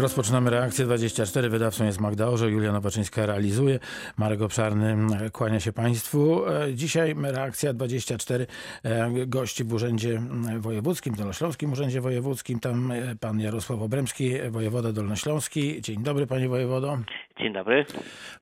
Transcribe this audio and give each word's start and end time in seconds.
Rozpoczynamy 0.00 0.50
reakcję 0.50 0.84
24. 0.84 1.48
Wydawcą 1.48 1.84
jest 1.84 2.00
Magda 2.00 2.26
Orzeł, 2.28 2.48
Julia 2.48 2.72
Nowaczyńska 2.72 3.26
realizuje. 3.26 3.78
Marek 4.18 4.42
Obszarny 4.42 4.96
e, 5.26 5.30
kłania 5.30 5.60
się 5.60 5.72
Państwu. 5.72 6.48
E, 6.48 6.74
Dzisiaj 6.74 7.14
reakcja 7.22 7.72
24 7.72 8.46
e, 8.82 9.10
gości 9.26 9.64
w 9.64 9.72
Urzędzie 9.72 10.10
m, 10.10 10.60
Wojewódzkim, 10.60 11.14
Dolnośląskim 11.14 11.72
Urzędzie 11.72 12.00
Wojewódzkim. 12.00 12.60
Tam 12.60 12.92
e, 12.92 13.16
pan 13.20 13.40
Jarosław 13.40 13.82
Obremski, 13.82 14.30
wojewoda 14.50 14.92
dolnośląski. 14.92 15.80
Dzień 15.80 16.02
dobry 16.02 16.26
panie 16.26 16.48
wojewodo. 16.48 16.98
Dzień 17.38 17.52
dobry. 17.52 17.86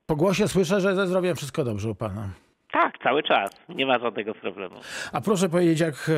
Po 0.06 0.16
głosie 0.16 0.48
słyszę, 0.48 0.80
że 0.80 0.94
ze 0.94 1.06
zdrowiem 1.06 1.36
wszystko 1.36 1.64
dobrze 1.64 1.90
u 1.90 1.94
pana. 1.94 2.28
Tak, 2.72 2.98
cały 3.02 3.22
czas. 3.22 3.50
Nie 3.68 3.86
ma 3.86 3.98
żadnego 3.98 4.34
problemu. 4.34 4.76
A 5.12 5.20
proszę 5.20 5.48
powiedzieć, 5.48 5.80
jak 5.80 6.10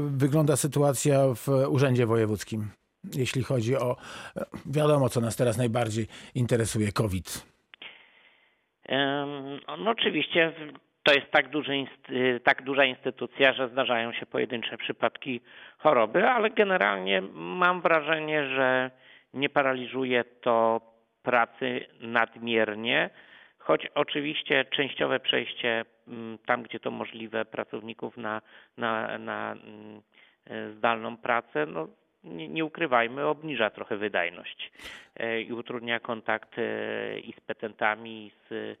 wygląda 0.00 0.56
sytuacja 0.56 1.18
w 1.34 1.48
Urzędzie 1.68 2.06
Wojewódzkim, 2.06 2.70
jeśli 3.14 3.42
chodzi 3.42 3.76
o, 3.76 3.96
e, 4.36 4.44
wiadomo 4.66 5.08
co 5.08 5.20
nas 5.20 5.36
teraz 5.36 5.58
najbardziej 5.58 6.06
interesuje, 6.34 6.92
COVID. 6.92 7.46
No 9.78 9.90
oczywiście 9.90 10.52
to 11.08 11.14
jest 11.14 11.30
tak, 11.30 11.48
duży, 11.48 11.72
y, 12.10 12.40
tak 12.44 12.62
duża 12.62 12.84
instytucja, 12.84 13.52
że 13.52 13.68
zdarzają 13.68 14.12
się 14.12 14.26
pojedyncze 14.26 14.78
przypadki 14.78 15.40
choroby, 15.78 16.28
ale 16.28 16.50
generalnie 16.50 17.22
mam 17.32 17.80
wrażenie, 17.80 18.48
że 18.48 18.90
nie 19.34 19.48
paraliżuje 19.48 20.24
to 20.24 20.80
pracy 21.22 21.86
nadmiernie, 22.00 23.10
choć 23.58 23.86
oczywiście 23.94 24.64
częściowe 24.64 25.20
przejście 25.20 25.84
mm, 26.08 26.38
tam, 26.46 26.62
gdzie 26.62 26.80
to 26.80 26.90
możliwe 26.90 27.44
pracowników 27.44 28.16
na, 28.16 28.42
na, 28.76 29.18
na 29.18 29.52
mm, 29.52 30.02
e, 30.46 30.72
zdalną 30.72 31.16
pracę, 31.16 31.66
no 31.66 31.88
nie, 32.24 32.48
nie 32.48 32.64
ukrywajmy, 32.64 33.26
obniża 33.26 33.70
trochę 33.70 33.96
wydajność 33.96 34.72
e, 35.16 35.40
i 35.42 35.52
utrudnia 35.52 36.00
kontakt 36.00 36.58
e, 36.58 37.18
i 37.18 37.32
z 37.32 37.40
petentami, 37.40 38.26
i 38.26 38.30
z, 38.30 38.78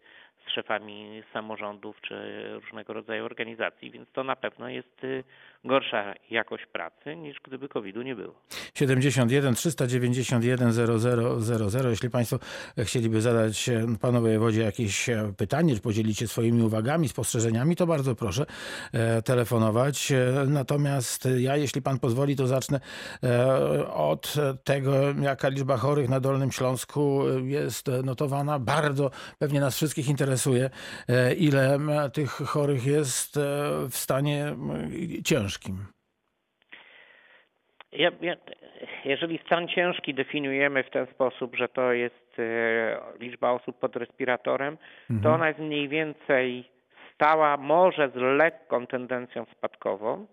szefami 0.50 1.22
samorządów 1.32 2.00
czy 2.00 2.44
różnego 2.64 2.92
rodzaju 2.92 3.24
organizacji, 3.24 3.90
więc 3.90 4.08
to 4.12 4.24
na 4.24 4.36
pewno 4.36 4.68
jest 4.68 5.04
y, 5.04 5.24
gorsza 5.64 6.14
jakość 6.30 6.66
pracy 6.66 7.16
niż 7.16 7.36
gdyby 7.44 7.68
COVID-u 7.68 8.02
nie 8.02 8.14
było. 8.14 8.34
71 8.74 9.54
391 9.54 10.72
0000. 10.72 11.90
Jeśli 11.90 12.10
Państwo 12.10 12.38
chcieliby 12.78 13.20
zadać 13.20 13.68
e, 13.68 13.86
Panu 14.00 14.20
Wojewodzie 14.20 14.62
jakieś 14.62 15.08
e, 15.08 15.32
pytanie, 15.36 15.74
czy 15.74 15.80
podzielić 15.80 16.18
się 16.18 16.28
swoimi 16.28 16.62
uwagami, 16.62 17.08
spostrzeżeniami, 17.08 17.76
to 17.76 17.86
bardzo 17.86 18.14
proszę 18.14 18.46
e, 18.92 19.22
telefonować. 19.22 20.12
Natomiast 20.46 21.28
ja, 21.38 21.56
jeśli 21.56 21.82
Pan 21.82 21.98
pozwoli, 21.98 22.36
to 22.36 22.46
zacznę 22.46 22.80
od 23.94 24.34
tego, 24.64 24.92
jaka 25.22 25.48
liczba 25.48 25.76
chorych 25.76 26.08
na 26.08 26.20
Dolnym 26.20 26.52
Śląsku 26.52 27.22
jest 27.44 27.90
notowana. 28.04 28.58
Bardzo 28.58 29.10
pewnie 29.38 29.60
nas 29.60 29.76
wszystkich 29.76 30.08
interesuje, 30.08 30.37
e, 30.46 31.34
ile 31.34 31.78
tych 32.14 32.30
chorych 32.30 32.86
jest 32.86 33.36
e, 33.36 33.40
w 33.90 33.96
stanie 33.96 34.56
ciężkim. 35.24 35.86
Ja, 37.92 38.10
ja, 38.20 38.36
jeżeli 39.04 39.38
stan 39.46 39.68
ciężki 39.68 40.14
definiujemy 40.14 40.84
w 40.84 40.90
ten 40.90 41.06
sposób, 41.06 41.56
że 41.56 41.68
to 41.68 41.92
jest 41.92 42.38
e, 42.38 43.00
liczba 43.20 43.50
osób 43.50 43.78
pod 43.78 43.96
respiratorem, 43.96 44.78
to 45.22 45.32
ona 45.32 45.48
jest 45.48 45.60
mniej 45.60 45.88
więcej 45.88 46.64
stała, 47.14 47.56
może 47.56 48.08
z 48.08 48.16
lekką 48.16 48.86
tendencją 48.86 49.44
spadkową. 49.44 50.26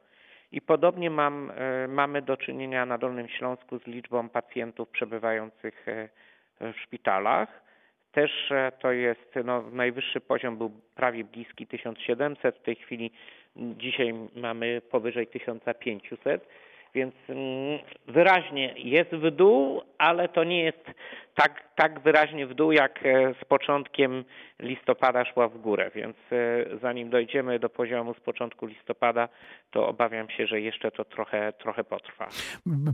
I 0.52 0.62
podobnie 0.62 1.10
mam, 1.10 1.52
e, 1.56 1.88
mamy 1.88 2.22
do 2.22 2.38
czynienia 2.38 2.86
na 2.86 2.98
Dolnym 2.98 3.28
Śląsku 3.28 3.80
z 3.80 3.88
liczbą 3.88 4.30
pacjentów 4.30 4.90
przebywających 4.90 5.88
e, 5.88 6.10
w 6.74 6.80
szpitalach. 6.84 7.65
Też 8.16 8.52
e, 8.52 8.72
to 8.80 8.92
jest, 8.92 9.34
no, 9.46 9.64
najwyższy 9.72 10.22
poziom 10.22 10.58
był 10.58 10.72
prawie 10.96 11.24
bliski 11.24 11.68
1700, 11.68 12.56
w 12.56 12.62
tej 12.62 12.76
chwili 12.76 13.12
dzisiaj 13.56 14.14
mamy 14.36 14.82
powyżej 14.92 15.28
1500, 15.28 16.48
więc 16.94 17.16
mm, 17.30 17.80
wyraźnie 18.08 18.74
jest 18.78 19.12
w 19.12 19.32
dół, 19.32 19.82
ale 19.98 20.30
to 20.30 20.44
nie 20.44 20.64
jest 20.64 20.92
tak, 21.36 21.64
tak 21.76 22.00
wyraźnie 22.00 22.48
w 22.48 22.54
dół, 22.54 22.72
jak 22.72 23.06
e, 23.06 23.34
z 23.42 23.46
początkiem 23.46 24.24
listopada 24.60 25.26
szła 25.26 25.48
w 25.48 25.58
górę, 25.58 25.92
więc 25.96 26.16
e, 26.32 26.66
zanim 26.82 27.10
dojdziemy 27.10 27.60
do 27.60 27.70
poziomu 27.70 28.14
z 28.14 28.20
początku 28.20 28.66
listopada, 28.66 29.30
to 29.72 29.88
obawiam 29.88 30.30
się, 30.30 30.48
że 30.48 30.62
jeszcze 30.62 30.92
to 30.92 31.06
trochę, 31.06 31.54
trochę 31.54 31.84
potrwa. 31.84 32.28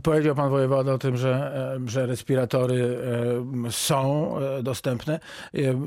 Powiedział 0.04 0.34
pan 0.34 0.50
wojewoda 0.50 0.92
o 0.92 0.98
tym, 0.98 1.16
że, 1.16 1.30
e, 1.30 1.88
że 1.88 2.06
respiratory 2.06 2.82
są 3.70 4.34
dostępne. 4.62 5.20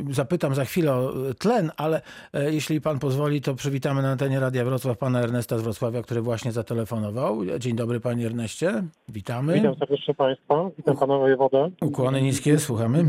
Zapytam 0.09 0.55
za 0.55 0.65
chwilę 0.65 0.93
o 0.93 1.13
tlen, 1.39 1.71
ale 1.77 2.01
jeśli 2.33 2.81
pan 2.81 2.99
pozwoli, 2.99 3.41
to 3.41 3.55
przywitamy 3.55 4.01
na 4.01 4.11
antenie 4.11 4.39
Radia 4.39 4.65
Wrocław 4.65 4.97
pana 4.97 5.19
Ernesta 5.19 5.57
z 5.57 5.61
Wrocławia, 5.61 6.01
który 6.01 6.21
właśnie 6.21 6.51
zatelefonował. 6.51 7.45
Dzień 7.59 7.75
dobry 7.75 7.99
panie 7.99 8.25
Erneście, 8.25 8.83
witamy. 9.09 9.53
Witam 9.53 9.75
serdecznie 9.75 10.13
Państwa, 10.13 10.69
witam 10.77 10.97
Pana 10.97 11.17
Wojewodę. 11.17 11.71
Ukłony 11.81 12.21
niskie, 12.21 12.44
słuchamy. 12.57 13.05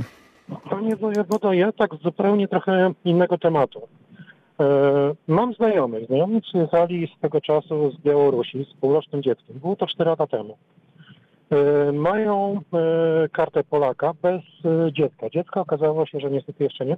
Panie 0.70 0.96
Wojewodo, 0.96 1.52
ja 1.52 1.72
tak 1.72 1.90
zupełnie 1.94 2.48
trochę 2.48 2.92
innego 3.04 3.38
tematu. 3.38 3.88
E, 4.60 5.14
mam 5.28 5.54
znajomych. 5.54 6.06
Znajomi 6.06 6.42
przyjechali 6.42 7.08
z 7.16 7.20
tego 7.20 7.40
czasu 7.40 7.90
z 7.90 8.00
Białorusi 8.00 8.64
z 8.64 8.80
półrocznym 8.80 9.22
dzieckiem. 9.22 9.58
Było 9.58 9.76
to 9.76 9.86
4 9.86 10.10
lata 10.10 10.26
temu. 10.26 10.56
E, 11.50 11.92
mają 11.92 12.60
e, 12.74 13.28
kartę 13.28 13.64
Polaka 13.64 14.12
bez 14.22 14.42
dziecka. 14.92 15.30
Dziecka 15.30 15.60
okazało 15.60 16.06
się, 16.06 16.20
że 16.20 16.30
niestety 16.30 16.64
jeszcze 16.64 16.86
nie. 16.86 16.96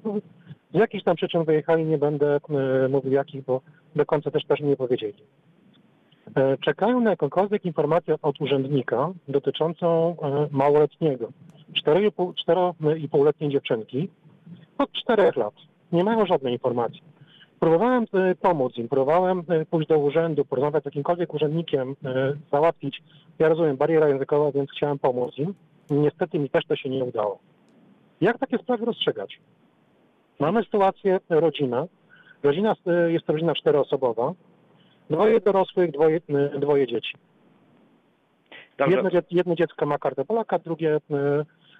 Z 0.74 0.78
jakichś 0.78 1.04
tam 1.04 1.16
przyczyn 1.16 1.44
wyjechali, 1.44 1.84
nie 1.84 1.98
będę 1.98 2.40
mówił 2.90 3.12
jakich, 3.12 3.44
bo 3.44 3.60
do 3.96 4.06
końca 4.06 4.30
też 4.30 4.44
też 4.44 4.60
nie 4.60 4.76
powiedzieli. 4.76 5.22
Czekają 6.60 7.00
na 7.00 7.10
jakąkolwiek 7.10 7.64
informację 7.64 8.14
od 8.22 8.40
urzędnika 8.40 9.10
dotyczącą 9.28 10.16
małoletniego. 10.50 11.28
4,5 11.72 12.32
4,5-letniej 12.48 13.50
dziewczynki 13.50 14.08
od 14.78 14.92
4 14.92 15.32
lat. 15.36 15.54
Nie 15.92 16.04
mają 16.04 16.26
żadnej 16.26 16.52
informacji. 16.52 17.02
Próbowałem 17.60 18.04
e, 18.14 18.34
pomóc 18.34 18.76
im, 18.76 18.88
próbowałem 18.88 19.42
e, 19.48 19.64
pójść 19.66 19.88
do 19.88 19.98
urzędu, 19.98 20.44
porozmawiać 20.44 20.82
z 20.82 20.86
jakimkolwiek 20.86 21.34
urzędnikiem, 21.34 21.96
e, 22.04 22.32
załatwić. 22.52 23.02
Ja 23.38 23.48
rozumiem, 23.48 23.76
bariera 23.76 24.08
językowa, 24.08 24.52
więc 24.52 24.70
chciałem 24.70 24.98
pomóc 24.98 25.38
im. 25.38 25.54
Niestety 25.90 26.38
mi 26.38 26.50
też 26.50 26.64
to 26.66 26.76
się 26.76 26.88
nie 26.88 27.04
udało. 27.04 27.38
Jak 28.20 28.38
takie 28.38 28.58
sprawy 28.58 28.84
rozstrzygać? 28.84 29.40
Mamy 30.38 30.64
sytuację 30.64 31.20
rodzina. 31.28 31.86
Rodzina 32.42 32.74
jest 33.08 33.26
to 33.26 33.32
rodzina 33.32 33.54
czteroosobowa. 33.54 34.32
Dwoje 35.10 35.40
dorosłych, 35.40 35.90
dwoje, 35.90 36.20
dwoje 36.58 36.86
dzieci. 36.86 37.14
Dobrze, 38.78 38.96
Jedno, 38.96 39.10
jedno 39.30 39.54
dziecko 39.54 39.86
ma 39.86 39.98
kartę 39.98 40.24
Polaka, 40.24 40.58
drugie 40.58 40.94
e, 40.94 41.00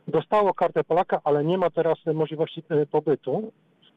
dostało 0.09 0.55
kartę 0.55 0.85
Polaka, 0.85 1.21
ale 1.25 1.45
nie 1.45 1.59
ma 1.59 1.71
teraz 1.71 1.99
e, 2.07 2.13
możliwości 2.13 2.63
e, 2.69 2.87
pobytu 2.87 3.53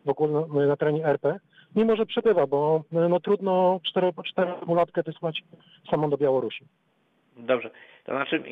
w 0.06 0.09
ogóle 0.09 0.47
na, 0.53 0.66
na 0.66 0.78
terenie 0.78 1.06
RP, 1.06 1.40
mimo 1.75 1.95
że 1.95 2.06
przebywa, 2.06 2.47
bo 2.47 2.84
e, 2.94 3.09
no, 3.09 3.19
trudno 3.19 3.79
czterolatkę 4.23 5.03
wysłać 5.03 5.44
samą 5.91 6.09
do 6.09 6.17
Białorusi. 6.17 6.66
Dobrze. 7.38 7.69
To 8.03 8.11
znaczy, 8.11 8.44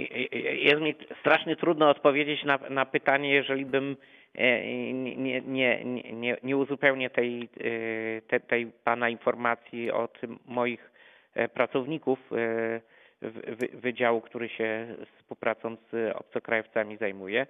jest 0.53 0.81
mi 0.81 0.95
strasznie 1.19 1.55
trudno 1.55 1.89
odpowiedzieć 1.89 2.43
na, 2.43 2.59
na 2.69 2.85
pytanie, 2.85 3.33
jeżeli 3.33 3.65
bym 3.65 3.97
e, 4.35 4.93
nie, 4.93 5.41
nie, 5.41 5.85
nie, 6.13 6.37
nie, 6.43 6.57
uzupełnię 6.57 7.09
tej, 7.09 7.43
e, 7.43 8.21
te, 8.21 8.39
tej 8.39 8.71
Pana 8.83 9.09
informacji 9.09 9.91
od 9.91 10.21
moich 10.45 10.91
e, 11.33 11.47
pracowników 11.47 12.19
e, 12.31 12.81
wydziału, 13.73 14.21
który 14.21 14.49
się 14.49 14.95
współpracą 15.17 15.75
z 15.91 16.15
obcokrajowcami 16.15 16.97
zajmuje. 16.97 17.47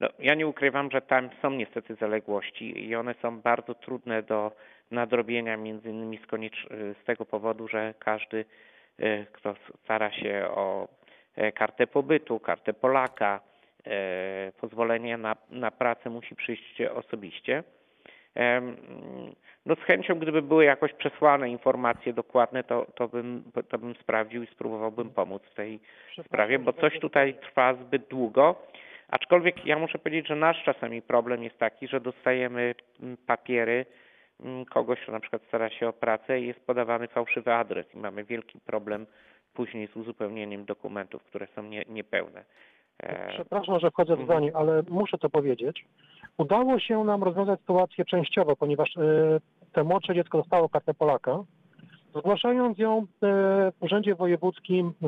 No, 0.00 0.08
ja 0.18 0.34
nie 0.34 0.46
ukrywam, 0.46 0.90
że 0.90 1.00
tam 1.00 1.30
są 1.42 1.50
niestety 1.50 1.94
zaległości 1.94 2.86
i 2.88 2.94
one 2.96 3.14
są 3.22 3.40
bardzo 3.40 3.74
trudne 3.74 4.22
do 4.22 4.52
nadrobienia, 4.90 5.56
między 5.56 5.90
innymi 5.90 6.18
z, 6.18 6.26
koniecz- 6.26 6.68
z 7.02 7.04
tego 7.04 7.24
powodu, 7.26 7.68
że 7.68 7.94
każdy 7.98 8.44
e, 8.98 9.26
kto 9.26 9.54
stara 9.84 10.12
się 10.12 10.46
o 10.50 10.88
e, 11.36 11.52
kartę 11.52 11.86
pobytu, 11.86 12.40
kartę 12.40 12.72
Polaka, 12.72 13.40
e, 13.86 14.52
pozwolenie 14.60 15.16
na, 15.16 15.36
na 15.50 15.70
pracę 15.70 16.10
musi 16.10 16.36
przyjść 16.36 16.80
osobiście. 16.82 17.62
No 19.66 19.74
z 19.74 19.78
chęcią, 19.78 20.14
gdyby 20.14 20.42
były 20.42 20.64
jakoś 20.64 20.92
przesłane 20.92 21.50
informacje 21.50 22.12
dokładne, 22.12 22.64
to, 22.64 22.86
to, 22.94 23.08
bym, 23.08 23.42
to 23.68 23.78
bym 23.78 23.94
sprawdził 23.94 24.42
i 24.42 24.46
spróbowałbym 24.46 25.10
pomóc 25.10 25.42
w 25.42 25.54
tej 25.54 25.80
sprawie, 26.26 26.58
bo 26.58 26.72
coś 26.72 26.98
tutaj 26.98 27.34
trwa 27.34 27.74
zbyt 27.74 28.08
długo. 28.08 28.66
Aczkolwiek 29.08 29.66
ja 29.66 29.78
muszę 29.78 29.98
powiedzieć, 29.98 30.28
że 30.28 30.36
nasz 30.36 30.62
czasami 30.64 31.02
problem 31.02 31.42
jest 31.42 31.58
taki, 31.58 31.88
że 31.88 32.00
dostajemy 32.00 32.74
mm, 33.02 33.16
papiery 33.26 33.86
mm, 34.40 34.64
kogoś, 34.64 35.00
kto 35.00 35.12
na 35.12 35.20
przykład 35.20 35.42
stara 35.48 35.70
się 35.70 35.88
o 35.88 35.92
pracę 35.92 36.40
i 36.40 36.46
jest 36.46 36.66
podawany 36.66 37.08
fałszywy 37.08 37.54
adres 37.54 37.94
i 37.94 37.98
mamy 37.98 38.24
wielki 38.24 38.60
problem 38.60 39.06
później 39.54 39.86
z 39.86 39.96
uzupełnieniem 39.96 40.64
dokumentów, 40.64 41.24
które 41.24 41.46
są 41.46 41.62
nie, 41.62 41.84
niepełne. 41.88 42.44
Przepraszam, 43.28 43.80
że 43.80 43.90
wchodzę 43.90 44.16
w 44.16 44.20
Mhm. 44.20 44.26
zdanie, 44.26 44.56
ale 44.56 44.82
muszę 44.88 45.18
to 45.18 45.30
powiedzieć. 45.30 45.86
Udało 46.38 46.78
się 46.78 47.04
nam 47.04 47.22
rozwiązać 47.22 47.60
sytuację 47.60 48.04
częściowo, 48.04 48.56
ponieważ 48.56 48.96
e, 48.96 49.00
te 49.72 49.84
młodsze 49.84 50.14
dziecko 50.14 50.38
dostało 50.38 50.68
kartę 50.68 50.94
Polaka, 50.94 51.38
zgłaszając 52.16 52.78
ją 52.78 52.98
e, 52.98 53.04
w 53.72 53.72
Urzędzie 53.80 54.14
Wojewódzkim 54.14 54.92
e, 55.02 55.06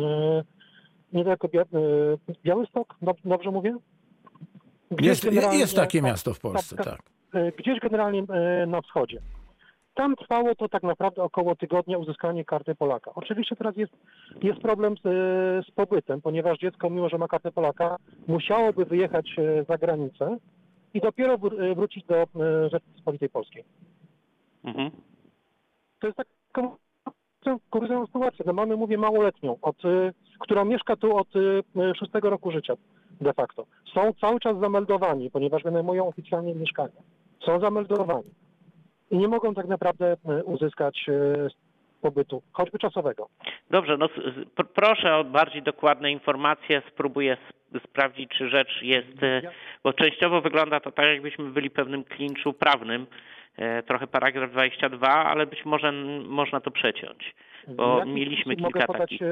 niedaleko 1.12 1.49
Bia, 1.49 1.62
e, 1.62 1.67
Białystok, 2.44 2.94
Dob- 3.03 3.21
dobrze 3.25 3.50
mówię? 3.50 3.77
Gdzieś 4.91 5.25
Jest, 5.25 5.53
jest 5.53 5.77
takie 5.77 5.99
tak, 5.99 6.06
miasto 6.11 6.35
w 6.35 6.41
Polsce, 6.41 6.77
tak. 6.77 6.85
tak. 6.87 7.00
gdzieś 7.59 7.81
generalnie 7.81 8.23
e, 8.29 8.67
na 8.67 8.81
wschodzie. 8.83 9.21
Tam 9.94 10.17
trwało 10.17 10.55
to 10.55 10.69
tak 10.69 10.83
naprawdę 10.83 11.23
około 11.23 11.56
tygodnia 11.56 11.99
uzyskanie 11.99 12.44
karty 12.44 12.75
Polaka. 12.75 13.11
Oczywiście 13.15 13.56
teraz 13.56 13.77
jest, 13.77 13.93
jest 14.43 14.61
problem 14.61 14.97
z, 14.97 15.03
z 15.67 15.71
pobytem, 15.71 16.21
ponieważ 16.21 16.59
dziecko, 16.59 16.91
mimo 16.91 17.09
że 17.09 17.19
ma 17.19 17.29
kartę 17.29 17.53
Polaka, 17.53 17.97
musiałoby 18.29 18.85
wyjechać 18.85 19.39
e, 19.39 19.65
za 19.65 19.79
granicę 19.79 20.37
i 20.94 21.00
dopiero 21.00 21.39
wr- 21.39 21.62
e, 21.62 21.75
wrócić 21.75 22.05
do 22.05 22.17
e, 22.17 22.27
Rzeczypospolitej 22.71 23.29
Polskiej. 23.29 23.65
mhm. 24.65 24.91
To 26.00 26.06
jest 26.06 26.17
taka 26.17 26.69
kuriozalna 27.71 28.06
sytuacja. 28.06 28.44
No 28.47 28.53
mamy, 28.53 28.77
mówię, 28.77 28.99
małoletnią, 28.99 29.56
od, 29.62 29.77
która 30.39 30.65
mieszka 30.65 30.97
tu 30.97 31.17
od 31.17 31.29
szóstego 31.99 32.31
roku 32.31 32.50
życia 32.50 32.75
de 33.21 33.33
facto. 33.33 33.67
Są 33.94 34.12
cały 34.21 34.41
czas 34.41 34.59
zameldowani, 34.59 35.31
ponieważ 35.31 35.62
wynajmują 35.62 36.09
oficjalnie 36.09 36.55
mieszkania. 36.55 37.03
Są 37.47 37.61
zameldowani 37.61 38.31
i 39.12 39.19
nie 39.19 39.29
mogą 39.29 39.55
tak 39.55 39.67
naprawdę 39.69 40.17
e, 40.29 40.44
uzyskać 40.44 41.06
e, 41.09 41.49
pobytu, 42.00 42.43
choćby 42.53 42.79
czasowego. 42.79 43.29
Dobrze, 43.70 43.97
no 43.97 44.09
proszę 44.75 45.17
o 45.17 45.25
bardziej 45.25 45.62
dokładne 45.62 46.12
informacje. 46.12 46.82
Spróbuję 46.88 47.37
sp- 47.49 47.81
sprawdzić, 47.85 48.31
czy 48.31 48.49
rzecz 48.49 48.82
jest, 48.82 49.23
e, 49.23 49.43
bo 49.85 49.93
częściowo 49.93 50.41
wygląda 50.41 50.81
to 50.81 50.93
tak, 50.93 51.06
jakbyśmy 51.06 51.50
byli 51.50 51.70
pewnym 51.70 52.05
klinczu 52.05 52.53
prawnym. 52.53 53.06
E, 53.56 53.82
Trochę 53.82 54.06
paragraf 54.06 54.50
22, 54.50 55.09
ale 55.09 55.47
być 55.47 55.65
może 55.65 55.93
można 56.29 56.61
to 56.61 56.70
przeciąć, 56.70 57.35
bo 57.69 57.99
jaki 57.99 58.11
mieliśmy 58.11 58.56
kilka 58.56 58.69
mogę 58.69 58.87
podać 58.87 59.00
takich. 59.00 59.23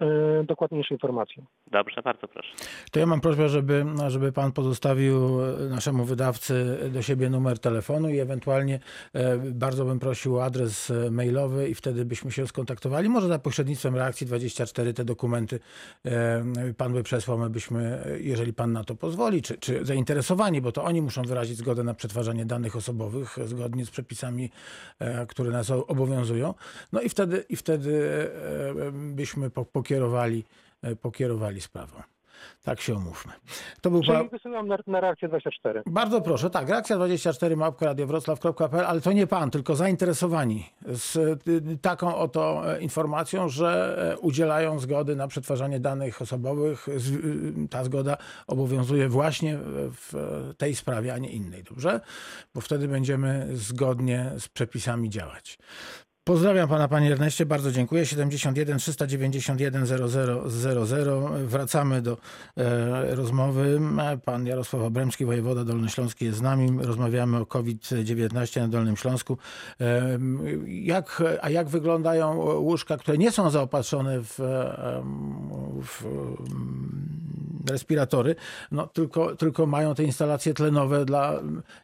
E, 0.00 0.04
e, 0.40 0.44
dokładniejsze 0.44 0.94
informacje. 0.94 1.42
Dobrze, 1.66 2.02
bardzo 2.02 2.28
proszę. 2.28 2.48
To 2.90 3.00
ja 3.00 3.06
mam 3.06 3.20
prośbę, 3.20 3.48
żeby, 3.48 3.84
żeby 4.08 4.32
pan 4.32 4.52
pozostawił 4.52 5.38
naszemu 5.70 6.04
wydawcy 6.04 6.78
do 6.92 7.02
siebie 7.02 7.30
numer 7.30 7.58
telefonu 7.58 8.08
i 8.08 8.18
ewentualnie 8.18 8.80
e, 9.12 9.36
bardzo 9.38 9.84
bym 9.84 9.98
prosił 9.98 10.36
o 10.36 10.44
adres 10.44 10.90
e, 10.90 11.10
mailowy 11.10 11.68
i 11.68 11.74
wtedy 11.74 12.04
byśmy 12.04 12.32
się 12.32 12.46
skontaktowali. 12.46 13.08
Może 13.08 13.28
za 13.28 13.38
pośrednictwem 13.38 13.96
reakcji 13.96 14.26
24 14.26 14.94
te 14.94 15.04
dokumenty 15.04 15.60
e, 16.04 16.44
pan 16.76 16.92
by 16.92 17.02
przesłał, 17.02 17.38
my 17.38 17.50
byśmy, 17.50 18.04
e, 18.06 18.20
jeżeli 18.20 18.52
pan 18.52 18.72
na 18.72 18.84
to 18.84 18.94
pozwoli, 18.94 19.42
czy, 19.42 19.58
czy 19.58 19.84
zainteresowani, 19.84 20.60
bo 20.60 20.72
to 20.72 20.84
oni 20.84 21.02
muszą 21.02 21.22
wyrazić 21.22 21.56
zgodę 21.56 21.84
na 21.84 21.94
przetwarzanie 21.94 22.46
danych 22.46 22.76
osobowych 22.76 23.38
e, 23.38 23.46
zgodnie 23.46 23.86
z 23.86 23.90
przepisami, 23.90 24.50
e, 24.98 25.26
które 25.26 25.50
nas 25.50 25.70
obowiązują. 25.70 26.54
No 26.92 27.00
i 27.00 27.08
wtedy, 27.08 27.44
i 27.48 27.56
wtedy 27.56 28.08
e, 28.86 28.92
byśmy 28.92 29.50
po- 29.50 29.64
pokierowali, 29.84 30.44
e, 30.82 30.96
pokierowali 30.96 31.60
sprawą. 31.60 32.02
Tak 32.62 32.80
się 32.80 32.94
umówmy. 32.94 33.32
To 33.80 33.90
był 33.90 34.00
pa... 34.00 34.18
Czyli 34.18 34.28
wysyłam 34.28 34.68
na, 34.68 34.78
na 34.86 35.00
reakcję 35.00 35.28
24. 35.28 35.82
Bardzo 35.86 36.20
proszę, 36.20 36.50
tak, 36.50 36.68
reakcja 36.68 36.96
24 36.96 37.56
małpka.radiowroclaw.pl, 37.56 38.86
ale 38.86 39.00
to 39.00 39.12
nie 39.12 39.26
pan, 39.26 39.50
tylko 39.50 39.76
zainteresowani 39.76 40.70
z 40.86 41.16
y, 41.48 41.78
taką 41.82 42.16
oto 42.16 42.74
e, 42.76 42.80
informacją, 42.80 43.48
że 43.48 43.96
e, 44.12 44.18
udzielają 44.18 44.78
zgody 44.78 45.16
na 45.16 45.28
przetwarzanie 45.28 45.80
danych 45.80 46.22
osobowych. 46.22 46.88
Y, 46.88 47.68
Ta 47.70 47.84
zgoda 47.84 48.16
obowiązuje 48.46 49.08
właśnie 49.08 49.58
w 49.62 50.14
tej 50.58 50.74
sprawie, 50.74 51.14
a 51.14 51.18
nie 51.18 51.30
innej, 51.30 51.62
dobrze? 51.62 52.00
Bo 52.54 52.60
wtedy 52.60 52.88
będziemy 52.88 53.48
zgodnie 53.52 54.30
z 54.38 54.48
przepisami 54.48 55.10
działać. 55.10 55.58
Pozdrawiam 56.24 56.68
pana, 56.68 56.88
panie 56.88 57.12
Erneście, 57.12 57.46
bardzo 57.46 57.72
dziękuję. 57.72 58.06
71 58.06 58.78
391 58.78 59.86
0000. 59.86 61.46
Wracamy 61.46 62.02
do 62.02 62.18
e, 62.56 63.14
rozmowy. 63.14 63.80
Pan 64.24 64.46
Jarosław 64.46 64.82
Obremski, 64.82 65.24
wojewoda 65.24 65.64
dolnośląski 65.64 66.24
jest 66.24 66.38
z 66.38 66.42
nami. 66.42 66.78
Rozmawiamy 66.82 67.36
o 67.36 67.46
COVID-19 67.46 68.60
na 68.60 68.68
Dolnym 68.68 68.96
Śląsku. 68.96 69.38
E, 69.80 70.18
jak, 70.66 71.22
a 71.42 71.50
jak 71.50 71.68
wyglądają 71.68 72.34
łóżka, 72.58 72.96
które 72.96 73.18
nie 73.18 73.32
są 73.32 73.50
zaopatrzone 73.50 74.20
w, 74.22 74.40
e, 74.40 75.02
w 75.84 76.04
mm, 76.04 77.08
respiratory, 77.70 78.36
no, 78.72 78.86
tylko, 78.86 79.36
tylko 79.36 79.66
mają 79.66 79.94
te 79.94 80.04
instalacje 80.04 80.54
tlenowe 80.54 81.04
dla 81.04 81.40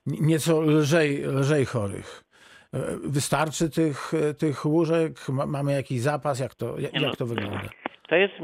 nieco 0.07 0.61
lżej, 0.61 1.23
lżej 1.25 1.67
chorych? 1.67 2.30
E, 2.75 2.79
Wystarczy 3.05 3.71
tych, 3.71 4.13
tych 4.39 4.65
łóżek? 4.67 5.13
Ma- 5.29 5.47
Mamy 5.47 5.73
jakiś 5.73 6.01
zapas? 6.01 6.41
Jak 6.41 6.55
to, 6.55 6.79
jak, 6.81 6.93
Nie 6.93 7.01
no. 7.01 7.07
jak 7.07 7.17
to 7.17 7.27
wygląda? 7.27 7.61
To 8.09 8.17
jest, 8.17 8.35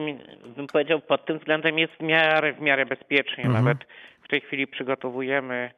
bym 0.56 0.66
powiedział, 0.66 1.00
pod 1.00 1.26
tym 1.26 1.38
względem 1.38 1.78
jest 1.78 1.92
w 1.92 2.00
miarę, 2.02 2.52
w 2.52 2.60
miarę 2.60 2.86
bezpiecznie. 2.86 3.44
Mhm. 3.44 3.64
Nawet 3.64 3.78
w 4.24 4.28
tej 4.28 4.40
chwili 4.40 4.66
przygotowujemy 4.66 5.70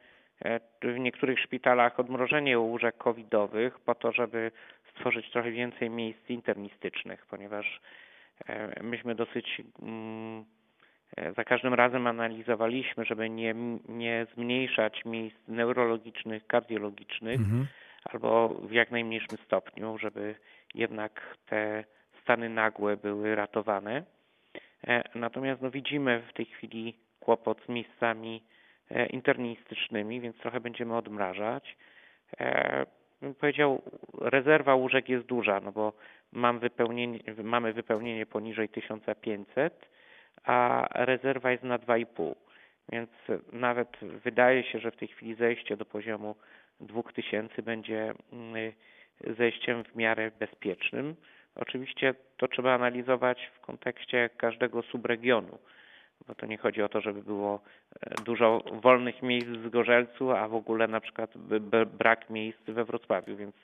e, 0.45 0.59
w 0.81 0.99
niektórych 0.99 1.39
szpitalach 1.39 1.99
odmrożenie 1.99 2.59
łóżek 2.59 2.97
covidowych 2.97 3.79
po 3.79 3.95
to, 3.95 4.11
żeby 4.11 4.51
stworzyć 4.95 5.31
trochę 5.31 5.51
więcej 5.51 5.89
miejsc 5.89 6.29
internistycznych, 6.29 7.25
ponieważ 7.25 7.79
e, 8.47 8.83
myśmy 8.83 9.15
dosyć 9.15 9.61
mm, 9.81 10.45
e, 11.17 11.33
za 11.33 11.43
każdym 11.43 11.73
razem 11.73 12.07
analizowaliśmy, 12.07 13.05
żeby 13.05 13.29
nie, 13.29 13.55
nie 13.89 14.27
zmniejszać 14.35 15.05
miejsc 15.05 15.37
neurologicznych, 15.47 16.47
kardiologicznych, 16.47 17.39
Mhm. 17.39 17.67
Albo 18.05 18.49
w 18.49 18.71
jak 18.71 18.91
najmniejszym 18.91 19.37
stopniu, 19.45 19.97
żeby 19.97 20.35
jednak 20.75 21.37
te 21.45 21.83
stany 22.21 22.49
nagłe 22.49 22.97
były 22.97 23.35
ratowane. 23.35 24.03
E, 24.87 25.03
Natomiast 25.15 25.61
no, 25.61 25.71
widzimy 25.71 26.23
w 26.29 26.33
tej 26.33 26.45
chwili 26.45 26.97
kłopot 27.19 27.61
z 27.65 27.69
miejscami 27.69 28.43
e, 28.91 29.05
internistycznymi, 29.05 30.21
więc 30.21 30.37
trochę 30.37 30.59
będziemy 30.59 30.97
odmrażać. 30.97 31.77
E, 32.39 32.85
Bym 33.21 33.35
powiedział, 33.35 33.81
rezerwa 34.21 34.75
łóżek 34.75 35.09
jest 35.09 35.25
duża, 35.25 35.59
no 35.59 35.71
bo 35.71 35.93
mam 36.31 36.59
wypełnienie, 36.59 37.19
mamy 37.43 37.73
wypełnienie 37.73 38.25
poniżej 38.25 38.69
1500, 38.69 39.89
a 40.43 40.87
rezerwa 40.91 41.51
jest 41.51 41.63
na 41.63 41.79
2,5. 41.79 42.35
Więc 42.91 43.09
nawet 43.51 43.97
wydaje 44.01 44.63
się, 44.63 44.79
że 44.79 44.91
w 44.91 44.95
tej 44.95 45.07
chwili 45.07 45.35
zejście 45.35 45.77
do 45.77 45.85
poziomu 45.85 46.35
2000 46.79 47.61
będzie 47.61 48.13
mm, 48.33 48.71
zejściem 49.37 49.83
w 49.83 49.95
miarę 49.95 50.31
bezpiecznym. 50.39 51.15
Oczywiście 51.55 52.13
to 52.37 52.47
trzeba 52.47 52.73
analizować 52.73 53.51
w 53.55 53.59
kontekście 53.59 54.29
każdego 54.37 54.81
subregionu, 54.81 55.57
bo 56.27 56.35
to 56.35 56.45
nie 56.45 56.57
chodzi 56.57 56.81
o 56.81 56.89
to, 56.89 57.01
żeby 57.01 57.23
było 57.23 57.61
e, 58.01 58.23
dużo 58.23 58.63
wolnych 58.71 59.21
miejsc 59.21 59.47
w 59.47 59.67
Zgorzelcu, 59.67 60.31
a 60.31 60.47
w 60.47 60.55
ogóle 60.55 60.87
na 60.87 60.99
przykład 60.99 61.37
brak 61.97 62.29
miejsc 62.29 62.59
we 62.67 62.85
Wrocławiu, 62.85 63.35
więc 63.35 63.55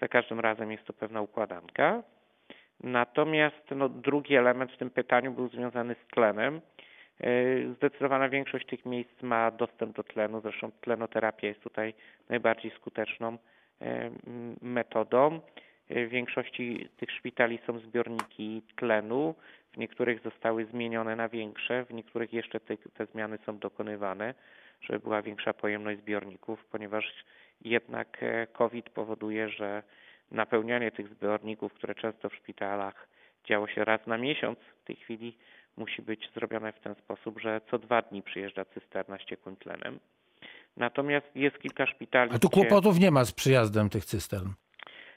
za 0.00 0.08
każdym 0.08 0.40
razem 0.40 0.72
jest 0.72 0.84
to 0.84 0.92
pewna 0.92 1.20
układanka. 1.20 2.02
Natomiast 2.80 3.70
no, 3.76 3.88
drugi 3.88 4.36
element 4.36 4.72
w 4.72 4.76
tym 4.76 4.90
pytaniu 4.90 5.32
był 5.32 5.48
związany 5.48 5.94
z 5.94 6.06
tlenem. 6.14 6.60
E, 7.20 7.28
Zdecydowana 7.74 8.28
większość 8.28 8.66
tych 8.66 8.86
miejsc 8.86 9.22
ma 9.22 9.50
dostęp 9.50 9.96
do 9.96 10.02
tlenu, 10.02 10.40
zresztą 10.40 10.70
tlenoterapia 10.80 11.48
jest 11.48 11.60
tutaj 11.60 11.94
najbardziej 12.28 12.70
skuteczną 12.70 13.38
e, 13.80 14.10
metodą. 14.62 15.40
E, 15.88 16.06
W 16.06 16.10
większości 16.10 16.88
tych 16.96 17.10
szpitali 17.10 17.58
są 17.66 17.78
zbiorniki 17.78 18.62
tlenu, 18.76 19.34
w 19.72 19.76
niektórych 19.76 20.22
zostały 20.22 20.64
zmienione 20.64 21.16
na 21.16 21.28
większe, 21.28 21.84
w 21.84 21.94
niektórych 21.94 22.32
jeszcze 22.32 22.60
te, 22.60 22.76
te 22.76 23.06
zmiany 23.06 23.38
są 23.46 23.58
dokonywane, 23.58 24.34
żeby 24.80 24.98
była 24.98 25.22
większa 25.22 25.52
pojemność 25.52 26.00
zbiorników, 26.00 26.64
ponieważ 26.64 27.24
jednak 27.64 28.24
COVID 28.52 28.90
powoduje, 28.90 29.48
że 29.48 29.82
napełnianie 30.30 30.90
tych 30.90 31.08
zbiorników, 31.08 31.72
które 31.74 31.94
często 31.94 32.28
w 32.28 32.34
szpitalach 32.34 33.08
działo 33.44 33.68
się 33.68 33.84
raz 33.84 34.06
na 34.06 34.18
miesiąc, 34.18 34.58
w 34.58 34.84
tej 34.84 34.96
chwili 34.96 35.36
musi 35.76 36.02
być 36.02 36.30
zrobione 36.34 36.72
w 36.72 36.80
ten 36.80 36.94
sposób, 36.94 37.40
że 37.40 37.60
co 37.70 37.78
dwa 37.78 38.02
dni 38.02 38.22
przyjeżdża 38.22 38.64
cysterna 38.64 39.18
z 39.18 39.24
ciekłym 39.24 39.56
tlenem. 39.56 39.98
Natomiast 40.76 41.26
jest 41.34 41.58
kilka 41.58 41.86
szpitali, 41.86 42.30
A 42.34 42.38
tu 42.38 42.50
kłopotów 42.50 42.98
nie 42.98 43.10
ma 43.10 43.24
z 43.24 43.32
przyjazdem 43.32 43.88
tych 43.90 44.04
cystern. 44.04 44.48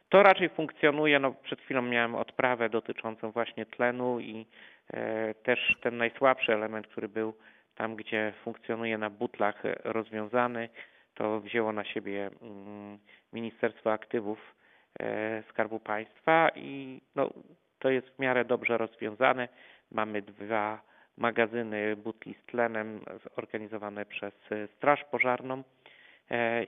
to 0.10 0.24
raczej 0.24 0.50
funkcjonuje. 0.50 1.20
No, 1.20 1.32
przed 1.44 1.62
chwilą 1.62 1.82
miałem 1.82 2.16
odprawę 2.16 2.70
dotyczącą 2.70 3.32
właśnie 3.32 3.66
tlenu 3.66 4.20
i 4.20 4.46
e, 4.94 5.34
też 5.34 5.60
ten 5.82 5.98
najsłabszy 5.98 6.54
element, 6.54 6.88
który 6.88 7.10
był 7.10 7.34
tam, 7.76 7.96
gdzie 7.96 8.34
funkcjonuje 8.44 8.98
na 8.98 9.10
butlach 9.10 9.64
rozwiązany, 9.84 10.70
to 11.16 11.42
wzięło 11.42 11.74
na 11.74 11.86
siebie 11.86 12.30
mm, 12.42 12.98
Ministerstwo 13.34 13.94
Aktywów 13.94 14.56
e, 15.00 15.44
Skarbu 15.50 15.80
Państwa 15.80 16.50
i 16.56 17.02
no, 17.16 17.30
to 17.80 17.90
jest 17.90 18.08
w 18.08 18.20
miarę 18.20 18.46
dobrze 18.46 18.78
rozwiązane. 18.78 19.48
Mamy 19.92 20.22
dwa 20.22 20.82
magazyny 21.18 21.96
butli 21.96 22.34
z 22.34 22.46
tlenem 22.46 23.00
zorganizowane 23.36 24.06
przez 24.06 24.34
Straż 24.78 25.04
Pożarną 25.04 25.64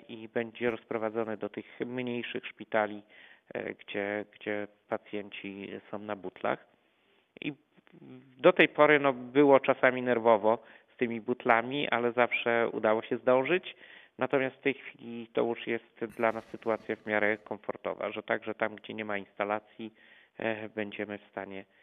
i 0.07 0.29
będzie 0.33 0.71
rozprowadzony 0.71 1.37
do 1.37 1.49
tych 1.49 1.79
mniejszych 1.79 2.47
szpitali, 2.47 3.03
gdzie, 3.79 4.25
gdzie 4.33 4.67
pacjenci 4.89 5.69
są 5.91 5.99
na 5.99 6.15
butlach. 6.15 6.65
I 7.41 7.53
do 8.37 8.53
tej 8.53 8.69
pory 8.69 8.99
no, 8.99 9.13
było 9.13 9.59
czasami 9.59 10.01
nerwowo 10.01 10.63
z 10.93 10.97
tymi 10.97 11.21
butlami, 11.21 11.89
ale 11.89 12.11
zawsze 12.11 12.69
udało 12.69 13.01
się 13.01 13.17
zdążyć. 13.17 13.75
Natomiast 14.17 14.55
w 14.55 14.61
tej 14.61 14.73
chwili 14.73 15.27
to 15.33 15.41
już 15.41 15.67
jest 15.67 16.05
dla 16.17 16.31
nas 16.31 16.43
sytuacja 16.51 16.95
w 16.95 17.05
miarę 17.05 17.37
komfortowa, 17.37 18.11
że 18.11 18.23
także 18.23 18.55
tam, 18.55 18.75
gdzie 18.75 18.93
nie 18.93 19.05
ma 19.05 19.17
instalacji, 19.17 19.93
e, 20.37 20.69
będziemy 20.69 21.17
w 21.17 21.27
stanie, 21.31 21.59
e, 21.59 21.80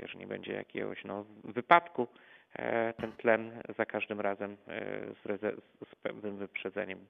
jeżeli 0.00 0.18
nie 0.18 0.26
będzie 0.26 0.52
jakiegoś 0.52 1.04
no, 1.04 1.24
wypadku, 1.44 2.08
e, 2.52 2.92
ten 2.92 3.12
tlen 3.12 3.62
za 3.78 3.86
każdym 3.86 4.20
razem 4.20 4.56
z, 5.24 5.42
z 5.90 5.94
pewnym 5.94 6.36
wyprzedzeniem 6.36 7.06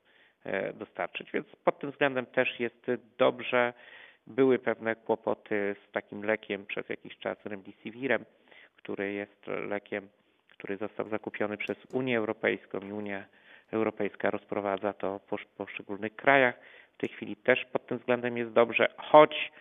dostarczyć. 0.74 1.32
Więc 1.32 1.46
pod 1.64 1.78
tym 1.78 1.90
względem 1.90 2.26
też 2.26 2.60
jest 2.60 2.86
dobrze. 3.18 3.72
Były 4.26 4.58
pewne 4.58 4.96
kłopoty 4.96 5.76
z 5.88 5.92
takim 5.92 6.24
lekiem 6.24 6.66
przez 6.66 6.88
jakiś 6.88 7.18
czas 7.18 7.38
Remdesivirem, 7.44 8.24
który 8.76 9.12
jest 9.12 9.46
lekiem, 9.46 10.08
który 10.50 10.76
został 10.76 11.08
zakupiony 11.08 11.56
przez 11.56 11.76
Unię 11.92 12.18
Europejską 12.18 12.80
i 12.80 12.92
Unia 12.92 13.24
Europejska 13.72 14.30
rozprowadza 14.30 14.92
to 14.92 15.20
po 15.20 15.36
poszczególnych 15.56 16.16
krajach. 16.16 16.54
W 16.94 16.96
tej 16.98 17.08
chwili 17.08 17.36
też 17.36 17.64
pod 17.64 17.86
tym 17.86 17.98
względem 17.98 18.36
jest 18.36 18.52
dobrze, 18.52 18.88
choć 18.96 19.52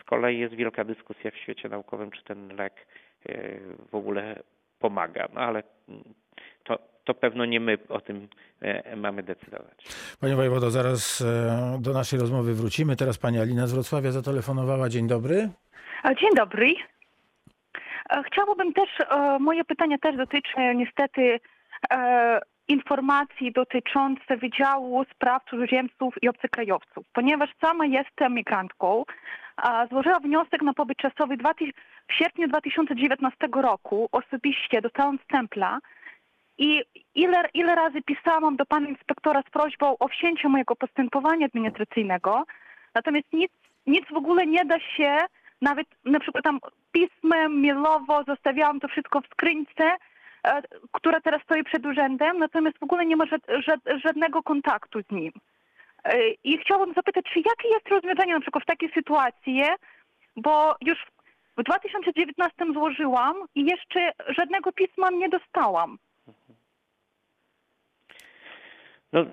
z 0.00 0.04
kolei 0.04 0.38
jest 0.38 0.54
wielka 0.54 0.84
dyskusja 0.84 1.30
w 1.30 1.36
świecie 1.36 1.68
naukowym, 1.68 2.10
czy 2.10 2.24
ten 2.24 2.56
lek 2.56 2.86
e, 3.28 3.58
w 3.90 3.94
ogóle 3.94 4.42
pomaga. 4.78 5.28
No 5.34 5.40
ale 5.40 5.62
to, 6.64 6.78
to 7.04 7.14
pewno 7.14 7.44
nie 7.44 7.60
my 7.60 7.78
o 7.88 8.00
tym 8.00 8.28
e, 8.60 8.96
mamy 8.96 9.22
decydować. 9.22 9.84
Panie 10.20 10.36
wojewodo, 10.36 10.70
zaraz 10.70 11.20
e, 11.20 11.78
do 11.80 11.92
naszej 11.92 12.20
rozmowy 12.20 12.54
wrócimy. 12.54 12.96
Teraz 12.96 13.18
pani 13.18 13.38
Alina 13.38 13.66
z 13.66 13.72
Wrocławia 13.72 14.10
zatelefonowała. 14.12 14.88
Dzień 14.88 15.08
dobry. 15.08 15.48
Dzień 16.20 16.30
dobry. 16.36 16.74
Chciałabym 18.26 18.72
też, 18.72 18.88
moje 19.40 19.64
pytanie 19.64 19.98
też 19.98 20.16
dotyczy 20.16 20.74
niestety 20.74 21.40
informacji 22.68 23.52
dotyczące 23.52 24.36
Wydziału 24.36 25.04
Spraw 25.14 25.44
Cudzoziemców 25.44 26.14
i 26.22 26.28
Obcokrajowców. 26.28 27.06
Ponieważ 27.12 27.50
sama 27.60 27.86
jestem 27.86 28.34
migrantką, 28.34 29.04
złożyłam 29.90 30.22
wniosek 30.22 30.62
na 30.62 30.74
pobyt 30.74 30.98
czasowy 30.98 31.36
w 32.08 32.12
sierpniu 32.12 32.48
2019 32.48 33.48
roku. 33.54 34.08
Osobiście 34.12 34.80
dostałam 34.82 35.18
stempla 35.24 35.78
i 36.58 36.82
ile, 37.14 37.48
ile 37.54 37.74
razy 37.74 38.02
pisałam 38.02 38.56
do 38.56 38.66
pana 38.66 38.88
inspektora 38.88 39.42
z 39.42 39.50
prośbą 39.50 39.98
o 39.98 40.08
wzięcie 40.08 40.48
mojego 40.48 40.76
postępowania 40.76 41.46
administracyjnego, 41.46 42.44
natomiast 42.94 43.32
nic, 43.32 43.52
nic 43.86 44.08
w 44.08 44.16
ogóle 44.16 44.46
nie 44.46 44.64
da 44.64 44.80
się, 44.80 45.18
nawet 45.60 45.86
na 46.04 46.20
przykład 46.20 46.44
tam 46.44 46.58
pismem, 46.92 47.60
mailowo 47.60 48.24
zostawiałam 48.24 48.80
to 48.80 48.88
wszystko 48.88 49.20
w 49.20 49.26
skryńce, 49.26 49.96
E, 50.44 50.62
która 50.92 51.20
teraz 51.20 51.42
stoi 51.42 51.64
przed 51.64 51.86
urzędem, 51.86 52.38
natomiast 52.38 52.78
w 52.78 52.82
ogóle 52.82 53.06
nie 53.06 53.16
ma 53.16 53.24
żadnego 54.04 54.42
kontaktu 54.42 55.00
z 55.02 55.10
nim. 55.10 55.32
I 56.44 56.58
chciałabym 56.58 56.94
zapytać, 56.94 57.24
czy 57.32 57.38
jakie 57.38 57.68
jest 57.68 57.88
rozwiązanie 57.88 58.34
na 58.34 58.40
przykład 58.40 58.64
w 58.64 58.66
takiej 58.66 58.90
sytuacji, 58.94 59.62
bo 60.36 60.74
już 60.80 60.98
w 61.56 61.62
2019 61.62 62.72
złożyłam 62.72 63.36
i 63.54 63.64
jeszcze 63.64 64.12
żadnego 64.28 64.72
pisma 64.72 65.10
nie 65.10 65.28
dostałam. 65.28 65.98
No, 69.14 69.24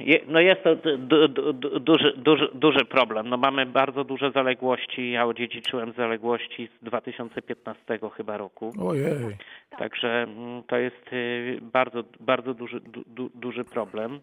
je, 0.00 0.20
no 0.28 0.40
jest 0.40 0.62
to 0.62 0.76
du, 0.76 1.28
du, 1.28 1.52
du, 1.52 1.80
duży, 1.80 2.12
duży, 2.16 2.48
duży 2.54 2.84
problem. 2.84 3.28
No 3.28 3.36
mamy 3.36 3.66
bardzo 3.66 4.04
duże 4.04 4.30
zaległości. 4.30 5.10
Ja 5.10 5.26
odziedziczyłem 5.26 5.92
zaległości 5.92 6.68
z 6.80 6.84
2015 6.84 7.98
chyba 8.16 8.36
roku. 8.36 8.72
Ojej. 8.88 9.36
Także 9.78 10.22
mm, 10.22 10.62
to 10.62 10.76
jest 10.76 11.12
y, 11.12 11.58
bardzo, 11.62 12.04
bardzo 12.20 12.54
duży, 12.54 12.80
du, 13.06 13.30
duży 13.34 13.64
problem. 13.64 14.20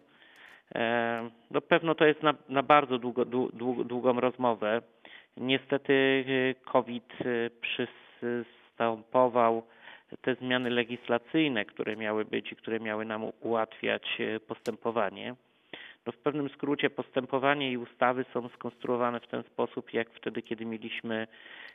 E, 0.74 1.30
no 1.50 1.60
pewno 1.60 1.94
to 1.94 2.04
jest 2.04 2.22
na, 2.22 2.34
na 2.48 2.62
bardzo 2.62 2.98
długo, 2.98 3.24
dług, 3.24 3.84
długą 3.84 4.20
rozmowę. 4.20 4.82
Niestety 5.36 5.92
y, 5.92 6.54
COVID 6.64 7.20
y, 7.20 7.50
przystępował 7.60 9.62
te 10.22 10.34
zmiany 10.34 10.70
legislacyjne, 10.70 11.64
które 11.64 11.96
miały 11.96 12.24
być 12.24 12.52
i 12.52 12.56
które 12.56 12.80
miały 12.80 13.04
nam 13.04 13.24
ułatwiać 13.40 14.02
e, 14.20 14.40
postępowanie. 14.40 15.34
No 16.06 16.12
w 16.12 16.16
pewnym 16.16 16.48
skrócie 16.48 16.90
postępowanie 16.90 17.72
i 17.72 17.76
ustawy 17.76 18.24
są 18.32 18.48
skonstruowane 18.48 19.20
w 19.20 19.26
ten 19.26 19.42
sposób, 19.42 19.92
jak 19.92 20.10
wtedy, 20.10 20.42
kiedy 20.42 20.66
mieliśmy 20.66 21.26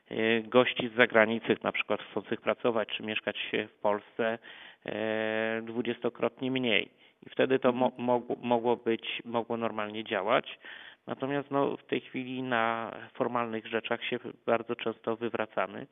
e, 0.10 0.42
gości 0.42 0.90
z 0.90 0.98
zagranicy, 0.98 1.58
na 1.64 1.72
przykład 1.72 2.02
chcących 2.02 2.42
pracować 2.42 2.90
czy 2.98 3.04
mieszkać 3.04 3.52
w 3.68 3.82
Polsce, 3.82 4.38
e, 4.86 5.62
dwudziestokrotnie 5.64 6.52
mniej. 6.52 6.90
I 7.26 7.30
wtedy 7.30 7.60
to 7.60 7.72
mo 7.72 7.92
mogło, 7.98 8.36
mogło 8.42 8.76
być, 8.76 9.22
mogło 9.26 9.58
normalnie 9.58 10.04
działać. 10.04 10.60
Natomiast 11.08 11.52
no, 11.52 11.78
w 11.78 11.84
tej 11.84 12.02
chwili 12.02 12.44
na 12.44 12.92
formalnych 13.14 13.68
rzeczach 13.68 14.04
się 14.04 14.20
bardzo 14.46 14.76
często 14.76 15.16
wywracamy. 15.16 15.88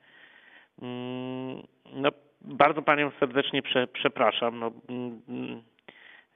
Mm, 0.81 1.63
no, 1.93 2.09
bardzo 2.41 2.81
Panią 2.81 3.11
serdecznie 3.19 3.61
prze, 3.61 3.87
przepraszam. 3.87 4.59
No, 4.59 4.71
mm, 4.89 5.21
mm, 5.29 5.63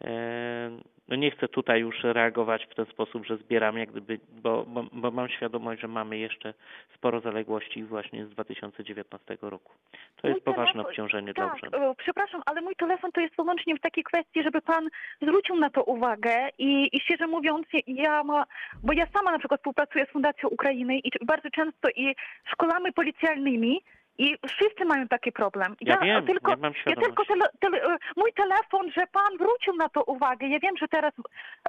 e, 0.03 0.71
no 1.07 1.15
nie 1.15 1.31
chcę 1.31 1.47
tutaj 1.47 1.81
już 1.81 2.03
reagować 2.03 2.65
w 2.65 2.75
ten 2.75 2.85
sposób, 2.85 3.25
że 3.25 3.37
zbieram 3.37 3.77
jak 3.77 3.91
gdyby, 3.91 4.19
bo, 4.29 4.65
bo, 4.67 4.83
bo, 4.91 5.11
mam 5.11 5.29
świadomość, 5.29 5.81
że 5.81 5.87
mamy 5.87 6.17
jeszcze 6.17 6.53
sporo 6.95 7.19
zaległości 7.19 7.83
właśnie 7.83 8.25
z 8.25 8.29
2019 8.29 9.37
roku. 9.41 9.73
To 10.21 10.27
jest 10.27 10.39
mój 10.39 10.55
poważne 10.55 10.73
telefon, 10.73 10.91
obciążenie 10.91 11.33
tak, 11.33 11.35
dla 11.35 11.53
urzędu. 11.53 11.95
Przepraszam, 11.97 12.41
ale 12.45 12.61
mój 12.61 12.75
telefon 12.75 13.11
to 13.11 13.21
jest 13.21 13.35
wyłącznie 13.35 13.75
w 13.75 13.81
takiej 13.81 14.03
kwestii, 14.03 14.43
żeby 14.43 14.61
pan 14.61 14.89
zwrócił 15.21 15.55
na 15.55 15.69
to 15.69 15.83
uwagę 15.83 16.49
i, 16.57 16.89
i 16.93 16.99
szczerze 16.99 17.27
mówiąc, 17.27 17.67
ja 17.87 18.23
ma, 18.23 18.45
bo 18.83 18.93
ja 18.93 19.05
sama 19.13 19.31
na 19.31 19.39
przykład 19.39 19.59
współpracuję 19.59 20.05
z 20.05 20.11
Fundacją 20.11 20.49
Ukrainy 20.49 20.99
i 20.99 21.11
bardzo 21.25 21.49
często 21.49 21.89
i 21.95 22.15
szkolami 22.45 22.93
policjalnymi 22.93 23.81
i 24.21 24.37
wszyscy 24.47 24.85
mają 24.85 25.07
taki 25.07 25.31
problem. 25.31 25.75
Ja, 25.81 25.93
ja 25.93 26.01
wiem, 26.01 26.25
tylko, 26.25 26.51
ja 26.51 26.57
mam 26.57 26.73
ja 26.85 26.95
tylko 26.95 27.25
tele, 27.25 27.45
tele, 27.59 27.97
mój 28.15 28.33
telefon, 28.33 28.91
że 28.91 29.07
pan 29.11 29.35
zwrócił 29.35 29.75
na 29.75 29.89
to 29.89 30.03
uwagę. 30.03 30.47
Ja 30.47 30.59
wiem, 30.59 30.77
że 30.77 30.87
teraz 30.87 31.13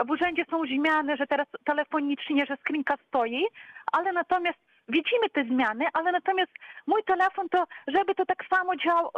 w 0.06 0.10
urzędzie 0.10 0.44
są 0.50 0.62
zmiany, 0.66 1.16
że 1.16 1.26
teraz 1.26 1.46
telefonicznie, 1.64 2.46
że 2.46 2.56
skrinka 2.56 2.94
stoi, 3.08 3.44
ale 3.92 4.12
natomiast 4.12 4.58
widzimy 4.88 5.30
te 5.32 5.44
zmiany, 5.44 5.84
ale 5.92 6.12
natomiast 6.12 6.52
mój 6.86 7.04
telefon 7.04 7.48
to, 7.48 7.64
żeby 7.88 8.14
to 8.14 8.26
tak 8.26 8.44
samo 8.54 8.76
dział, 8.76 9.10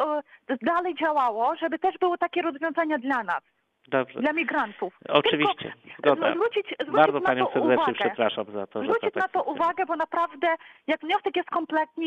e, 0.51 0.57
dalej 0.63 0.95
działało, 0.95 1.57
żeby 1.57 1.79
też 1.79 1.95
było 1.99 2.19
takie 2.19 2.43
rozwiązania 2.43 2.99
dla 2.99 3.23
nas. 3.23 3.43
Dobrze. 3.89 4.21
Dla 4.21 4.33
migrantów. 4.33 4.99
Oczywiście. 5.09 5.73
Zgoda. 5.99 6.31
Zwrócić, 6.33 6.67
zwrócić 6.67 6.95
Bardzo 6.95 7.21
na 7.21 7.27
Panią 7.27 7.47
to 7.47 7.53
serdecznie 7.53 7.83
uwagę. 7.83 7.95
przepraszam 7.95 8.45
za 8.53 8.67
to. 8.67 8.83
Zwrócić 8.83 9.05
że 9.05 9.11
to 9.11 9.21
na 9.21 9.23
tak 9.23 9.33
to 9.33 9.43
uwagę, 9.43 9.87
bo 9.87 9.97
naprawdę 9.97 10.55
jak 10.87 11.01
wniosek 11.01 11.37
jest 11.37 11.51
kompletny, 11.51 12.07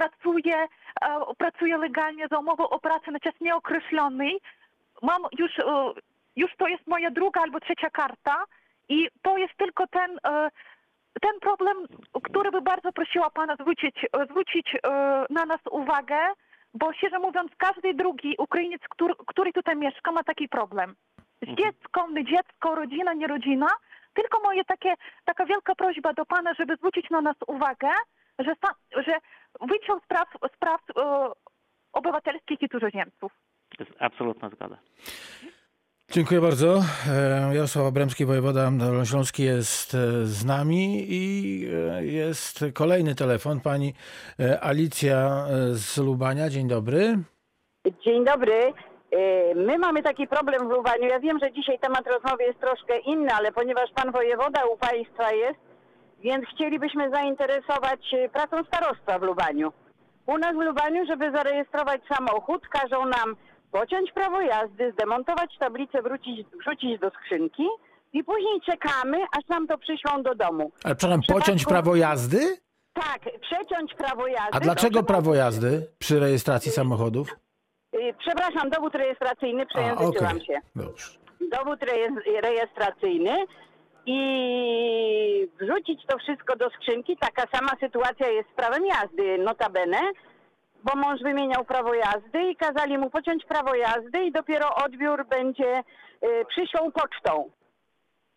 pracuję, 0.00 0.56
e, 1.02 1.20
pracuję 1.38 1.76
legalnie 1.78 2.28
za 2.28 2.38
umową 2.38 2.68
o 2.68 2.78
pracę 2.78 3.10
na 3.10 3.20
czas 3.20 3.34
nieokreślony. 3.40 4.30
Mam 5.02 5.22
już, 5.38 5.58
e, 5.58 5.92
już 6.36 6.50
to 6.56 6.66
jest 6.68 6.86
moja 6.86 7.10
druga 7.10 7.40
albo 7.40 7.60
trzecia 7.60 7.90
karta 7.90 8.44
i 8.88 9.08
to 9.22 9.36
jest 9.36 9.56
tylko 9.56 9.86
ten, 9.86 10.10
e, 10.24 10.50
ten 11.22 11.40
problem, 11.40 11.76
który 12.22 12.50
by 12.50 12.60
bardzo 12.60 12.92
prosiła 12.92 13.30
Pana 13.30 13.54
zwrócić, 13.54 13.96
zwrócić 14.30 14.76
na 15.30 15.44
nas 15.44 15.60
uwagę, 15.70 16.18
bo 16.74 16.92
szczerze 16.92 17.18
mówiąc 17.18 17.52
każdy 17.56 17.94
drugi 17.94 18.34
Ukrainiec, 18.38 18.82
który, 18.90 19.14
który 19.26 19.52
tutaj 19.52 19.76
mieszka 19.76 20.12
ma 20.12 20.22
taki 20.24 20.48
problem. 20.48 20.94
Z 21.42 21.48
Mhm. 21.48 21.56
dzieckiem, 21.58 22.14
nie 22.14 22.24
dziecko, 22.24 22.74
rodzina, 22.74 23.12
nie 23.14 23.26
rodzina. 23.26 23.66
Tylko 24.14 24.40
moje 24.40 24.64
takie, 24.64 24.94
taka 25.24 25.46
wielka 25.46 25.74
prośba 25.74 26.12
do 26.12 26.26
Pana, 26.26 26.54
żeby 26.54 26.76
zwrócić 26.76 27.10
na 27.10 27.20
nas 27.20 27.36
uwagę, 27.46 27.90
że, 28.38 28.54
że 29.06 29.18
wyciąg 29.60 30.04
spraw, 30.04 30.28
spraw 30.56 30.80
e, 30.96 31.30
obywatelskich 31.92 32.62
i 32.62 32.68
cudzoziemców. 32.68 33.32
To 33.78 33.84
jest 33.84 33.96
absolutna 33.98 34.50
zgoda. 34.50 34.78
Dziękuję 36.10 36.40
bardzo. 36.40 36.80
E, 37.08 37.54
Jarosław 37.54 37.86
Abremski, 37.86 38.24
wojewoda 38.24 38.70
dolnośląski 38.70 39.42
jest 39.42 39.94
e, 39.94 40.26
z 40.26 40.44
nami 40.44 41.06
i 41.08 41.60
jest 42.00 42.64
kolejny 42.74 43.14
telefon. 43.14 43.60
Pani 43.60 43.94
Alicja 44.60 45.46
z 45.72 45.98
Lubania. 45.98 46.50
Dzień 46.50 46.68
dobry. 46.68 47.18
Dzień 48.04 48.24
dobry. 48.24 48.72
My 49.56 49.78
mamy 49.78 50.02
taki 50.02 50.26
problem 50.26 50.68
w 50.68 50.70
Lubaniu. 50.70 51.08
Ja 51.08 51.20
wiem, 51.20 51.38
że 51.42 51.52
dzisiaj 51.52 51.78
temat 51.78 52.06
rozmowy 52.06 52.44
jest 52.44 52.60
troszkę 52.60 52.98
inny, 52.98 53.34
ale 53.34 53.52
ponieważ 53.52 53.90
pan 53.94 54.12
wojewoda 54.12 54.66
u 54.66 54.76
państwa 54.76 55.32
jest, 55.32 55.58
więc 56.26 56.44
chcielibyśmy 56.54 57.10
zainteresować 57.10 58.00
e, 58.14 58.28
pracą 58.28 58.56
starostwa 58.64 59.18
w 59.18 59.22
Lubaniu. 59.22 59.72
u 60.26 60.38
nas 60.38 60.52
w 60.56 60.60
Lubaniu, 60.68 61.06
żeby 61.06 61.32
zarejestrować 61.32 62.00
samochód, 62.14 62.62
każą 62.68 63.06
nam 63.06 63.36
pociąć 63.72 64.12
prawo 64.12 64.40
jazdy, 64.40 64.92
zdemontować 64.92 65.50
tablicę, 65.58 66.02
wrócić, 66.02 66.46
wrzucić 66.60 67.00
do 67.00 67.10
skrzynki 67.10 67.66
i 68.12 68.24
później 68.24 68.60
czekamy, 68.70 69.18
aż 69.38 69.48
nam 69.48 69.66
to 69.66 69.78
przyślą 69.78 70.22
do 70.22 70.34
domu. 70.34 70.70
Ale 70.84 70.94
przepraszam, 70.94 71.20
przypadku- 71.20 71.40
pociąć 71.40 71.64
prawo 71.64 71.96
jazdy? 71.96 72.40
Tak, 72.94 73.20
przeciąć 73.40 73.94
prawo 73.94 74.26
jazdy. 74.26 74.50
A 74.52 74.60
dlaczego 74.60 75.00
to 75.00 75.06
prawo 75.06 75.34
jazdy 75.34 75.86
przy 75.98 76.20
rejestracji 76.20 76.72
samochodów? 76.72 77.28
Y, 77.94 78.14
Przepraszam, 78.18 78.70
dowód 78.70 78.94
rejestracyjny, 78.94 79.66
przejęzyczyłam 79.66 80.36
okej. 80.36 80.46
się. 80.46 80.58
Dobrze. 80.76 81.10
Dowód 81.58 81.80
rejes- 81.80 82.40
rejestracyjny 82.42 83.36
i 84.06 85.48
wrzucić 85.60 86.06
to 86.06 86.18
wszystko 86.18 86.56
do 86.56 86.70
skrzynki. 86.70 87.16
Taka 87.16 87.58
sama 87.58 87.72
sytuacja 87.80 88.28
jest 88.28 88.48
z 88.50 88.54
prawem 88.54 88.86
jazdy, 88.86 89.38
notabene, 89.38 90.00
bo 90.84 90.96
mąż 90.96 91.22
wymieniał 91.22 91.64
prawo 91.64 91.94
jazdy 91.94 92.50
i 92.50 92.56
kazali 92.56 92.98
mu 92.98 93.10
pociąć 93.10 93.44
prawo 93.44 93.74
jazdy 93.74 94.24
i 94.24 94.32
dopiero 94.32 94.74
odbiór 94.74 95.26
będzie 95.26 95.78
y, 95.78 96.44
przyślą 96.48 96.92
pocztą. 96.92 97.50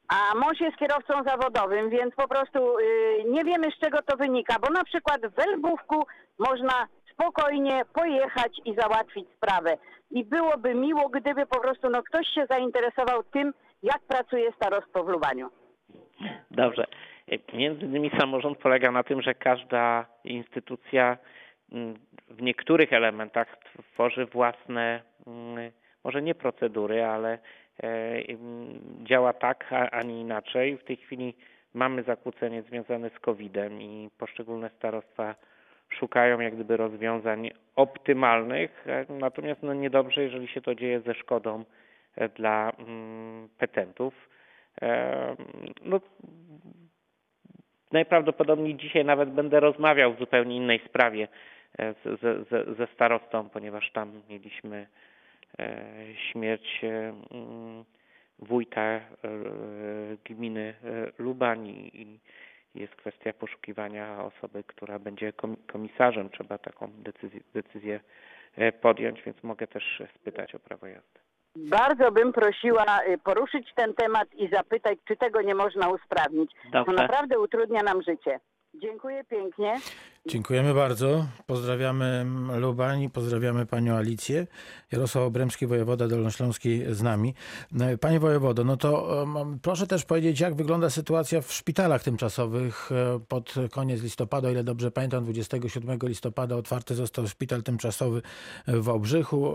A 0.07 0.35
mąż 0.35 0.59
jest 0.59 0.77
kierowcą 0.77 1.13
zawodowym, 1.23 1.89
więc 1.89 2.15
po 2.15 2.27
prostu 2.27 2.79
y, 2.79 3.23
nie 3.27 3.43
wiemy 3.43 3.71
z 3.71 3.79
czego 3.79 4.01
to 4.01 4.17
wynika, 4.17 4.55
bo 4.59 4.69
na 4.73 4.83
przykład 4.83 5.21
w 5.35 5.39
Elbówku 5.39 6.07
można 6.39 6.87
spokojnie 7.13 7.81
pojechać 7.93 8.51
i 8.65 8.75
załatwić 8.75 9.27
sprawę. 9.37 9.77
I 10.11 10.25
byłoby 10.25 10.75
miło, 10.75 11.09
gdyby 11.09 11.45
po 11.45 11.59
prostu 11.59 11.89
no, 11.89 12.03
ktoś 12.03 12.27
się 12.27 12.45
zainteresował 12.49 13.23
tym, 13.23 13.53
jak 13.83 13.99
pracuje 13.99 14.51
starostwo 14.51 15.03
w 15.03 15.07
Lubaniu. 15.07 15.49
Dobrze. 16.51 16.85
Między 17.53 17.85
innymi 17.85 18.11
samorząd 18.19 18.57
polega 18.57 18.91
na 18.91 19.03
tym, 19.03 19.21
że 19.21 19.33
każda 19.33 20.05
instytucja 20.23 21.17
mm, 21.71 21.95
w 22.29 22.41
niektórych 22.41 22.93
elementach 22.93 23.57
tworzy 23.93 24.25
własne, 24.25 25.01
mm, 25.27 25.71
może 26.03 26.21
nie 26.21 26.35
procedury, 26.35 27.03
ale 27.05 27.39
e, 27.83 27.89
działa 29.03 29.33
tak, 29.33 29.73
a, 29.73 29.89
a 29.89 30.03
nie 30.03 30.21
inaczej. 30.21 30.77
W 30.77 30.83
tej 30.83 30.97
chwili 30.97 31.35
mamy 31.73 32.03
zakłócenie 32.03 32.61
związane 32.61 33.09
z 33.09 33.19
COVID-em 33.19 33.81
i 33.81 34.09
poszczególne 34.17 34.69
starostwa 34.69 35.35
szukają 35.89 36.39
jak 36.39 36.55
gdyby 36.55 36.77
rozwiązań 36.77 37.51
optymalnych, 37.75 38.87
e, 38.87 39.05
natomiast 39.09 39.63
no 39.63 39.73
niedobrze, 39.73 40.23
jeżeli 40.23 40.47
się 40.47 40.61
to 40.61 40.75
dzieje 40.75 41.01
ze 41.01 41.13
szkodą 41.13 41.63
e, 42.15 42.29
dla 42.29 42.71
mm, 42.79 43.49
petentów. 43.57 44.29
No, 45.85 45.99
najprawdopodobniej 47.91 48.75
dzisiaj 48.75 49.05
nawet 49.05 49.29
będę 49.29 49.59
rozmawiał 49.59 50.13
w 50.13 50.19
zupełnie 50.19 50.55
innej 50.55 50.79
sprawie 50.89 51.27
e, 51.79 51.93
ze, 52.77 52.87
starostą, 52.87 53.49
ponieważ 53.49 53.91
tam 53.91 54.21
mieliśmy 54.29 54.87
e, 55.59 55.85
śmierć 56.31 56.81
e, 56.83 56.87
mm, 57.31 57.85
wójta 58.39 59.01
gminy 60.25 60.73
Lubań 61.17 61.67
i, 61.67 62.19
jest 62.75 62.95
kwestia 62.95 63.33
poszukiwania 63.33 64.23
osoby, 64.23 64.63
która 64.63 64.99
będzie 64.99 65.33
komi- 65.33 65.65
komisarzem. 65.67 66.29
Trzeba 66.29 66.57
taką 66.57 66.91
decyzję, 66.91 67.39
decyzję 67.53 67.99
podjąć, 68.81 69.21
więc 69.21 69.43
mogę 69.43 69.67
też 69.67 70.03
spytać 70.15 70.55
o 70.55 70.59
prawo 70.59 70.87
jazdy. 70.87 71.19
Bardzo 71.55 72.11
bym 72.11 72.33
prosiła 72.33 72.85
y, 73.07 73.17
poruszyć 73.17 73.67
ten 73.75 73.93
temat 73.93 74.33
i 74.33 74.49
zapytać, 74.49 74.99
czy 75.07 75.17
tego 75.17 75.41
nie 75.41 75.55
można 75.55 75.89
usprawnić. 75.89 76.51
To 76.63 76.69
Dobrze. 76.71 76.93
naprawdę 76.93 77.39
utrudnia 77.39 77.83
nam 77.83 78.01
życie. 78.01 78.39
Dziękuję 78.73 79.23
pięknie. 79.23 79.79
Dziękujemy 80.25 80.73
bardzo. 80.73 81.25
Pozdrawiamy 81.45 82.25
Lubań, 82.57 83.09
pozdrawiamy 83.09 83.65
panią 83.65 83.95
Alicję. 83.95 84.47
Jarosław 84.91 85.23
Obremski, 85.23 85.67
wojewoda 85.67 86.07
dolnośląski 86.07 86.81
z 86.89 87.01
nami. 87.01 87.33
No, 87.71 87.85
Panie 88.01 88.19
wojewodo, 88.19 88.63
no 88.63 88.77
to 88.77 89.01
um, 89.01 89.59
proszę 89.61 89.87
też 89.87 90.05
powiedzieć, 90.05 90.39
jak 90.39 90.55
wygląda 90.55 90.89
sytuacja 90.89 91.41
w 91.41 91.53
szpitalach 91.53 92.03
tymczasowych 92.03 92.89
e, 92.91 93.19
pod 93.27 93.53
koniec 93.71 94.03
listopada, 94.03 94.47
o 94.47 94.51
ile 94.51 94.63
dobrze 94.63 94.91
pamiętam, 94.91 95.23
27 95.23 95.99
listopada 96.03 96.55
otwarty 96.55 96.95
został 96.95 97.27
szpital 97.27 97.63
tymczasowy 97.63 98.21
w 98.67 98.83
Wałbrzychu. 98.83 99.53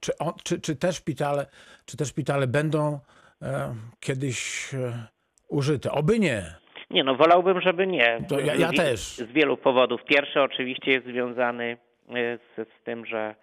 Czy, 0.00 0.18
on, 0.18 0.32
czy, 0.44 0.60
czy, 0.60 0.76
te 0.76 0.92
szpitale, 0.92 1.46
czy 1.86 1.96
te 1.96 2.04
szpitale 2.04 2.46
będą 2.46 3.00
e, 3.42 3.74
kiedyś 4.00 4.70
e, 4.74 5.06
użyte? 5.48 5.92
Oby 5.92 6.18
nie. 6.18 6.42
Nie, 6.90 7.04
no 7.04 7.14
wolałbym, 7.14 7.60
żeby 7.60 7.86
nie. 7.86 8.18
To 8.28 8.40
ja- 8.40 8.54
ja 8.54 8.68
z, 8.68 8.76
też. 8.76 9.00
Z 9.00 9.32
wielu 9.32 9.56
powodów. 9.56 10.04
Pierwszy 10.04 10.40
oczywiście 10.40 10.90
jest 10.92 11.06
związany 11.06 11.76
e, 12.08 12.38
z, 12.38 12.68
z 12.68 12.82
tym, 12.84 13.06
że 13.06 13.34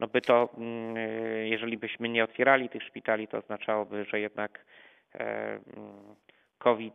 no 0.00 0.06
by 0.06 0.20
to, 0.20 0.48
mm, 0.58 0.96
e, 0.96 1.48
jeżeli 1.48 1.76
byśmy 1.78 2.08
nie 2.08 2.24
otwierali 2.24 2.68
tych 2.68 2.82
szpitali, 2.82 3.28
to 3.28 3.38
oznaczałoby, 3.38 4.04
że 4.04 4.20
jednak 4.20 4.64
e, 5.14 5.18
mm, 5.20 5.60
COVID 6.58 6.94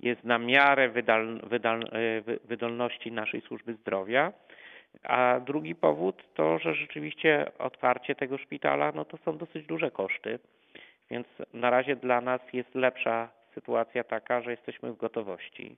jest 0.00 0.24
na 0.24 0.38
miarę 0.38 0.88
wydal, 0.88 1.40
wydal, 1.42 1.80
wy- 2.24 2.38
wydolności 2.44 3.12
naszej 3.12 3.40
służby 3.40 3.74
zdrowia. 3.74 4.32
A 5.02 5.40
drugi 5.40 5.74
powód 5.74 6.22
to, 6.34 6.58
że 6.58 6.74
rzeczywiście 6.74 7.52
otwarcie 7.58 8.14
tego 8.14 8.38
szpitala, 8.38 8.92
no 8.92 9.04
to 9.04 9.16
są 9.16 9.38
dosyć 9.38 9.66
duże 9.66 9.90
koszty. 9.90 10.38
Więc 11.10 11.26
na 11.52 11.70
razie 11.70 11.96
dla 11.96 12.20
nas 12.20 12.40
jest 12.52 12.74
lepsza 12.74 13.28
sytuacja 13.54 14.04
taka, 14.04 14.40
że 14.40 14.50
jesteśmy 14.50 14.92
w 14.92 14.96
gotowości. 14.96 15.76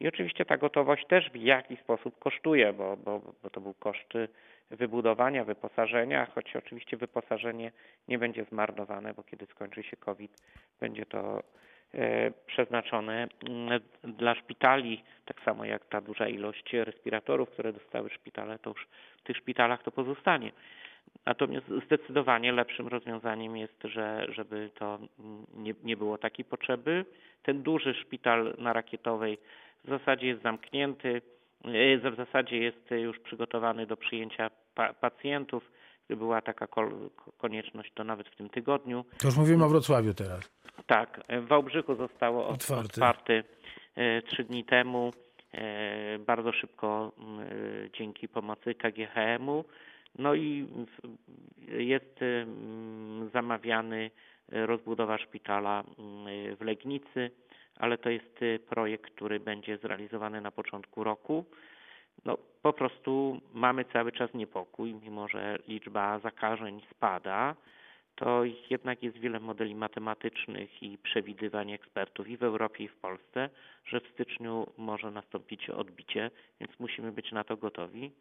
I 0.00 0.08
oczywiście 0.08 0.44
ta 0.44 0.56
gotowość 0.56 1.06
też 1.06 1.30
w 1.30 1.36
jakiś 1.36 1.80
sposób 1.80 2.18
kosztuje, 2.18 2.72
bo, 2.72 2.96
bo, 2.96 3.20
bo 3.42 3.50
to 3.50 3.60
był 3.60 3.74
koszt 3.74 4.12
wybudowania, 4.70 5.44
wyposażenia, 5.44 6.26
choć 6.26 6.56
oczywiście 6.56 6.96
wyposażenie 6.96 7.72
nie 8.08 8.18
będzie 8.18 8.44
zmarnowane, 8.44 9.14
bo 9.14 9.22
kiedy 9.22 9.46
skończy 9.46 9.82
się 9.82 9.96
COVID, 9.96 10.32
będzie 10.80 11.06
to 11.06 11.42
przeznaczone 12.46 13.28
mm, 13.48 13.80
dla 14.04 14.34
szpitali, 14.34 15.02
tak 15.24 15.40
samo 15.40 15.64
jak 15.64 15.84
ta 15.84 16.00
duża 16.00 16.28
ilość 16.28 16.72
respiratorów, 16.72 17.50
które 17.50 17.72
dostały 17.72 18.10
szpitale, 18.10 18.58
to 18.58 18.70
już 18.70 18.86
w 19.18 19.22
tych 19.22 19.36
szpitalach 19.36 19.82
to 19.82 19.90
pozostanie. 19.90 20.52
Natomiast 21.26 21.66
zdecydowanie 21.86 22.52
lepszym 22.52 22.88
rozwiązaniem 22.88 23.56
jest, 23.56 23.82
że, 23.84 24.26
żeby 24.28 24.70
to 24.74 24.98
nie, 25.54 25.74
nie 25.84 25.96
było 25.96 26.18
takiej 26.18 26.44
potrzeby. 26.44 27.04
Ten 27.42 27.62
duży 27.62 27.94
szpital 27.94 28.54
na 28.58 28.72
Rakietowej 28.72 29.38
w 29.84 29.88
zasadzie 29.88 30.26
jest 30.26 30.42
zamknięty, 30.42 31.22
e, 31.64 32.10
w 32.10 32.16
zasadzie 32.16 32.58
jest 32.58 32.90
już 32.90 33.18
przygotowany 33.18 33.86
do 33.86 33.96
przyjęcia 33.96 34.50
pa- 34.74 34.92
pacjentów. 34.92 35.70
Była 36.16 36.40
taka 36.42 36.66
konieczność, 37.38 37.92
to 37.94 38.04
nawet 38.04 38.28
w 38.28 38.36
tym 38.36 38.48
tygodniu. 38.48 39.04
To 39.18 39.28
już 39.28 39.36
mówimy 39.36 39.64
o 39.64 39.68
Wrocławiu 39.68 40.14
teraz. 40.14 40.50
Tak, 40.86 41.20
w 41.42 41.46
Wałbrzychu 41.46 41.94
zostało 41.94 42.48
ot- 42.48 42.54
Otwarty. 42.54 42.88
otwarty 42.92 43.44
e, 43.94 44.22
trzy 44.22 44.44
dni 44.44 44.64
temu, 44.64 45.12
e, 45.52 46.18
bardzo 46.18 46.52
szybko 46.52 47.12
e, 47.18 47.90
dzięki 47.98 48.28
pomocy 48.28 48.74
KGHM-u. 48.74 49.64
No 50.18 50.34
i 50.34 50.66
jest 51.68 52.20
zamawiany 53.32 54.10
rozbudowa 54.48 55.18
szpitala 55.18 55.84
w 56.58 56.64
Legnicy, 56.64 57.30
ale 57.76 57.98
to 57.98 58.10
jest 58.10 58.40
projekt, 58.68 59.10
który 59.14 59.40
będzie 59.40 59.78
zrealizowany 59.78 60.40
na 60.40 60.50
początku 60.50 61.04
roku. 61.04 61.44
No, 62.24 62.38
po 62.62 62.72
prostu 62.72 63.40
mamy 63.52 63.84
cały 63.84 64.12
czas 64.12 64.34
niepokój, 64.34 64.94
mimo 64.94 65.28
że 65.28 65.58
liczba 65.68 66.18
zakażeń 66.18 66.80
spada, 66.90 67.54
to 68.18 68.44
jednak 68.70 69.02
jest 69.02 69.18
wiele 69.18 69.40
modeli 69.40 69.74
matematycznych 69.74 70.82
i 70.82 70.98
przewidywań 70.98 71.72
ekspertów 71.72 72.28
i 72.28 72.36
w 72.36 72.42
Europie, 72.42 72.84
i 72.84 72.88
w 72.88 72.96
Polsce, 72.96 73.50
że 73.84 74.00
w 74.00 74.08
styczniu 74.08 74.66
może 74.76 75.10
nastąpić 75.10 75.70
odbicie, 75.70 76.30
więc 76.60 76.78
musimy 76.78 77.12
być 77.12 77.32
na 77.32 77.44
to 77.44 77.56
gotowi. 77.56 78.12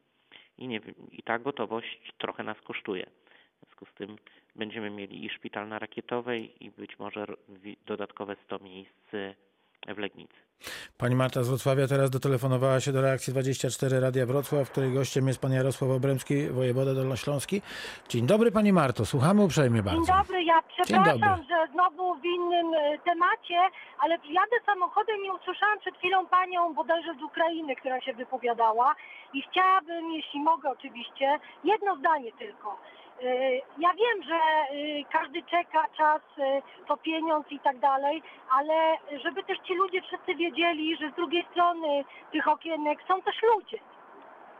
I, 0.58 0.68
nie, 0.68 0.82
I 1.12 1.24
ta 1.24 1.40
gotowość 1.40 2.14
trochę 2.18 2.44
nas 2.44 2.62
kosztuje. 2.62 3.06
W 3.06 3.60
związku 3.60 3.86
z 3.86 3.94
tym 3.94 4.16
będziemy 4.56 4.90
mieli 4.90 5.26
i 5.26 5.30
szpital 5.30 5.68
na 5.68 5.80
Rakietowej, 5.80 6.66
i 6.66 6.72
być 6.72 7.00
może 7.00 7.26
dodatkowe 7.86 8.36
100 8.46 8.60
miejsc 8.60 9.12
w 9.94 9.98
Legnicy. 9.98 10.48
Pani 10.98 11.16
Marta 11.16 11.44
z 11.44 11.50
Wrocławia 11.50 11.88
teraz 11.88 12.10
dotelefonowała 12.10 12.80
się 12.80 12.92
do 12.92 13.02
reakcji 13.02 13.34
24 13.34 14.00
Radia 14.00 14.26
Wrocław, 14.26 14.72
której 14.72 14.92
gościem 14.92 15.28
jest 15.28 15.42
pan 15.42 15.54
Jarosław 15.54 15.92
Obremski, 15.92 16.48
wojewoda 16.48 16.94
dolnośląski. 16.94 17.62
Dzień 18.10 18.28
dobry 18.28 18.52
pani 18.52 18.74
Marto, 18.74 19.06
słuchamy 19.06 19.44
uprzejmie 19.44 19.84
bardzo. 19.84 20.06
Dzień 20.06 20.16
dobry, 20.16 20.44
ja 20.44 20.56
dobry. 20.56 20.84
przepraszam, 20.84 21.44
że 21.50 21.68
znowu 21.74 22.16
w 22.16 22.26
innym 22.26 22.74
e, 22.74 22.98
temacie, 23.06 23.60
ale 24.00 24.14
jadę 24.16 24.58
samochodem 24.66 25.26
i 25.26 25.30
usłyszałam 25.32 25.80
przed 25.80 25.98
chwilą 25.98 26.28
panią 26.28 26.74
bodajże 26.74 27.14
z 27.20 27.24
Ukrainy, 27.24 27.76
która 27.76 28.02
się 28.02 28.14
wypowiadała 28.14 28.96
i 29.34 29.42
chciałabym, 29.42 30.12
jeśli 30.12 30.40
mogę 30.40 30.70
oczywiście, 30.70 31.40
jedno 31.64 31.96
zdanie 31.96 32.32
tylko. 32.40 32.78
E, 33.24 33.56
Ja 33.78 33.94
wiem, 33.94 34.24
że 34.24 34.36
e, 34.36 34.68
każdy 35.12 35.44
czeka, 35.44 35.86
czas 35.98 36.22
to 36.88 36.98
pieniądz 36.98 37.52
i 37.52 37.60
tak 37.60 37.78
dalej, 37.80 38.24
ale 38.52 38.98
żeby 39.24 39.44
też 39.44 39.58
ci 39.60 39.74
ludzie 39.76 40.02
wszyscy 40.02 40.36
wiedzieli, 40.36 40.98
że 40.98 41.10
z 41.12 41.16
drugiej 41.16 41.46
strony 41.52 42.06
tych 42.32 42.48
okienek 42.48 43.00
są 43.08 43.22
też 43.22 43.42
ludzie. 43.42 43.80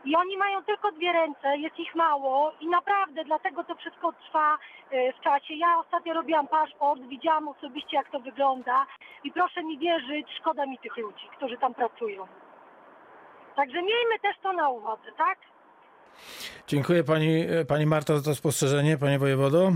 I 0.04 0.16
oni 0.16 0.36
mają 0.36 0.64
tylko 0.64 0.92
dwie 0.92 1.12
ręce, 1.12 1.56
jest 1.58 1.78
ich 1.78 1.94
mało 1.94 2.52
i 2.60 2.68
naprawdę 2.68 3.24
dlatego 3.24 3.64
to 3.64 3.74
wszystko 3.74 4.12
trwa 4.12 4.58
e, 4.90 5.12
w 5.12 5.20
czasie. 5.20 5.54
Ja 5.54 5.78
ostatnio 5.78 6.14
robiłam 6.14 6.48
paszport, 6.48 7.00
widziałam 7.00 7.48
osobiście 7.48 7.96
jak 7.96 8.10
to 8.10 8.20
wygląda 8.20 8.86
i 9.24 9.32
proszę 9.32 9.62
mi 9.62 9.78
wierzyć, 9.78 10.26
szkoda 10.38 10.66
mi 10.66 10.78
tych 10.78 10.96
ludzi, 10.96 11.28
którzy 11.36 11.58
tam 11.58 11.74
pracują. 11.74 12.26
Także 13.56 13.82
miejmy 13.82 14.18
też 14.22 14.38
to 14.42 14.52
na 14.52 14.68
uwadze, 14.68 15.12
tak? 15.16 15.38
Dziękuję 16.68 17.04
pani, 17.04 17.46
pani 17.68 17.86
Marta 17.86 18.16
za 18.16 18.22
to 18.30 18.34
spostrzeżenie, 18.34 18.98
panie 18.98 19.18
wojewodo. 19.18 19.72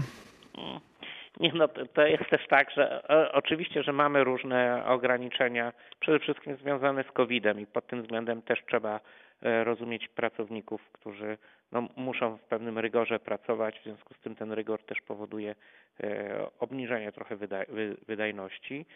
Nie, 1.40 1.52
no 1.54 1.68
to, 1.68 2.06
jest 2.06 2.30
też 2.30 2.46
tak, 2.48 2.70
że 2.70 3.02
o, 3.08 3.32
oczywiście, 3.32 3.82
że 3.82 3.92
mamy 3.92 4.24
różne 4.24 4.84
ograniczenia, 4.86 5.72
przede 6.00 6.18
wszystkim 6.18 6.56
związane 6.56 7.04
z 7.04 7.12
COVID-em 7.12 7.60
i 7.60 7.66
pod 7.66 7.86
tym 7.86 8.02
względem 8.02 8.42
też 8.42 8.58
trzeba 8.66 9.00
e, 9.42 9.64
rozumieć 9.64 10.08
pracowników, 10.08 10.80
którzy 10.92 11.38
no, 11.72 11.88
muszą 11.96 12.36
w 12.36 12.42
pewnym 12.42 12.78
rygorze 12.78 13.18
pracować, 13.18 13.80
w 13.80 13.84
związku 13.84 14.14
z 14.14 14.20
tym 14.20 14.34
ten 14.34 14.52
rygor 14.52 14.82
też 14.82 14.98
powoduje 15.00 15.54
e, 16.02 16.46
obniżenie 16.58 17.12
trochę 17.12 17.36
wyda, 17.36 17.58
wy, 17.68 17.96
wydajności. 18.06 18.86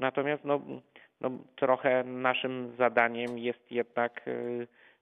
Natomiast 0.00 0.44
no, 0.44 0.60
no, 1.20 1.30
trochę 1.56 2.04
naszym 2.04 2.74
zadaniem 2.78 3.38
jest 3.38 3.72
jednak 3.72 4.22
e, 4.26 4.32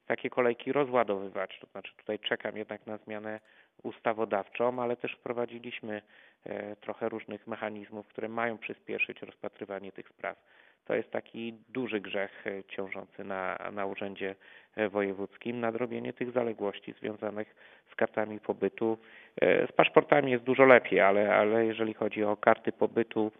takie 0.06 0.30
kolejki 0.30 0.72
rozładowywać. 0.72 1.58
To 1.60 1.66
znaczy 1.66 1.92
tutaj 1.96 2.18
czekam 2.18 2.56
jednak 2.56 2.86
na 2.86 2.96
zmianę 2.96 3.40
ustawodawczą, 3.82 4.82
ale 4.82 4.96
też 4.96 5.12
wprowadziliśmy 5.12 6.02
e, 6.44 6.76
trochę 6.76 7.08
różnych 7.08 7.46
mechanizmów, 7.46 8.06
które 8.06 8.28
mają 8.28 8.58
przyspieszyć 8.58 9.22
rozpatrywanie 9.22 9.92
tych 9.92 10.08
spraw. 10.08 10.36
To 10.84 10.94
jest 10.94 11.10
taki 11.10 11.54
duży 11.68 12.00
grzech 12.00 12.46
e, 12.46 12.64
ciążący 12.64 13.24
na, 13.24 13.58
na 13.72 13.86
Urzędzie 13.86 14.34
e, 14.76 14.88
Wojewódzkim, 14.88 15.60
nadrobienie 15.60 16.12
tych 16.12 16.32
zaległości 16.32 16.92
związanych 16.92 17.54
z 17.92 17.94
kartami 17.94 18.40
pobytu. 18.40 18.98
Z 19.40 19.72
paszportami 19.72 20.32
jest 20.32 20.44
dużo 20.44 20.64
lepiej, 20.64 21.00
ale, 21.00 21.34
ale 21.34 21.66
jeżeli 21.66 21.94
chodzi 21.94 22.24
o 22.24 22.36
karty 22.36 22.72
pobytu, 22.72 23.32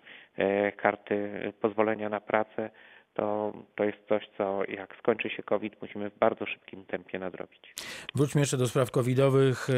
karty 0.77 1.53
pozwolenia 1.61 2.09
na 2.09 2.20
pracę, 2.20 2.70
to, 3.14 3.53
to 3.77 3.85
jest 3.85 3.98
coś, 4.09 4.29
co 4.38 4.64
jak 4.64 4.96
skończy 4.98 5.31
się 5.31 5.42
COVID, 5.42 5.83
musimy 5.83 6.11
w 6.11 6.18
bardzo 6.18 6.46
szybkim 6.46 6.85
tempie 6.85 7.18
nadrobić. 7.18 7.75
Wróćmy 8.14 8.40
jeszcze 8.40 8.57
do 8.57 8.68
spraw 8.68 8.90
covidowych. 8.90 9.68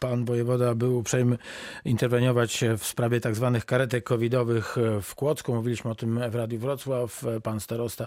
Pan 0.00 0.24
wojewoda 0.24 0.74
był 0.74 0.98
uprzejmy 0.98 1.38
interweniować 1.84 2.64
w 2.78 2.84
sprawie 2.84 3.20
tak 3.20 3.34
zwanych 3.34 3.64
karetek 3.66 4.04
covidowych 4.04 4.76
w 5.02 5.14
Kłodzku. 5.14 5.54
Mówiliśmy 5.54 5.90
o 5.90 5.94
tym 5.94 6.30
w 6.30 6.34
Radiu 6.34 6.58
Wrocław. 6.58 7.24
Pan 7.42 7.60
starosta 7.60 8.06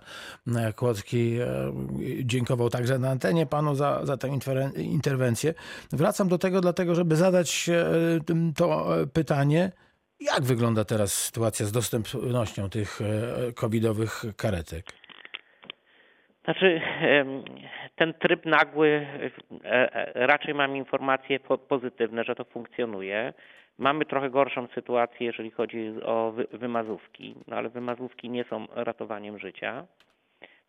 Kłodzki 0.75 1.37
dziękował 2.23 2.69
także 2.69 2.99
na 2.99 3.09
antenie 3.09 3.45
panu 3.45 3.75
za, 3.75 4.05
za 4.05 4.17
tę 4.17 4.29
interwencję. 4.77 5.53
Wracam 5.91 6.27
do 6.27 6.37
tego 6.37 6.61
dlatego, 6.61 6.95
żeby 6.95 7.15
zadać 7.15 7.69
to 8.55 8.87
pytanie. 9.13 9.71
Jak 10.19 10.43
wygląda 10.43 10.85
teraz 10.85 11.13
sytuacja 11.13 11.65
z 11.65 11.71
dostępnością 11.71 12.69
tych 12.69 12.99
e, 13.01 13.53
covidowych 13.53 14.23
karetek? 14.37 14.85
Znaczy, 16.43 16.81
ten 17.95 18.13
tryb 18.13 18.45
nagły, 18.45 19.07
e, 19.63 19.95
e, 19.95 20.27
raczej 20.27 20.53
mam 20.53 20.75
informacje 20.75 21.39
pozytywne, 21.69 22.23
że 22.23 22.35
to 22.35 22.43
funkcjonuje. 22.43 23.33
Mamy 23.77 24.05
trochę 24.05 24.29
gorszą 24.29 24.67
sytuację, 24.75 25.27
jeżeli 25.27 25.51
chodzi 25.51 25.93
o 26.03 26.33
wymazówki, 26.53 27.35
no 27.47 27.55
ale 27.55 27.69
wymazówki 27.69 28.29
nie 28.29 28.43
są 28.43 28.67
ratowaniem 28.75 29.39
życia. 29.39 29.85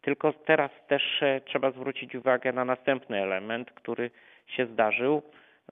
Tylko 0.02 0.32
teraz 0.32 0.70
też 0.88 1.02
trzeba 1.44 1.70
zwrócić 1.70 2.14
uwagę 2.14 2.52
na 2.52 2.64
następny 2.64 3.22
element, 3.22 3.70
który 3.70 4.10
się 4.46 4.66
zdarzył 4.66 5.22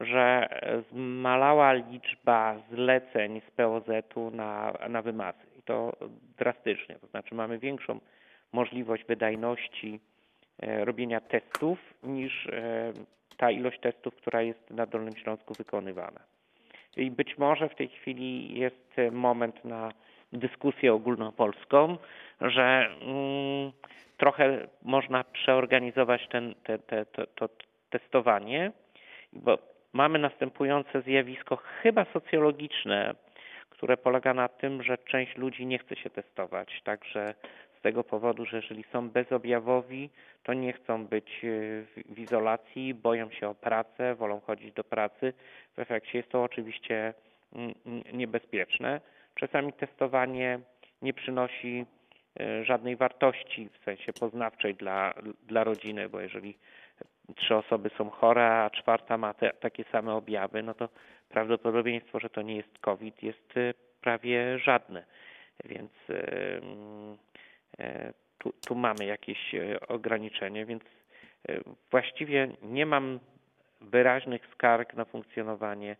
że 0.00 0.48
zmalała 0.92 1.72
liczba 1.72 2.56
zleceń 2.70 3.40
z 3.48 3.50
POZ-u 3.50 4.30
na, 4.30 4.72
na 4.88 5.02
wymazy 5.02 5.46
i 5.58 5.62
to 5.62 5.92
drastycznie. 6.38 6.94
To 6.94 7.06
znaczy 7.06 7.34
mamy 7.34 7.58
większą 7.58 8.00
możliwość 8.52 9.04
wydajności 9.04 10.00
e, 10.60 10.84
robienia 10.84 11.20
testów 11.20 11.78
niż 12.02 12.46
e, 12.46 12.92
ta 13.36 13.50
ilość 13.50 13.80
testów, 13.80 14.14
która 14.14 14.42
jest 14.42 14.70
na 14.70 14.86
Dolnym 14.86 15.16
Śląsku 15.16 15.54
wykonywana. 15.54 16.20
I 16.96 17.10
być 17.10 17.38
może 17.38 17.68
w 17.68 17.74
tej 17.74 17.88
chwili 17.88 18.58
jest 18.58 18.96
moment 19.12 19.64
na 19.64 19.92
dyskusję 20.32 20.92
ogólnopolską, 20.92 21.96
że 22.40 22.88
mm, 23.00 23.72
trochę 24.16 24.68
można 24.82 25.24
przeorganizować 25.24 26.28
ten, 26.28 26.54
te, 26.64 26.78
te, 26.78 27.06
to, 27.06 27.26
to 27.26 27.48
testowanie, 27.90 28.72
bo 29.32 29.58
mamy 29.96 30.18
następujące 30.18 31.02
zjawisko 31.02 31.56
chyba 31.56 32.06
socjologiczne, 32.12 33.14
które 33.70 33.96
polega 33.96 34.34
na 34.34 34.48
tym, 34.48 34.82
że 34.82 34.98
część 34.98 35.36
ludzi 35.36 35.66
nie 35.66 35.78
chce 35.78 35.96
się 35.96 36.10
testować. 36.10 36.82
Także 36.84 37.34
z 37.78 37.82
tego 37.82 38.04
powodu, 38.04 38.46
że 38.46 38.56
jeżeli 38.56 38.84
są 38.92 39.10
bezobjawowi, 39.10 40.10
to 40.42 40.52
nie 40.54 40.72
chcą 40.72 41.06
być 41.06 41.44
e, 41.44 41.48
w 42.14 42.18
izolacji, 42.18 42.94
boją 42.94 43.30
się 43.30 43.48
o 43.48 43.54
pracę, 43.54 44.14
wolą 44.14 44.40
chodzić 44.40 44.72
do 44.74 44.84
pracy. 44.84 45.32
W 45.76 45.78
efekcie 45.78 46.18
jest 46.18 46.30
to 46.30 46.42
oczywiście 46.42 47.14
mm, 47.54 47.74
mm, 47.86 48.02
niebezpieczne. 48.12 49.00
Czasami 49.34 49.72
testowanie 49.72 50.58
nie 51.02 51.14
przynosi 51.14 51.86
e, 52.40 52.64
żadnej 52.64 52.96
wartości 52.96 53.68
w 53.80 53.84
sensie 53.84 54.12
poznawczej 54.12 54.74
dla, 54.74 55.14
dla 55.46 55.64
rodziny, 55.64 56.08
bo 56.08 56.20
jeżeli 56.20 56.56
trzy 57.34 57.56
osoby 57.56 57.90
są 57.98 58.10
chore, 58.10 58.64
a 58.64 58.70
czwarta 58.70 59.18
ma 59.18 59.34
te, 59.34 59.52
takie 59.52 59.84
same 59.84 60.14
objawy, 60.14 60.62
no 60.62 60.74
to 60.74 60.88
prawdopodobieństwo, 61.28 62.20
że 62.20 62.30
to 62.30 62.42
nie 62.42 62.56
jest 62.56 62.78
COVID 62.78 63.22
jest 63.22 63.56
y, 63.56 63.74
prawie 64.00 64.58
żadne. 64.58 65.04
Więc 65.64 65.92
y, 66.10 66.60
y, 67.80 68.12
tu, 68.38 68.52
tu 68.66 68.74
mamy 68.74 69.04
jakieś 69.04 69.54
ograniczenie, 69.88 70.66
więc 70.66 70.82
właściwie 71.90 72.48
nie 72.62 72.86
mam 72.86 73.20
wyraźnych 73.80 74.46
skarg 74.52 74.94
na 74.94 75.04
funkcjonowanie 75.04 75.96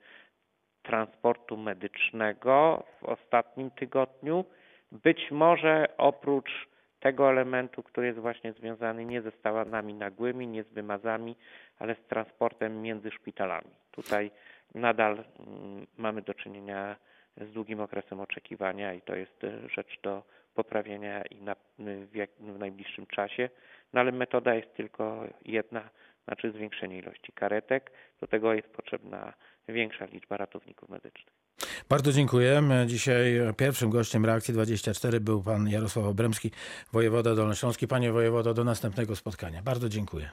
transportu 0.82 1.56
medycznego 1.56 2.84
w 3.00 3.04
ostatnim 3.04 3.70
tygodniu. 3.70 4.44
Być 4.92 5.30
może 5.30 5.88
oprócz 5.98 6.68
tego 7.00 7.30
elementu, 7.30 7.82
który 7.82 8.06
jest 8.06 8.18
właśnie 8.18 8.52
związany 8.52 9.04
nie 9.04 9.22
ze 9.22 9.30
stałami 9.30 9.94
nagłymi, 9.94 10.46
nie 10.46 10.64
z 10.64 10.68
wymazami, 10.68 11.36
ale 11.78 11.94
z 11.94 12.06
transportem 12.08 12.82
między 12.82 13.10
szpitalami. 13.10 13.70
Tutaj 13.90 14.30
nadal 14.74 15.12
mm, 15.12 15.86
mamy 15.96 16.22
do 16.22 16.34
czynienia 16.34 16.96
z 17.36 17.52
długim 17.52 17.80
okresem 17.80 18.20
oczekiwania 18.20 18.94
i 18.94 19.00
to 19.02 19.14
jest 19.14 19.44
e, 19.44 19.68
rzecz 19.68 20.00
do 20.02 20.22
poprawienia 20.54 21.22
i 21.22 21.42
na, 21.42 21.56
w, 21.78 22.14
jak, 22.14 22.30
w 22.40 22.58
najbliższym 22.58 23.06
czasie, 23.06 23.50
no 23.92 24.00
ale 24.00 24.12
metoda 24.12 24.54
jest 24.54 24.74
tylko 24.74 25.24
jedna, 25.44 25.90
znaczy 26.24 26.52
zwiększenie 26.52 26.98
ilości 26.98 27.32
karetek. 27.32 27.92
Do 28.20 28.26
tego 28.26 28.54
jest 28.54 28.68
potrzebna 28.68 29.32
większa 29.68 30.04
liczba 30.04 30.36
ratowników 30.36 30.88
medycznych. 30.88 31.45
Bardzo 31.88 32.12
dziękuję. 32.12 32.62
Dzisiaj 32.86 33.40
pierwszym 33.56 33.90
gościem 33.90 34.24
Reakcji 34.24 34.54
24 34.54 35.20
był 35.20 35.42
pan 35.42 35.68
Jarosław 35.68 36.06
Obremski, 36.06 36.50
wojewoda 36.92 37.34
dolnośląski. 37.34 37.88
Panie 37.88 38.12
wojewodo, 38.12 38.54
do 38.54 38.64
następnego 38.64 39.16
spotkania. 39.16 39.62
Bardzo 39.62 39.88
dziękuję. 39.88 40.30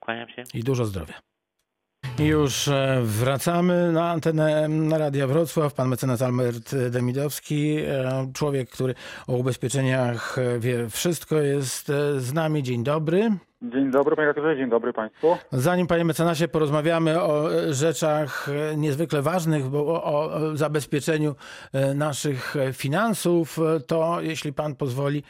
Kłaniam 0.00 0.28
się. 0.28 0.44
I 0.54 0.64
dużo 0.64 0.84
zdrowia. 0.84 1.14
Już 2.18 2.68
e, 2.68 3.00
wracamy 3.02 3.92
na 3.92 4.10
antenę 4.10 4.68
Radia 4.98 5.26
Wrocław. 5.26 5.74
Pan 5.74 5.88
mecenas 5.88 6.22
Albert 6.22 6.74
Demidowski, 6.90 7.76
e, 7.78 8.30
człowiek, 8.34 8.70
który 8.70 8.94
o 9.26 9.32
ubezpieczeniach 9.32 10.36
wie 10.58 10.88
wszystko, 10.88 11.36
jest 11.36 11.90
e, 11.90 12.20
z 12.20 12.32
nami. 12.32 12.62
Dzień 12.62 12.84
dobry. 12.84 13.30
Dzień 13.62 13.90
dobry 13.90 14.16
panie 14.16 14.28
redaktorze, 14.28 14.56
dzień 14.56 14.70
dobry 14.70 14.92
państwu. 14.92 15.36
Zanim 15.52 15.86
panie 15.86 16.04
mecenasie 16.04 16.48
porozmawiamy 16.48 17.22
o 17.22 17.48
rzeczach 17.70 18.48
niezwykle 18.76 19.22
ważnych, 19.22 19.64
bo 19.64 19.86
o, 19.86 20.32
o 20.32 20.56
zabezpieczeniu 20.56 21.34
naszych 21.94 22.54
finansów, 22.72 23.58
to 23.86 24.20
jeśli 24.20 24.52
pan 24.52 24.74
pozwoli, 24.74 25.22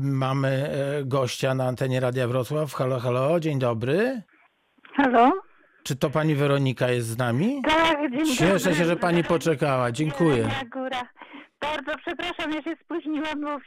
mamy 0.00 0.70
gościa 1.04 1.54
na 1.54 1.64
antenie 1.64 2.00
Radia 2.00 2.28
Wrocław. 2.28 2.74
Halo, 2.74 2.98
halo, 2.98 3.40
dzień 3.40 3.58
dobry. 3.58 4.22
Halo? 4.94 5.47
Czy 5.88 5.96
to 5.96 6.10
pani 6.10 6.34
Weronika 6.34 6.88
jest 6.88 7.08
z 7.08 7.18
nami? 7.18 7.62
Tak, 7.62 8.10
dzień 8.12 8.36
Cieszę 8.36 8.74
się, 8.74 8.84
że 8.84 8.96
pani 8.96 9.24
poczekała. 9.24 9.92
Dziękuję. 9.92 10.48
Góra. 10.72 11.02
Bardzo 11.60 11.92
przepraszam, 11.98 12.52
ja 12.52 12.62
się 12.62 12.76
spóźniłam, 12.84 13.40
bo 13.40 13.58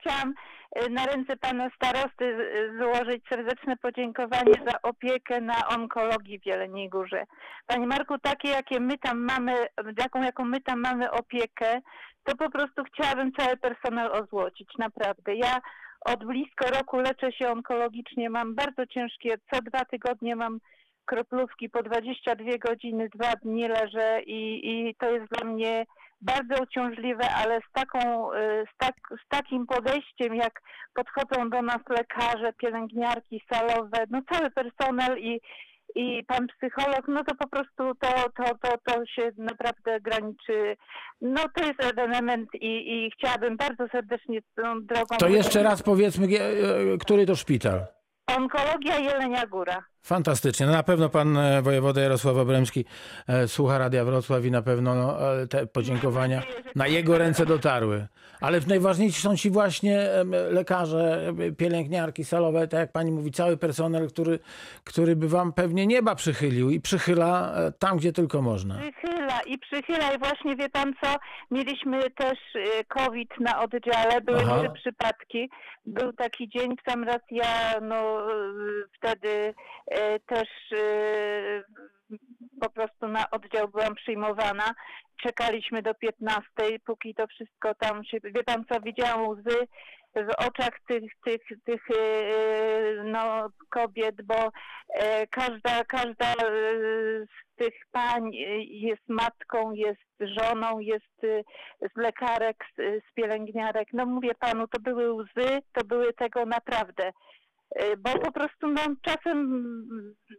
chciałam 0.00 0.34
e, 0.72 0.88
na 0.88 1.06
ręce 1.06 1.36
pana 1.36 1.70
starosty 1.76 2.36
złożyć 2.78 3.22
serdeczne 3.28 3.76
podziękowanie 3.76 4.54
za 4.66 4.82
opiekę 4.82 5.40
na 5.40 5.68
onkologii 5.68 6.40
w 6.40 6.46
Jeleniej 6.46 6.88
Górze. 6.88 7.24
Panie 7.66 7.86
Marku, 7.86 8.18
takie 8.18 8.48
jakie 8.48 8.80
my 8.80 8.98
tam 8.98 9.18
mamy, 9.18 9.52
jaką, 9.98 10.22
jaką 10.22 10.44
my 10.44 10.60
tam 10.60 10.80
mamy 10.80 11.10
opiekę, 11.10 11.80
to 12.24 12.36
po 12.36 12.50
prostu 12.50 12.82
chciałabym 12.84 13.32
cały 13.32 13.56
personel 13.56 14.12
ozłocić, 14.12 14.68
naprawdę. 14.78 15.34
Ja 15.34 15.60
od 16.00 16.24
blisko 16.24 16.70
roku 16.78 16.96
leczę 16.96 17.32
się 17.32 17.48
onkologicznie, 17.50 18.30
mam 18.30 18.54
bardzo 18.54 18.86
ciężkie, 18.86 19.38
co 19.52 19.62
dwa 19.62 19.84
tygodnie 19.84 20.36
mam 20.36 20.58
kroplówki 21.08 21.70
po 21.70 21.82
22 21.82 22.58
godziny, 22.58 23.08
dwa 23.14 23.32
dni 23.42 23.68
leżę 23.68 24.20
i, 24.26 24.70
i 24.70 24.94
to 24.94 25.10
jest 25.10 25.26
dla 25.32 25.52
mnie 25.52 25.86
bardzo 26.20 26.62
uciążliwe, 26.62 27.30
ale 27.30 27.60
z, 27.60 27.72
taką, 27.72 28.32
y, 28.32 28.64
z, 28.74 28.76
tak, 28.78 28.94
z 29.24 29.28
takim 29.28 29.66
podejściem, 29.66 30.34
jak 30.34 30.60
podchodzą 30.94 31.50
do 31.50 31.62
nas 31.62 31.82
lekarze, 31.88 32.52
pielęgniarki 32.52 33.42
salowe, 33.52 33.98
no 34.10 34.20
cały 34.32 34.50
personel 34.50 35.18
i, 35.18 35.40
i 35.94 36.24
pan 36.24 36.46
psycholog, 36.46 37.08
no 37.08 37.24
to 37.24 37.34
po 37.34 37.48
prostu 37.48 37.94
to, 38.00 38.08
to, 38.36 38.44
to, 38.62 38.78
to 38.84 39.06
się 39.06 39.30
naprawdę 39.36 40.00
graniczy. 40.00 40.76
No 41.20 41.40
to 41.54 41.66
jest 41.66 41.84
ewenement 41.84 42.48
i, 42.54 42.94
i 42.94 43.10
chciałabym 43.10 43.56
bardzo 43.56 43.88
serdecznie 43.92 44.40
tą 44.56 44.86
drogą... 44.86 45.16
To 45.18 45.28
jeszcze 45.28 45.62
raz 45.62 45.82
powiedzmy, 45.82 46.26
e, 46.26 46.40
e, 46.94 46.98
który 46.98 47.26
to 47.26 47.36
szpital? 47.36 47.86
Onkologia 48.36 48.98
Jelenia 48.98 49.46
Góra. 49.46 49.84
Fantastycznie. 50.02 50.66
No 50.66 50.72
na 50.72 50.82
pewno 50.82 51.08
pan 51.08 51.36
e, 51.36 51.62
wojewoda 51.62 52.00
Jarosław 52.00 52.36
Obremski 52.36 52.84
e, 53.28 53.48
słucha 53.48 53.78
Radia 53.78 54.04
Wrocław 54.04 54.44
i 54.44 54.50
na 54.50 54.62
pewno 54.62 54.94
no, 54.94 55.40
e, 55.42 55.46
te 55.46 55.66
podziękowania 55.66 56.42
na 56.74 56.86
jego 56.86 57.18
ręce 57.18 57.46
dotarły. 57.46 58.06
Ale 58.40 58.60
najważniejsi 58.66 59.22
są 59.22 59.36
ci 59.36 59.50
właśnie 59.50 60.08
lekarze, 60.50 61.32
pielęgniarki 61.56 62.24
salowe, 62.24 62.68
tak 62.68 62.80
jak 62.80 62.92
pani 62.92 63.10
mówi, 63.10 63.30
cały 63.30 63.56
personel, 63.56 64.08
który, 64.08 64.38
który 64.84 65.16
by 65.16 65.28
wam 65.28 65.52
pewnie 65.52 65.86
nieba 65.86 66.14
przychylił 66.14 66.70
i 66.70 66.80
przychyla 66.80 67.54
tam, 67.78 67.96
gdzie 67.96 68.12
tylko 68.12 68.42
można. 68.42 68.74
Przychyla 68.78 69.40
i 69.46 69.58
przychyla 69.58 70.12
i 70.12 70.18
właśnie 70.18 70.56
wie 70.56 70.68
pan 70.68 70.92
co, 71.02 71.14
mieliśmy 71.50 72.10
też 72.10 72.38
COVID 72.88 73.30
na 73.40 73.62
oddziale, 73.62 74.20
były 74.20 74.38
Aha. 74.42 74.58
trzy 74.60 74.70
przypadki. 74.80 75.50
Był 75.86 76.12
taki 76.12 76.48
dzień, 76.48 76.76
w 76.76 76.90
sam 76.90 77.04
raz 77.04 77.20
ja 77.30 77.80
no 77.80 78.26
wtedy 78.96 79.54
też 80.26 80.48
y, 80.72 81.64
po 82.60 82.70
prostu 82.70 83.08
na 83.08 83.30
oddział 83.30 83.68
byłam 83.68 83.94
przyjmowana. 83.94 84.74
Czekaliśmy 85.22 85.82
do 85.82 85.94
15, 85.94 86.44
póki 86.84 87.14
to 87.14 87.26
wszystko 87.26 87.74
tam 87.74 88.04
się, 88.04 88.18
wie 88.22 88.44
pan 88.44 88.64
co, 88.64 88.80
widziałam 88.80 89.28
łzy 89.28 89.66
w 90.14 90.46
oczach 90.46 90.80
tych, 90.88 91.12
tych, 91.24 91.40
tych 91.64 91.82
yy, 91.90 93.04
no, 93.04 93.48
kobiet, 93.68 94.22
bo 94.22 94.50
e, 94.94 95.26
każda, 95.26 95.84
każda 95.84 96.32
e, 96.32 96.34
z 97.24 97.56
tych 97.56 97.74
pań 97.92 98.36
e, 98.36 98.62
jest 98.62 99.08
matką, 99.08 99.72
jest 99.72 100.00
żoną, 100.20 100.78
jest 100.78 101.24
e, 101.24 101.42
z 101.94 101.96
lekarek, 101.96 102.64
z 102.76 103.14
pielęgniarek. 103.14 103.88
No 103.92 104.06
mówię 104.06 104.34
panu, 104.34 104.68
to 104.68 104.80
były 104.80 105.12
łzy, 105.12 105.58
to 105.72 105.84
były 105.84 106.12
tego 106.12 106.46
naprawdę. 106.46 107.12
E, 107.70 107.96
Bo 107.96 108.18
po 108.18 108.32
prostu 108.32 108.68
no, 108.68 108.80
czasem 109.02 109.38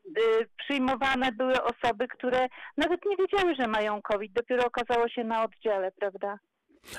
e, 0.08 0.46
przyjmowane 0.58 1.32
były 1.32 1.54
osoby, 1.64 2.08
które 2.08 2.48
nawet 2.78 3.00
nie 3.06 3.18
wiedziały, 3.18 3.56
że 3.56 3.68
mają 3.68 4.02
COVID. 4.02 4.34
Dopiero 4.34 4.66
okazało 4.66 5.10
się 5.10 5.24
na 5.24 5.44
oddziale, 5.44 5.92
prawda? 5.92 6.38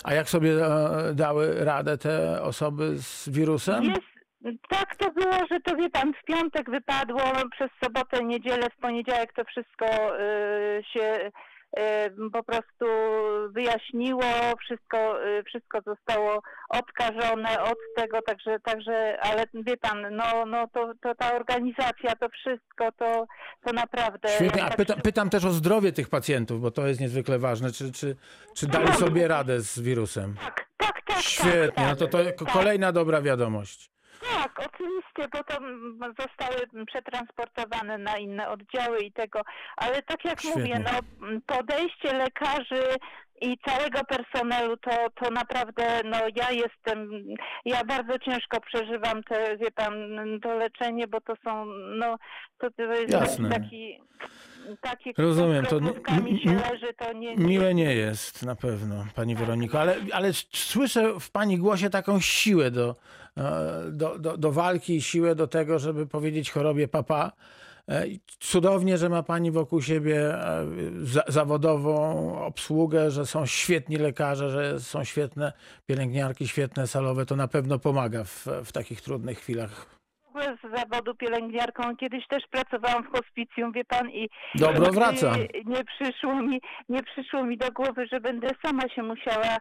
A 0.05 0.15
jak 0.15 0.29
sobie 0.29 0.51
e, 0.51 1.15
dały 1.15 1.65
radę 1.65 1.99
te 1.99 2.43
osoby 2.43 2.99
z 2.99 3.29
wirusem? 3.29 3.85
Jest, 3.85 4.11
tak 4.69 4.97
to 4.97 5.11
było, 5.11 5.35
że 5.51 5.61
to 5.61 5.77
wie 5.77 5.91
pan, 5.91 6.13
w 6.13 6.25
piątek 6.25 6.71
wypadło, 6.71 7.23
przez 7.51 7.71
sobotę, 7.85 8.25
niedzielę, 8.25 8.67
w 8.71 8.81
poniedziałek 8.81 9.33
to 9.33 9.45
wszystko 9.45 9.87
y, 10.21 10.83
się 10.93 11.03
y, 11.03 11.33
po 12.33 12.43
prostu 12.43 12.87
wyjaśniło, 13.51 14.23
wszystko, 14.61 15.27
y, 15.27 15.43
wszystko 15.43 15.79
zostało 15.87 16.43
odkażone 16.69 17.63
od 17.63 17.79
tego, 17.97 18.23
także, 18.23 18.61
także 18.61 19.19
ale 19.21 19.45
wie 19.55 19.77
pan, 19.77 20.17
no, 20.17 20.47
no 20.47 20.69
to, 20.69 20.93
to 21.03 21.15
ta 21.15 21.37
organizacja, 21.37 22.17
to 22.21 22.29
wszystko, 22.29 22.93
to, 22.93 23.27
to 23.65 23.73
naprawdę... 23.73 24.29
Świetnie, 24.29 24.65
a 24.65 24.71
tak 24.71 25.03
pytam, 25.03 25.31
też 25.31 25.45
o 25.45 25.51
zdrowie 25.51 25.93
tych 25.93 26.09
pacjentów, 26.09 26.61
bo 26.61 26.71
to 26.71 26.87
jest 26.87 27.01
niezwykle 27.01 27.39
ważne. 27.39 27.73
Czy, 27.73 27.93
czy, 27.93 28.17
czy 28.55 28.67
dali 28.67 28.93
sobie 28.93 29.29
radę 29.29 29.61
z 29.61 29.81
wirusem? 29.81 30.35
Tak, 30.45 30.67
tak, 30.77 31.03
tak. 31.07 31.19
Świetnie, 31.19 31.71
tak, 31.75 31.89
no 31.89 31.97
to, 31.97 32.09
to 32.09 32.25
tak, 32.25 32.39
tak. 32.39 32.53
kolejna 32.53 32.93
dobra 32.93 33.23
wiadomość. 33.23 33.91
Tak, 34.21 34.61
oczywiście, 34.67 35.29
bo 35.33 35.45
to 35.45 35.55
zostały 36.19 36.87
przetransportowane 36.87 37.99
na 37.99 38.19
inne 38.19 38.49
oddziały 38.49 38.99
i 39.01 39.13
tego, 39.13 39.41
ale 39.77 40.03
tak 40.03 40.25
jak 40.25 40.41
Świetnie. 40.41 40.63
mówię, 40.63 40.79
no 40.79 40.91
podejście 41.47 42.13
lekarzy 42.13 42.83
i 43.41 43.59
całego 43.59 43.99
personelu 44.05 44.77
to, 44.77 44.91
to 45.21 45.31
naprawdę, 45.31 46.01
no 46.05 46.17
ja 46.37 46.51
jestem, 46.51 47.11
ja 47.65 47.85
bardzo 47.85 48.19
ciężko 48.19 48.61
przeżywam 48.61 49.23
te, 49.23 49.57
wie 49.57 49.71
pan, 49.71 49.95
to 50.43 50.55
leczenie, 50.55 51.07
bo 51.09 51.21
to 51.21 51.35
są, 51.45 51.65
no 51.97 52.19
to, 52.59 52.71
to 52.71 52.83
jest 52.83 53.13
Jasne. 53.13 53.51
taki, 53.51 54.01
takie 54.81 55.13
Rozumiem, 55.19 55.67
to 55.67 55.81
się 56.45 56.55
leży, 56.71 56.95
to 56.99 57.13
nie, 57.13 57.37
nie 57.37 57.47
Miłe 57.47 57.75
nie 57.75 57.95
jest 57.95 58.43
na 58.43 58.57
pewno, 58.57 59.05
pani 59.15 59.35
Weroniko, 59.35 59.81
ale, 59.81 59.97
ale 60.13 60.33
słyszę 60.53 61.21
w 61.21 61.31
pani 61.31 61.59
głosie 61.59 61.91
taką 61.91 62.21
siłę 62.21 62.71
do, 62.71 62.97
e, 63.37 63.43
do, 63.91 64.19
do, 64.19 64.37
do 64.37 64.53
walki 64.53 65.03
siłę 65.03 65.35
do 65.35 65.47
tego, 65.47 65.79
żeby 65.79 66.07
powiedzieć 66.07 66.51
chorobie 66.51 66.89
papa. 66.89 67.33
I 67.33 67.60
Cudownie, 68.39 68.99
że 68.99 69.09
ma 69.09 69.23
pani 69.23 69.51
wokół 69.51 69.83
siebie 69.83 70.35
e, 70.35 70.67
za, 71.03 71.23
zawodową 71.29 72.45
obsługę, 72.45 73.11
że 73.11 73.27
są 73.27 73.47
świetni 73.47 73.97
lekarze, 73.97 74.51
że 74.51 74.81
są 74.81 75.05
świetne 75.05 75.53
pielęgniarki, 75.87 76.49
świetne 76.49 76.87
salowe. 76.87 77.27
To 77.27 77.37
na 77.37 77.49
pewno 77.49 77.79
pomaga 77.79 78.25
w, 78.25 78.47
w 78.65 78.73
takich 78.73 79.01
trudnych 79.01 79.39
chwilach. 79.39 79.87
z 80.35 80.79
zawodu 80.81 81.15
pielęgniarką. 81.15 81.97
Kiedyś 81.97 82.27
też 82.29 82.43
pracowałam 82.51 83.05
w 83.05 83.13
hospicjum, 83.17 83.73
wie 83.73 83.85
pan, 83.85 84.11
i 84.11 84.29
Dobro 84.55 84.93
wraca. 84.93 85.37
Nie 85.65 85.85
przyszło 85.85 86.43
mi, 86.43 86.61
nie 86.89 87.03
przyszło 87.03 87.45
mi 87.45 87.59
do 87.59 87.73
głowy, 87.73 88.07
że 88.13 88.21
będę 88.21 88.49
sama 88.63 88.89
się 88.89 89.03
musiała 89.03 89.57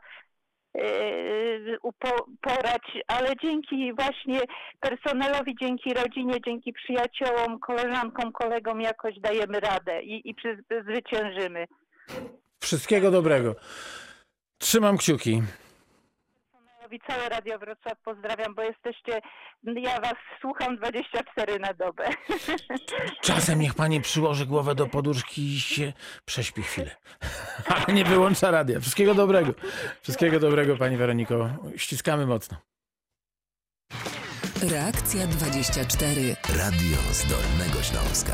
e, 0.75 1.77
upo- 1.83 2.25
porać, 2.41 2.83
ale 3.07 3.29
dzięki 3.43 3.93
właśnie 3.93 4.39
personelowi, 4.79 5.55
dzięki 5.61 5.93
rodzinie, 5.93 6.33
dzięki 6.45 6.73
przyjaciołom, 6.73 7.59
koleżankom, 7.59 8.31
kolegom 8.31 8.81
jakoś 8.81 9.19
dajemy 9.19 9.59
radę 9.59 10.03
i, 10.03 10.29
i 10.29 10.35
zwyciężymy. 10.83 11.65
Wszystkiego 12.59 13.11
dobrego. 13.11 13.55
Trzymam 14.57 14.97
kciuki. 14.97 15.41
Personelowi 16.89 16.99
całe 17.07 17.29
Radio 17.29 17.59
Wrocław 17.59 17.93
pozdrawiam, 18.05 18.55
bo 18.55 18.61
jesteście, 18.61 19.21
ja 19.63 20.01
was 20.01 20.13
słucham 20.41 20.77
24 20.77 21.59
na 21.59 21.73
dobę. 21.73 22.09
Czasem 23.21 23.59
niech 23.59 23.73
pani 23.73 24.01
przyłoży 24.01 24.45
głowę 24.45 24.75
do 24.75 24.87
poduszki 24.87 25.41
i 25.41 25.59
się 25.59 25.93
prześpi 26.25 26.61
chwilę. 26.61 26.95
Ale 27.75 27.95
nie 27.95 28.05
wyłącza 28.05 28.51
radia. 28.51 28.79
Wszystkiego 28.79 29.15
dobrego. 29.15 29.53
Wszystkiego 30.01 30.39
dobrego, 30.39 30.77
pani 30.77 30.97
Weroniko. 30.97 31.49
Ściskamy 31.75 32.25
mocno. 32.25 32.57
Reakcja 34.71 35.27
24. 35.27 36.35
Radio 36.57 36.97
z 37.11 37.27
Dolnego 37.27 37.83
Śląska. 37.83 38.33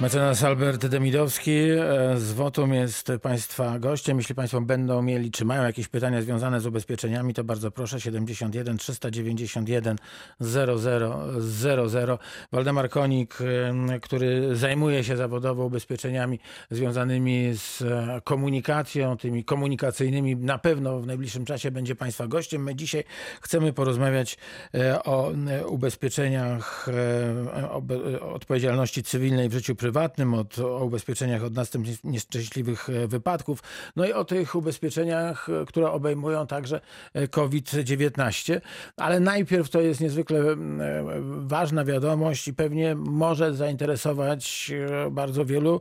Mecenas 0.00 0.44
Albert 0.44 0.86
Demidowski 0.86 1.50
e, 1.50 2.16
z 2.16 2.32
Wotum 2.32 2.74
jest 2.74 3.12
Państwa 3.22 3.78
gościem. 3.78 4.18
Jeśli 4.18 4.34
Państwo 4.34 4.60
będą 4.60 5.02
mieli, 5.02 5.30
czy 5.30 5.44
mają 5.44 5.62
jakieś 5.62 5.88
pytania 5.88 6.22
związane 6.22 6.60
z 6.60 6.66
ubezpieczeniami, 6.66 7.34
to 7.34 7.44
bardzo 7.44 7.70
proszę 7.70 8.00
71 8.00 8.78
391 8.78 9.96
0000. 10.40 12.18
Waldemar 12.52 12.90
Konik, 12.90 13.38
e, 13.40 14.00
który 14.00 14.56
zajmuje 14.56 15.04
się 15.04 15.16
zawodowo 15.16 15.64
ubezpieczeniami 15.64 16.38
związanymi 16.70 17.52
z 17.54 17.82
e, 17.82 18.20
komunikacją, 18.24 19.16
tymi 19.16 19.44
komunikacyjnymi, 19.44 20.36
na 20.36 20.58
pewno 20.58 21.00
w 21.00 21.06
najbliższym 21.06 21.44
czasie 21.44 21.70
będzie 21.70 21.94
Państwa 21.94 22.26
gościem. 22.26 22.62
My 22.62 22.74
dzisiaj 22.74 23.04
chcemy 23.40 23.72
porozmawiać 23.72 24.38
o 25.04 25.32
ubezpieczeniach, 25.66 26.88
o 27.70 27.82
odpowiedzialności 28.32 29.02
cywilnej 29.02 29.48
w 29.48 29.52
życiu 29.52 29.76
prywatnym, 29.84 30.34
od, 30.34 30.58
o 30.58 30.84
ubezpieczeniach 30.84 31.44
od 31.44 31.54
następstw 31.54 32.04
nieszczęśliwych 32.04 32.90
e, 32.90 33.08
wypadków, 33.08 33.62
no 33.96 34.06
i 34.06 34.12
o 34.12 34.24
tych 34.24 34.54
ubezpieczeniach, 34.54 35.48
e, 35.48 35.64
które 35.66 35.90
obejmują 35.90 36.46
także 36.46 36.80
e, 37.14 37.28
COVID-19. 37.28 38.60
Ale 38.96 39.20
najpierw 39.20 39.70
to 39.70 39.80
jest 39.80 40.00
niezwykle 40.00 40.40
ważna 41.38 41.84
wiadomość 41.84 42.48
i 42.48 42.54
pewnie 42.54 42.94
może 42.94 43.54
zainteresować 43.54 44.72
bardzo 45.10 45.44
wielu 45.44 45.80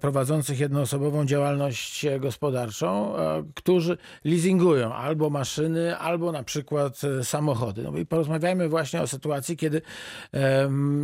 prowadzących 0.00 0.60
jednoosobową 0.60 1.26
działalność 1.26 2.06
gospodarczą, 2.20 3.14
którzy 3.54 3.98
leasingują 4.24 4.94
albo 4.94 5.30
maszyny, 5.30 5.98
albo 5.98 6.32
na 6.32 6.42
przykład 6.42 7.00
samochody. 7.22 7.82
No 7.82 7.98
i 7.98 8.06
porozmawiajmy 8.06 8.68
właśnie 8.68 9.02
o 9.02 9.06
sytuacji, 9.06 9.56
kiedy 9.56 9.82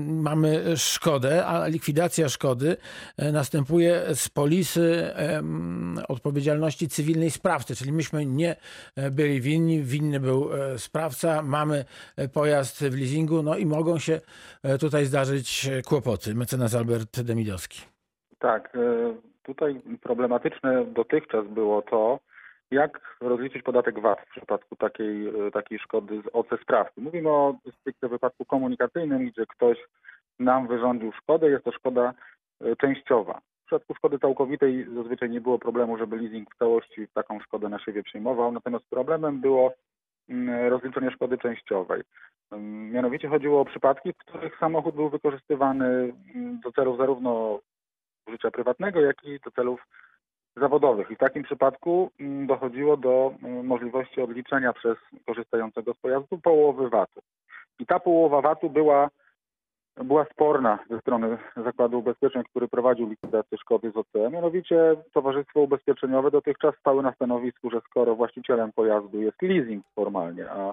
mamy 0.06 0.76
szkodę, 0.76 1.46
a 1.46 1.66
likwidacja 1.66 2.29
szkody 2.30 2.76
e, 3.16 3.32
następuje 3.32 4.14
z 4.14 4.28
polisy 4.28 5.10
odpowiedzialności 6.08 6.88
cywilnej 6.88 7.30
sprawcy, 7.30 7.76
czyli 7.76 7.92
myśmy 7.92 8.26
nie 8.26 8.56
e, 8.96 9.10
byli 9.10 9.40
winni, 9.40 9.82
winny 9.82 10.20
był 10.20 10.50
e, 10.52 10.78
sprawca, 10.78 11.42
mamy 11.42 11.84
pojazd 12.32 12.84
w 12.84 12.98
leasingu, 12.98 13.42
no 13.42 13.56
i 13.56 13.66
mogą 13.66 13.98
się 13.98 14.20
tutaj 14.80 15.04
zdarzyć 15.04 15.70
kłopoty. 15.86 16.34
Mecenas 16.34 16.74
Albert 16.74 17.20
Demidowski. 17.20 17.80
Tak, 18.38 18.76
tutaj 19.42 19.80
problematyczne 20.02 20.84
dotychczas 20.84 21.46
było 21.46 21.82
to, 21.82 22.20
jak 22.70 23.16
rozliczyć 23.20 23.62
podatek 23.62 24.00
VAT 24.00 24.20
w 24.20 24.30
przypadku 24.30 24.76
takiej, 24.76 25.32
takiej 25.52 25.78
szkody 25.78 26.22
z 26.22 26.30
OC 26.32 26.46
sprawcy. 26.62 27.00
Mówimy 27.00 27.28
o 27.28 27.54
stricte 27.80 28.08
wypadku 28.08 28.44
komunikacyjnym, 28.44 29.30
gdzie 29.30 29.46
ktoś 29.46 29.78
nam 30.40 30.66
wyrządził 30.66 31.12
szkodę, 31.12 31.50
jest 31.50 31.64
to 31.64 31.72
szkoda 31.72 32.14
e, 32.60 32.76
częściowa. 32.76 33.40
W 33.62 33.66
przypadku 33.66 33.94
szkody 33.94 34.18
całkowitej 34.18 34.86
zazwyczaj 34.94 35.30
nie 35.30 35.40
było 35.40 35.58
problemu, 35.58 35.98
żeby 35.98 36.16
leasing 36.16 36.54
w 36.54 36.58
całości 36.58 37.08
taką 37.14 37.40
szkodę 37.40 37.68
na 37.68 37.78
siebie 37.78 38.02
przyjmował, 38.02 38.52
natomiast 38.52 38.90
problemem 38.90 39.40
było 39.40 39.74
mm, 40.28 40.68
rozliczenie 40.70 41.10
szkody 41.10 41.38
częściowej. 41.38 42.02
Mm, 42.50 42.92
Mianowicie 42.92 43.28
chodziło 43.28 43.60
o 43.60 43.64
przypadki, 43.64 44.12
w 44.12 44.16
których 44.16 44.58
samochód 44.58 44.94
był 44.94 45.10
wykorzystywany 45.10 46.12
mm, 46.34 46.60
do 46.60 46.72
celów 46.72 46.98
zarówno 46.98 47.60
życia 48.28 48.50
prywatnego, 48.50 49.00
jak 49.00 49.24
i 49.24 49.40
do 49.44 49.50
celów 49.50 49.86
zawodowych. 50.56 51.10
I 51.10 51.16
w 51.16 51.18
takim 51.18 51.42
przypadku 51.42 52.10
dochodziło 52.46 52.96
do 52.96 53.34
możliwości 53.62 54.20
odliczenia 54.20 54.72
przez 54.72 54.96
korzystającego 55.26 55.94
z 55.94 55.96
pojazdu 55.96 56.38
połowy 56.38 56.88
VAT-u. 56.88 57.20
I 57.78 57.86
ta 57.86 58.00
połowa 58.00 58.40
VAT-u 58.40 58.70
była, 58.70 59.10
była 60.04 60.24
sporna 60.24 60.78
ze 60.90 61.00
strony 61.00 61.38
Zakładu 61.56 61.98
Ubezpieczeń, 61.98 62.42
który 62.50 62.68
prowadził 62.68 63.08
likwidację 63.08 63.58
szkody 63.58 63.90
z 63.90 63.96
OC. 63.96 64.32
Mianowicie 64.32 64.96
Towarzystwo 65.12 65.60
Ubezpieczeniowe 65.60 66.30
dotychczas 66.30 66.74
stały 66.80 67.02
na 67.02 67.12
stanowisku, 67.14 67.70
że 67.70 67.80
skoro 67.80 68.16
właścicielem 68.16 68.72
pojazdu 68.72 69.22
jest 69.22 69.42
leasing 69.42 69.84
formalnie, 69.94 70.50
a 70.50 70.72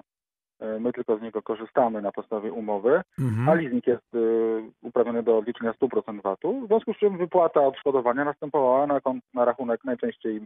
e, 0.60 0.80
my 0.80 0.92
tylko 0.92 1.18
z 1.18 1.22
niego 1.22 1.42
korzystamy 1.42 2.02
na 2.02 2.12
podstawie 2.12 2.52
umowy, 2.52 3.02
a 3.48 3.54
leasing 3.54 3.86
jest 3.86 4.14
y, 4.14 4.62
uprawniony 4.82 5.22
do 5.22 5.38
odliczenia 5.38 5.72
100% 5.72 6.22
VAT-u, 6.22 6.60
w 6.60 6.66
związku 6.66 6.94
z 6.94 6.96
czym 6.96 7.18
wypłata 7.18 7.66
odszkodowania 7.66 8.24
następowała 8.24 8.86
na, 8.86 9.00
kont- 9.00 9.20
na 9.34 9.44
rachunek 9.44 9.84
najczęściej 9.84 10.36
y, 10.36 10.42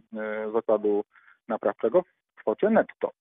zakładu 0.53 1.03
naprawczego 1.47 2.01
w 2.01 2.35
kwocie 2.35 2.69
netto. 2.69 3.11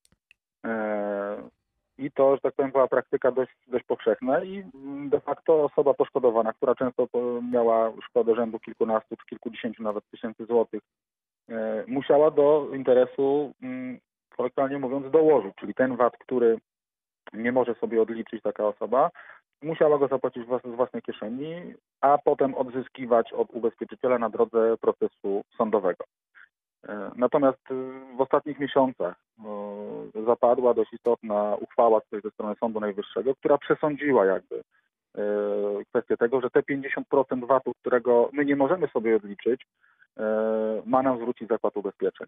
E, 0.64 1.61
I 1.98 2.10
to, 2.10 2.34
że 2.34 2.40
tak 2.40 2.54
powiem, 2.54 2.72
była 2.72 2.88
praktyka 2.88 3.30
dość, 3.30 3.52
dość 3.66 3.84
powszechna 3.84 4.44
i 4.44 4.64
mm, 4.74 5.08
de 5.08 5.20
facto 5.20 5.64
osoba 5.64 5.94
poszkodowana, 5.94 6.52
która 6.52 6.74
często 6.74 7.08
miała 7.52 7.92
szkodę 8.08 8.34
rzędu 8.34 8.58
kilkunastu 8.58 9.16
czy 9.16 9.26
kilkudziesięciu 9.26 9.82
nawet 9.82 10.04
tysięcy 10.10 10.46
złotych, 10.46 10.82
e, 11.48 11.84
musiała 11.86 12.30
do 12.30 12.68
interesu, 12.74 13.52
mm, 13.62 13.98
kolokwialnie 14.36 14.78
mówiąc, 14.78 15.10
dołożyć, 15.10 15.54
czyli 15.54 15.74
ten 15.74 15.96
VAT, 15.96 16.16
który 16.18 16.58
nie 17.32 17.52
może 17.52 17.74
sobie 17.74 18.02
odliczyć 18.02 18.42
taka 18.42 18.66
osoba, 18.66 19.10
musiała 19.62 19.98
go 19.98 20.08
zapłacić 20.08 20.42
z 20.64 20.76
własnej 20.76 21.02
kieszeni, 21.02 21.74
a 22.00 22.18
potem 22.18 22.54
odzyskiwać 22.54 23.32
od 23.32 23.50
ubezpieczyciela 23.50 24.18
na 24.18 24.30
drodze 24.30 24.76
procesu 24.80 25.42
sądowego. 25.56 26.04
E, 26.88 27.10
Natomiast 27.16 27.70
y, 27.70 27.74
w 28.16 28.20
ostatnich 28.20 28.58
miesiącach 28.58 29.14
zapadła 30.26 30.74
dość 30.74 30.92
istotna 30.92 31.56
uchwała 31.60 32.00
tutaj 32.00 32.20
ze 32.20 32.30
strony 32.30 32.54
Sądu 32.60 32.80
Najwyższego, 32.80 33.34
która 33.34 33.58
przesądziła 33.58 34.26
jakby 34.26 34.56
e, 34.56 35.22
kwestię 35.88 36.16
tego, 36.16 36.40
że 36.40 36.50
te 36.50 36.60
50% 36.60 37.46
VAT-u, 37.46 37.74
którego 37.74 38.30
my 38.32 38.44
nie 38.44 38.56
możemy 38.56 38.88
sobie 38.88 39.16
odliczyć, 39.16 39.66
e, 40.16 40.82
ma 40.86 41.02
nam 41.02 41.16
zwrócić 41.16 41.48
Zakład 41.48 41.76
Ubezpieczeń. 41.76 42.26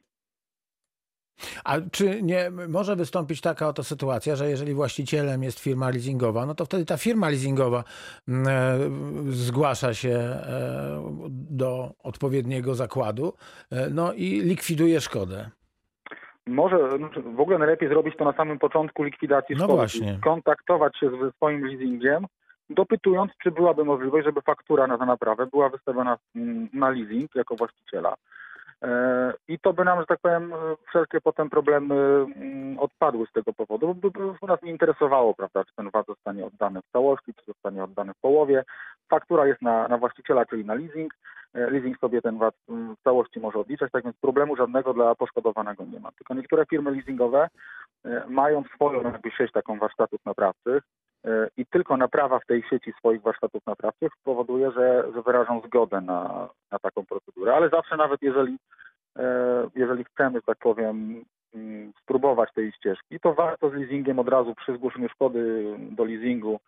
A 1.64 1.77
czy 1.92 2.23
nie 2.23 2.51
może 2.68 2.97
wystąpić 2.97 3.40
taka 3.40 3.68
oto 3.68 3.85
sytuacja, 3.85 4.37
że 4.37 4.51
jeżeli 4.51 4.75
właścicielem 4.75 5.42
jest 5.42 5.61
firma 5.61 5.90
leasingowa, 5.90 6.47
no 6.47 6.55
to 6.55 6.64
wtedy 6.64 6.85
ta 6.85 6.97
firma 6.97 7.29
leasingowa 7.29 7.85
mm, 8.29 8.47
e, 8.49 9.33
zgłasza 9.33 9.94
się 9.94 10.11
e, 10.11 11.01
do 11.51 11.90
odpowiedniego 12.03 12.75
zakładu 12.75 13.33
e, 13.73 13.90
no 13.90 14.12
i 14.12 14.40
likwiduje 14.40 15.01
szkodę. 15.01 15.51
Może 16.47 16.97
znaczy, 16.99 17.23
w 17.23 17.40
ogóle 17.40 17.59
najlepiej 17.59 17.88
zrobić 17.88 18.16
to 18.16 18.25
na 18.25 18.33
samym 18.33 18.59
początku 18.59 19.03
likwidacji 19.03 19.57
No 19.57 19.64
szkody. 19.64 19.77
właśnie. 19.77 20.18
Kontaktować 20.25 20.99
się 20.99 21.11
ze 21.11 21.33
swoim 21.33 21.66
leasingiem, 21.66 22.27
dopytując, 22.70 23.33
czy 23.42 23.51
byłaby 23.51 23.85
możliwość, 23.85 24.25
żeby 24.27 24.42
faktura 24.42 24.87
na 24.87 24.99
tę 24.99 25.07
naprawę 25.07 25.47
była 25.47 25.68
wystawiona 25.68 26.18
mm, 26.37 26.68
na 26.73 26.90
leasing 26.90 27.35
jako 27.35 27.57
właściciela. 27.57 28.14
E, 28.85 29.33
I 29.49 29.59
to 29.59 29.73
by 29.73 29.85
nam, 29.85 30.01
że 30.01 30.07
tak 30.07 30.20
powiem, 30.20 30.53
wszelkie 30.88 31.20
potem 31.20 31.51
problemy 31.51 31.94
mm, 31.94 32.79
odpadły 32.79 33.27
z 33.27 33.33
tego 33.33 33.53
powodu, 33.53 33.94
bo 33.94 34.11
by 34.11 34.47
nas 34.49 34.62
nie 34.62 34.70
interesowało, 34.70 35.35
prawda, 35.35 35.64
czy 35.64 35.75
ten 35.77 35.90
VAT 35.90 36.07
zostanie 36.07 36.47
oddany 36.47 36.81
w 36.81 36.92
całości, 36.92 37.35
czy 37.35 37.44
zostanie 37.47 37.85
oddany 37.85 38.12
w 38.14 38.20
połowie. 38.20 38.64
Faktura 39.09 39.47
jest 39.47 39.62
na, 39.62 39.88
na 39.88 39.99
właściciela, 39.99 40.47
czyli 40.47 40.64
na 40.64 40.75
leasing. 40.75 41.14
E, 41.55 41.70
Leasing 41.70 41.99
sobie 41.99 42.23
ten 42.23 42.38
VAT 42.38 42.55
mm, 42.68 42.97
w 42.97 43.03
całości 43.03 43.40
może 43.40 43.59
odliczać, 43.59 43.92
tak 43.92 44.05
więc 44.05 44.16
problemu 44.16 44.57
żadnego 44.57 44.94
dla 44.94 45.14
poszkodowanego 45.14 45.85
nie 45.85 46.01
ma. 46.01 46.12
Tylko 46.12 46.35
niektóre 46.35 46.66
firmy 46.66 46.90
leasingowe 46.90 47.49
e, 48.05 48.25
mają 48.29 48.64
swoją 48.75 49.03
jakby 49.03 49.31
sieć 49.31 49.53
taką 49.53 49.79
warsztatów 49.79 50.25
naprawczych 50.25 50.83
i 51.57 51.67
tylko 51.67 51.97
naprawa 51.97 52.39
w 52.39 52.47
tej 52.47 52.63
sieci 52.71 52.93
swoich 52.93 53.23
warsztatów 53.23 53.67
naprawczych 53.67 54.13
powoduje, 54.25 54.71
że, 54.71 55.05
że 55.15 55.23
wyrażą 55.23 55.63
zgodę 55.67 56.01
na, 56.01 56.49
na 56.73 56.79
taką 56.79 57.07
procedurę. 57.07 57.55
Ale 57.55 57.69
zawsze 57.69 57.97
nawet 57.97 58.23
jeżeli, 58.23 58.57
e, 59.17 59.25
jeżeli 59.75 60.05
chcemy, 60.05 60.39
że 60.39 60.43
tak 60.43 60.59
powiem, 60.59 61.25
mm, 61.55 61.93
spróbować 62.03 62.53
tej 62.55 62.73
ścieżki, 62.73 63.21
to 63.21 63.35
warto 63.35 63.71
z 63.71 63.75
leasingiem 63.75 64.19
od 64.19 64.29
razu 64.29 64.55
przy 64.55 64.75
zgłoszeniu 64.75 65.09
szkody 65.09 65.65
do 65.79 66.05
leasingu 66.05 66.61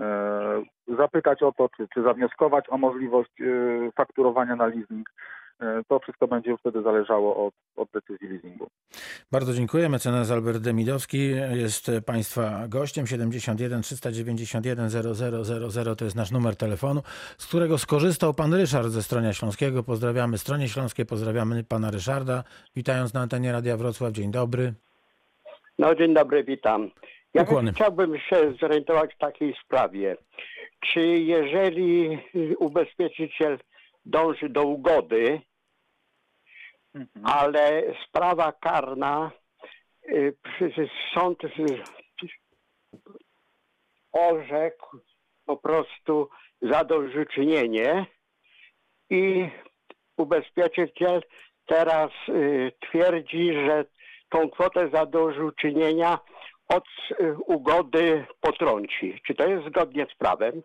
e, 0.00 0.62
zapytać 0.98 1.42
o 1.42 1.52
to, 1.52 1.68
czy, 1.76 1.88
czy 1.94 2.02
zawnioskować 2.02 2.64
o 2.68 2.78
możliwość 2.78 3.40
e, 3.40 3.44
fakturowania 3.92 4.56
na 4.56 4.66
leasing. 4.66 5.10
E, 5.60 5.82
To 5.88 5.98
wszystko 5.98 6.28
będzie 6.28 6.50
już 6.50 6.60
wtedy 6.60 6.82
zależało 6.82 7.46
od, 7.46 7.54
od 7.76 7.88
decyzji 7.90 8.28
leasingu. 8.28 8.66
Bardzo 9.32 9.52
dziękuję. 9.54 9.88
Mecenas 9.88 10.30
Albert 10.30 10.58
Demidowski 10.58 11.30
jest 11.54 11.90
Państwa 12.06 12.68
gościem. 12.68 13.06
71 13.06 13.82
391 13.82 14.88
0000 15.70 15.96
to 15.96 16.04
jest 16.04 16.16
nasz 16.16 16.30
numer 16.30 16.56
telefonu, 16.56 17.02
z 17.38 17.46
którego 17.46 17.78
skorzystał 17.78 18.34
Pan 18.34 18.54
Ryszard 18.54 18.88
ze 18.88 19.02
Stronia 19.02 19.32
Śląskiego. 19.32 19.82
Pozdrawiamy 19.82 20.38
Stronie 20.38 20.68
Śląskie, 20.68 21.04
pozdrawiamy 21.04 21.64
Pana 21.64 21.90
Ryszarda. 21.90 22.44
Witając 22.76 23.14
na 23.14 23.20
antenie 23.20 23.52
Radia 23.52 23.76
Wrocław. 23.76 24.12
Dzień 24.12 24.30
dobry. 24.30 24.74
No 25.78 25.94
dzień 25.94 26.14
dobry, 26.14 26.44
witam. 26.44 26.90
Ja 27.34 27.44
chciałbym 27.72 28.18
się 28.18 28.54
zorientować 28.60 29.14
w 29.14 29.18
takiej 29.18 29.54
sprawie. 29.64 30.16
Czy 30.80 31.00
jeżeli 31.06 32.18
ubezpieczyciel 32.58 33.58
dąży 34.06 34.48
do 34.48 34.62
ugody, 34.62 35.40
ale 37.24 37.94
sprawa 38.06 38.52
karna, 38.52 39.30
y, 40.08 40.34
sąd 41.14 41.38
orzekł 44.12 44.98
po 45.46 45.56
prostu 45.56 46.28
zadośćuczynienie 46.62 48.06
i 49.10 49.48
ubezpieczyciel 50.16 51.22
teraz 51.66 52.10
y, 52.28 52.72
twierdzi, 52.80 53.52
że 53.54 53.84
tą 54.28 54.50
kwotę 54.50 54.90
zadośćuczynienia 54.92 56.18
od 56.68 56.84
y, 57.20 57.36
ugody 57.46 58.26
potrąci. 58.40 59.20
Czy 59.26 59.34
to 59.34 59.48
jest 59.48 59.66
zgodnie 59.66 60.06
z 60.14 60.18
prawem? 60.18 60.62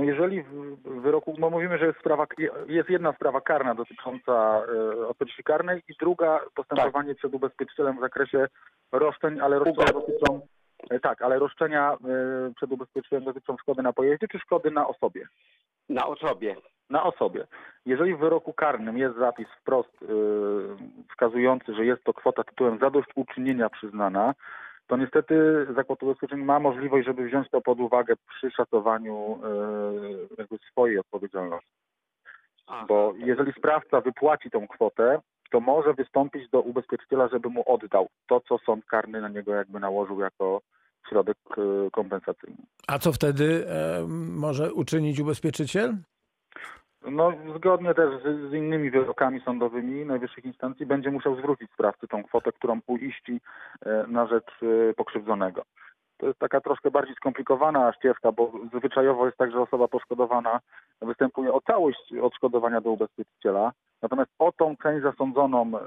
No 0.00 0.06
jeżeli 0.06 0.42
w 0.42 1.00
wyroku, 1.02 1.34
bo 1.38 1.50
mówimy, 1.50 1.78
że 1.78 1.86
jest 1.86 1.98
sprawa, 1.98 2.26
jest 2.68 2.90
jedna 2.90 3.12
sprawa 3.12 3.40
karna 3.40 3.74
dotycząca 3.74 4.32
e, 4.32 5.08
odpowiedzialności 5.08 5.42
karnej 5.44 5.82
i 5.88 5.94
druga 6.00 6.40
postępowanie 6.54 7.14
przed 7.14 7.34
ubezpieczycielem 7.34 7.96
w 7.96 8.00
zakresie 8.00 8.46
roszczeń, 8.92 9.40
ale 9.40 9.58
roszczenia 9.58 9.92
dotyczą, 9.92 10.40
e, 10.90 11.00
tak, 11.00 11.22
ale 11.22 11.38
roszczenia 11.38 11.92
e, 11.92 11.96
przed 12.56 12.72
ubezpieczycielem 12.72 13.24
dotyczą 13.24 13.56
szkody 13.56 13.82
na 13.82 13.92
pojeździe 13.92 14.28
czy 14.28 14.38
szkody 14.38 14.70
na 14.70 14.88
osobie? 14.88 15.26
Na 15.88 16.06
osobie. 16.06 16.56
Na 16.90 17.02
osobie. 17.02 17.46
Jeżeli 17.86 18.14
w 18.14 18.18
wyroku 18.18 18.52
karnym 18.52 18.98
jest 18.98 19.16
zapis 19.16 19.48
wprost 19.60 20.04
wskazujący, 21.10 21.74
że 21.74 21.84
jest 21.84 22.04
to 22.04 22.12
kwota 22.12 22.44
tytułem 22.44 22.78
zadośćuczynienia 22.78 23.70
przyznana, 23.70 24.34
to 24.90 24.96
niestety 24.96 25.66
Zakład 25.76 26.02
Ubezpieczeń 26.02 26.44
ma 26.44 26.58
możliwość, 26.58 27.06
żeby 27.06 27.24
wziąć 27.24 27.50
to 27.50 27.60
pod 27.60 27.80
uwagę 27.80 28.14
przy 28.28 28.50
szacowaniu 28.50 29.14
e, 29.14 30.38
jakby 30.38 30.58
swojej 30.70 30.98
odpowiedzialności. 30.98 31.70
Bo 32.88 33.12
jeżeli 33.16 33.52
sprawca 33.52 34.00
wypłaci 34.00 34.50
tą 34.50 34.68
kwotę, 34.68 35.20
to 35.50 35.60
może 35.60 35.94
wystąpić 35.94 36.50
do 36.50 36.60
ubezpieczyciela, 36.60 37.28
żeby 37.28 37.48
mu 37.48 37.62
oddał 37.66 38.08
to, 38.28 38.40
co 38.40 38.58
sąd 38.58 38.84
karny 38.84 39.20
na 39.20 39.28
niego 39.28 39.54
jakby 39.54 39.80
nałożył 39.80 40.20
jako 40.20 40.60
środek 41.08 41.36
e, 41.58 41.90
kompensacyjny. 41.90 42.62
A 42.88 42.98
co 42.98 43.12
wtedy 43.12 43.66
e, 43.68 44.06
może 44.36 44.72
uczynić 44.72 45.20
ubezpieczyciel? 45.20 45.96
No, 47.08 47.32
zgodnie 47.56 47.94
też 47.94 48.22
z, 48.22 48.50
z 48.50 48.54
innymi 48.54 48.90
wyrokami 48.90 49.40
sądowymi 49.40 50.04
najwyższych 50.04 50.44
instancji 50.44 50.86
będzie 50.86 51.10
musiał 51.10 51.36
zwrócić 51.36 51.70
sprawcy 51.70 52.08
tą 52.08 52.22
kwotę, 52.22 52.52
którą 52.52 52.80
uiści 52.86 53.40
e, 53.86 54.04
na 54.08 54.26
rzecz 54.26 54.50
e, 54.62 54.94
pokrzywdzonego. 54.94 55.62
To 56.18 56.26
jest 56.26 56.38
taka 56.38 56.60
troszkę 56.60 56.90
bardziej 56.90 57.14
skomplikowana 57.14 57.92
ścieżka, 57.92 58.32
bo 58.32 58.52
zwyczajowo 58.76 59.26
jest 59.26 59.38
tak, 59.38 59.52
że 59.52 59.60
osoba 59.60 59.88
poszkodowana 59.88 60.60
występuje 61.02 61.52
o 61.52 61.60
całość 61.60 62.14
odszkodowania 62.22 62.80
do 62.80 62.90
ubezpieczyciela, 62.90 63.72
natomiast 64.02 64.30
o 64.38 64.52
tą 64.52 64.76
część 64.76 65.02
zasądzoną 65.02 65.62
e, 65.66 65.80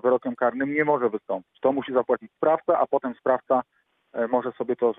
wyrokiem 0.00 0.36
karnym 0.36 0.74
nie 0.74 0.84
może 0.84 1.10
wystąpić. 1.10 1.60
To 1.60 1.72
musi 1.72 1.92
zapłacić 1.92 2.32
sprawca, 2.32 2.78
a 2.78 2.86
potem 2.86 3.14
sprawca 3.14 3.62
może 4.28 4.52
sobie 4.52 4.76
to 4.76 4.94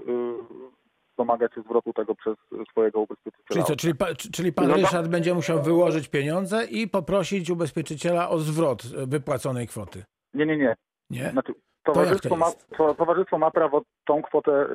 e, 1.12 1.18
domagać 1.18 1.54
się 1.54 1.62
zwrotu 1.62 1.94
tego 1.94 2.16
przez 2.16 2.36
swojego 2.72 3.00
ubezpieczyciela. 3.00 3.48
Czyli 3.50 3.64
co, 3.64 3.76
czyli, 3.76 3.96
pa, 3.96 4.06
czyli 4.34 4.54
pan 4.54 4.68
No 4.68 4.74
to- 4.74 4.82
Ryszard 4.82 5.08
będzie 5.08 5.34
musiał 5.34 5.62
wyłożyć 5.62 6.08
pieniądze 6.08 6.66
i 6.66 6.88
poprosić 6.88 7.50
ubezpieczyciela 7.50 8.30
o 8.30 8.40
zwrot 8.40 8.84
wypłaconej 9.08 9.68
kwoty. 9.68 10.04
Nie, 10.34 10.46
nie, 10.46 10.58
nie. 10.58 10.76
Nie? 11.10 11.30
Znaczy, 11.30 11.54
to 11.84 11.92
towarzystwo, 11.92 12.36
ma, 12.36 12.46
jest? 12.46 12.70
to, 12.78 12.94
towarzystwo 12.94 13.38
ma 13.38 13.52
prawo 13.52 13.82
tą 14.06 14.22
kwotę 14.22 14.52
y, 14.52 14.68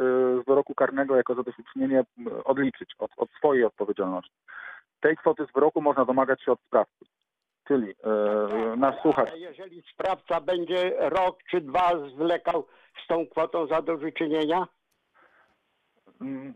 z 0.42 0.46
wyroku 0.46 0.74
karnego 0.74 1.16
jako 1.16 1.34
zadośćuczynienie 1.34 2.00
y, 2.00 2.44
odliczyć 2.44 2.90
od, 2.98 3.10
od 3.16 3.30
swojej 3.30 3.64
odpowiedzialności. 3.64 4.32
Tej 5.00 5.16
kwoty 5.16 5.46
z 5.50 5.54
wyroku 5.54 5.82
można 5.82 6.04
domagać 6.04 6.42
się 6.42 6.52
od 6.52 6.60
sprawcy. 6.60 7.04
Czyli 7.68 7.90
y, 7.90 8.76
nasz 8.76 9.02
słuchacz 9.02 9.28
Ale 9.30 9.38
jeżeli 9.38 9.82
sprawca 9.92 10.40
będzie 10.40 10.92
rok 10.98 11.38
czy 11.50 11.60
dwa 11.60 12.08
zwlekał 12.14 12.66
z 13.04 13.06
tą 13.06 13.26
kwotą 13.26 13.66
zadośćuczynienia, 13.66 14.66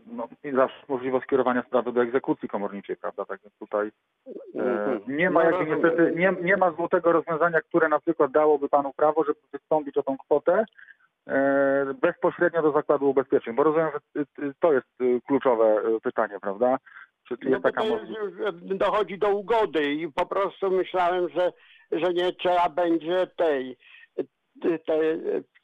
no, 0.07 0.27
i 0.43 0.51
zawsze 0.51 0.83
możliwość 0.87 1.25
skierowania 1.25 1.63
sprawy 1.63 1.91
do 1.91 2.01
egzekucji 2.01 2.49
komorniczej, 2.49 2.97
prawda? 2.97 3.25
Tak 3.25 3.39
więc 3.43 3.55
tutaj 3.59 3.91
e, 4.55 4.99
nie 5.07 5.29
ma 5.29 5.43
No, 5.43 5.49
rozumiem. 5.49 5.81
niestety 5.81 6.13
nie, 6.15 6.33
nie 6.41 6.57
ma 6.57 6.71
złotego 6.71 7.11
rozwiązania, 7.11 7.61
które 7.61 7.89
na 7.89 7.99
przykład 7.99 8.31
dałoby 8.31 8.69
panu 8.69 8.93
prawo, 8.93 9.23
żeby 9.23 9.39
wystąpić 9.53 9.97
o 9.97 10.03
tą 10.03 10.17
kwotę 10.17 10.65
e, 11.27 11.93
bezpośrednio 12.01 12.61
do 12.61 12.71
zakładu 12.71 13.09
ubezpieczeń, 13.09 13.55
bo 13.55 13.63
rozumiem, 13.63 13.89
że 13.93 14.21
y, 14.21 14.25
y, 14.45 14.53
to 14.59 14.73
jest 14.73 15.01
y, 15.01 15.21
kluczowe 15.27 15.81
y, 15.97 16.01
pytanie, 16.01 16.37
prawda? 16.41 16.77
Czy 17.27 17.37
no 17.43 17.49
jest 17.49 17.63
taka 17.63 17.83
możliwość? 17.83 18.33
już 18.37 18.77
dochodzi 18.77 19.17
do 19.17 19.29
ugody 19.29 19.93
i 19.93 20.11
po 20.11 20.25
prostu 20.25 20.71
myślałem, 20.71 21.29
że, 21.29 21.53
że 21.91 22.13
nie 22.13 22.33
trzeba 22.33 22.69
będzie 22.69 23.27
tej, 23.37 23.77
te, 24.61 24.99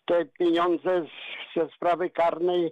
te 0.05 0.25
pieniądze 0.25 1.05
ze 1.55 1.67
sprawy 1.75 2.09
karnej 2.09 2.65
y, 2.65 2.71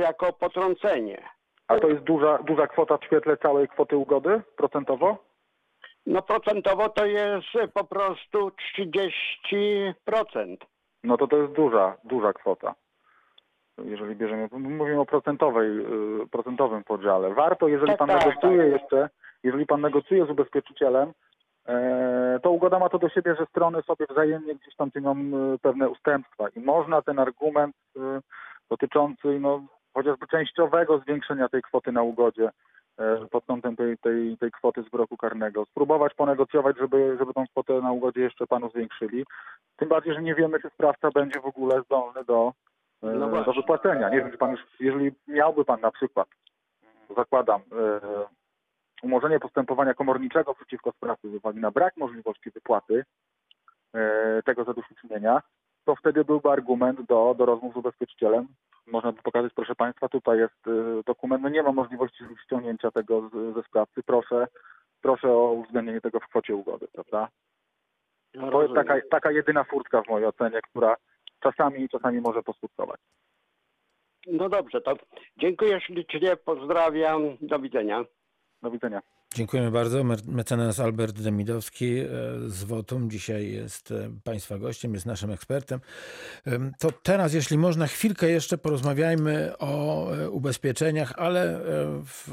jako 0.00 0.32
potrącenie. 0.32 1.22
A 1.68 1.78
to 1.78 1.88
jest 1.88 2.02
duża, 2.02 2.38
duża 2.38 2.66
kwota 2.66 2.98
w 2.98 3.04
świetle 3.04 3.36
całej 3.36 3.68
kwoty 3.68 3.96
ugody 3.96 4.42
procentowo? 4.56 5.18
No 6.06 6.22
procentowo 6.22 6.88
to 6.88 7.06
jest 7.06 7.46
po 7.74 7.84
prostu 7.84 8.50
30%. 8.78 10.56
No 11.04 11.16
to 11.16 11.26
to 11.26 11.36
jest 11.36 11.52
duża, 11.52 11.96
duża 12.04 12.32
kwota. 12.32 12.74
Jeżeli 13.84 14.16
bierzemy, 14.16 14.48
mówimy 14.52 15.00
o 15.00 15.06
procentowej, 15.06 15.68
y, 16.22 16.26
procentowym 16.30 16.84
podziale. 16.84 17.34
Warto, 17.34 17.68
jeżeli 17.68 17.90
Tak, 17.90 17.98
pan 17.98 18.08
tak, 18.08 18.26
negocjuje 18.26 18.72
tak. 18.72 18.80
jeszcze, 18.80 19.08
jeżeli 19.42 19.66
pan 19.66 19.80
negocjuje 19.80 20.26
z 20.26 20.30
ubezpieczycielem, 20.30 21.12
e, 21.68 22.40
to 22.42 22.50
ugoda 22.50 22.78
ma 22.78 22.88
to 22.88 22.98
do 22.98 23.08
siebie, 23.08 23.34
że 23.38 23.46
strony 23.46 23.82
sobie 23.82 24.06
wzajemnie 24.10 24.54
gdzieś 24.54 24.76
tam 24.76 24.90
czynią 24.90 25.16
y, 25.54 25.58
pewne 25.58 25.88
ustępstwa 25.88 26.48
i 26.48 26.60
można 26.60 27.02
ten 27.02 27.18
argument 27.18 27.76
dotyczący 28.70 29.40
no, 29.40 29.62
chociażby 29.94 30.26
częściowego 30.26 30.98
zwiększenia 30.98 31.48
tej 31.48 31.62
kwoty 31.62 31.92
na 31.92 32.02
ugodzie 32.02 32.50
e, 32.98 33.26
pod 33.30 33.44
kątem 33.44 33.76
tej, 33.76 33.98
tej, 33.98 34.38
tej 34.38 34.50
kwoty 34.50 34.82
z 34.82 35.18
karnego. 35.18 35.64
Spróbować 35.64 36.14
ponegocjować, 36.14 36.76
żeby, 36.78 37.16
żeby 37.18 37.34
tą 37.34 37.46
kwotę 37.46 37.80
na 37.80 37.92
ugodzie 37.92 38.20
jeszcze 38.20 38.46
panu 38.46 38.70
zwiększyli. 38.70 39.24
Tym 39.76 39.88
bardziej, 39.88 40.14
że 40.14 40.22
nie 40.22 40.34
wiemy, 40.34 40.60
czy 40.60 40.70
sprawca 40.70 41.10
będzie 41.10 41.40
w 41.40 41.46
ogóle 41.46 41.82
zdolny 41.82 42.24
do, 42.24 42.52
e, 43.02 43.06
No 43.06 43.44
do 43.44 43.52
wypłacenia. 43.52 44.08
Nie 44.08 44.16
wiem, 44.16 44.30
czy 44.30 44.38
pan 44.38 44.50
już, 44.50 44.60
jeżeli 44.80 45.12
miałby 45.28 45.64
pan 45.64 45.80
na 45.80 45.90
przykład, 45.90 46.28
zakładam, 47.16 47.60
e, 47.60 48.00
umorzenie 49.02 49.40
postępowania 49.40 49.94
komorniczego 49.94 50.54
przeciwko 50.54 50.92
sprawcy 50.92 51.30
z 51.30 51.34
uwagi 51.34 51.60
na 51.60 51.70
brak 51.70 51.96
możliwości 51.96 52.50
wypłaty 52.50 53.04
tego 54.44 54.64
zadośćuczynienia, 54.64 55.42
to 55.84 55.96
wtedy 55.96 56.24
byłby 56.24 56.50
argument 56.50 57.02
do, 57.02 57.34
do 57.38 57.46
rozmów 57.46 57.74
z 57.74 57.76
ubezpieczycielem. 57.76 58.48
Można 58.86 59.12
by 59.12 59.22
pokazać, 59.22 59.52
proszę 59.54 59.74
Państwa, 59.74 60.08
tutaj 60.08 60.38
jest 60.38 60.66
y, 60.66 61.02
dokument, 61.06 61.42
no 61.42 61.48
nie 61.48 61.62
ma 61.62 61.72
możliwości 61.72 62.24
ściągnięcia 62.44 62.90
tego 62.90 63.28
z, 63.28 63.54
ze 63.54 63.62
sprawcy, 63.62 64.02
proszę, 64.02 64.46
proszę 65.00 65.32
o 65.32 65.52
uwzględnienie 65.52 66.00
tego 66.00 66.20
w 66.20 66.28
kwocie 66.28 66.54
ugody, 66.54 66.88
prawda? 66.92 67.28
No, 68.34 68.50
To 68.50 68.62
jest 68.62 68.74
taka, 68.74 68.94
taka 69.10 69.30
jedyna 69.30 69.64
furtka 69.64 70.02
w 70.02 70.08
mojej 70.08 70.26
ocenie, 70.26 70.60
która 70.62 70.96
czasami, 71.40 71.88
czasami 71.88 72.20
może 72.20 72.42
poskutkować. 72.42 73.00
No 74.26 74.48
dobrze, 74.48 74.80
to 74.80 74.94
dziękuję 75.36 75.80
ślicznie, 75.80 76.36
pozdrawiam, 76.36 77.22
do 77.40 77.58
widzenia. 77.58 78.04
Do 78.62 78.70
widzenia. 78.70 79.00
Dziękujemy 79.34 79.70
bardzo. 79.70 80.04
Me- 80.04 80.16
Mecenas 80.26 80.80
Albert 80.80 81.20
Demidowski 81.20 81.98
e, 81.98 82.06
z 82.46 82.64
Wotum 82.64 83.10
dzisiaj 83.10 83.52
jest 83.52 83.90
e, 83.90 84.10
Państwa 84.24 84.58
gościem, 84.58 84.94
jest 84.94 85.06
naszym 85.06 85.30
ekspertem. 85.30 85.80
Em, 86.44 86.72
To 86.78 86.92
teraz, 86.92 87.34
jeśli 87.34 87.58
można, 87.58 87.86
chwilkę 87.86 88.30
jeszcze 88.30 88.58
porozmawiajmy 88.58 89.52
o 89.58 90.10
e, 90.14 90.30
ubezpieczeniach, 90.30 91.12
ale 91.16 91.60
w, 92.04 92.28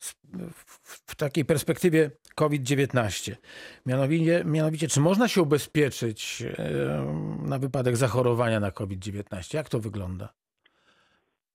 w, 0.00 0.14
w 1.06 1.14
takiej 1.14 1.44
perspektywie 1.44 2.10
COVID-19. 2.34 3.34
Mianowicie, 3.86 4.42
mianowicie, 4.44 4.88
czy 4.88 5.00
można 5.00 5.28
się 5.28 5.42
ubezpieczyć 5.42 6.44
na 7.42 7.58
wypadek 7.58 7.96
zachorowania 7.96 8.60
na 8.60 8.70
COVID-19? 8.70 9.54
Jak 9.56 9.68
to 9.68 9.80
wygląda? 9.80 10.32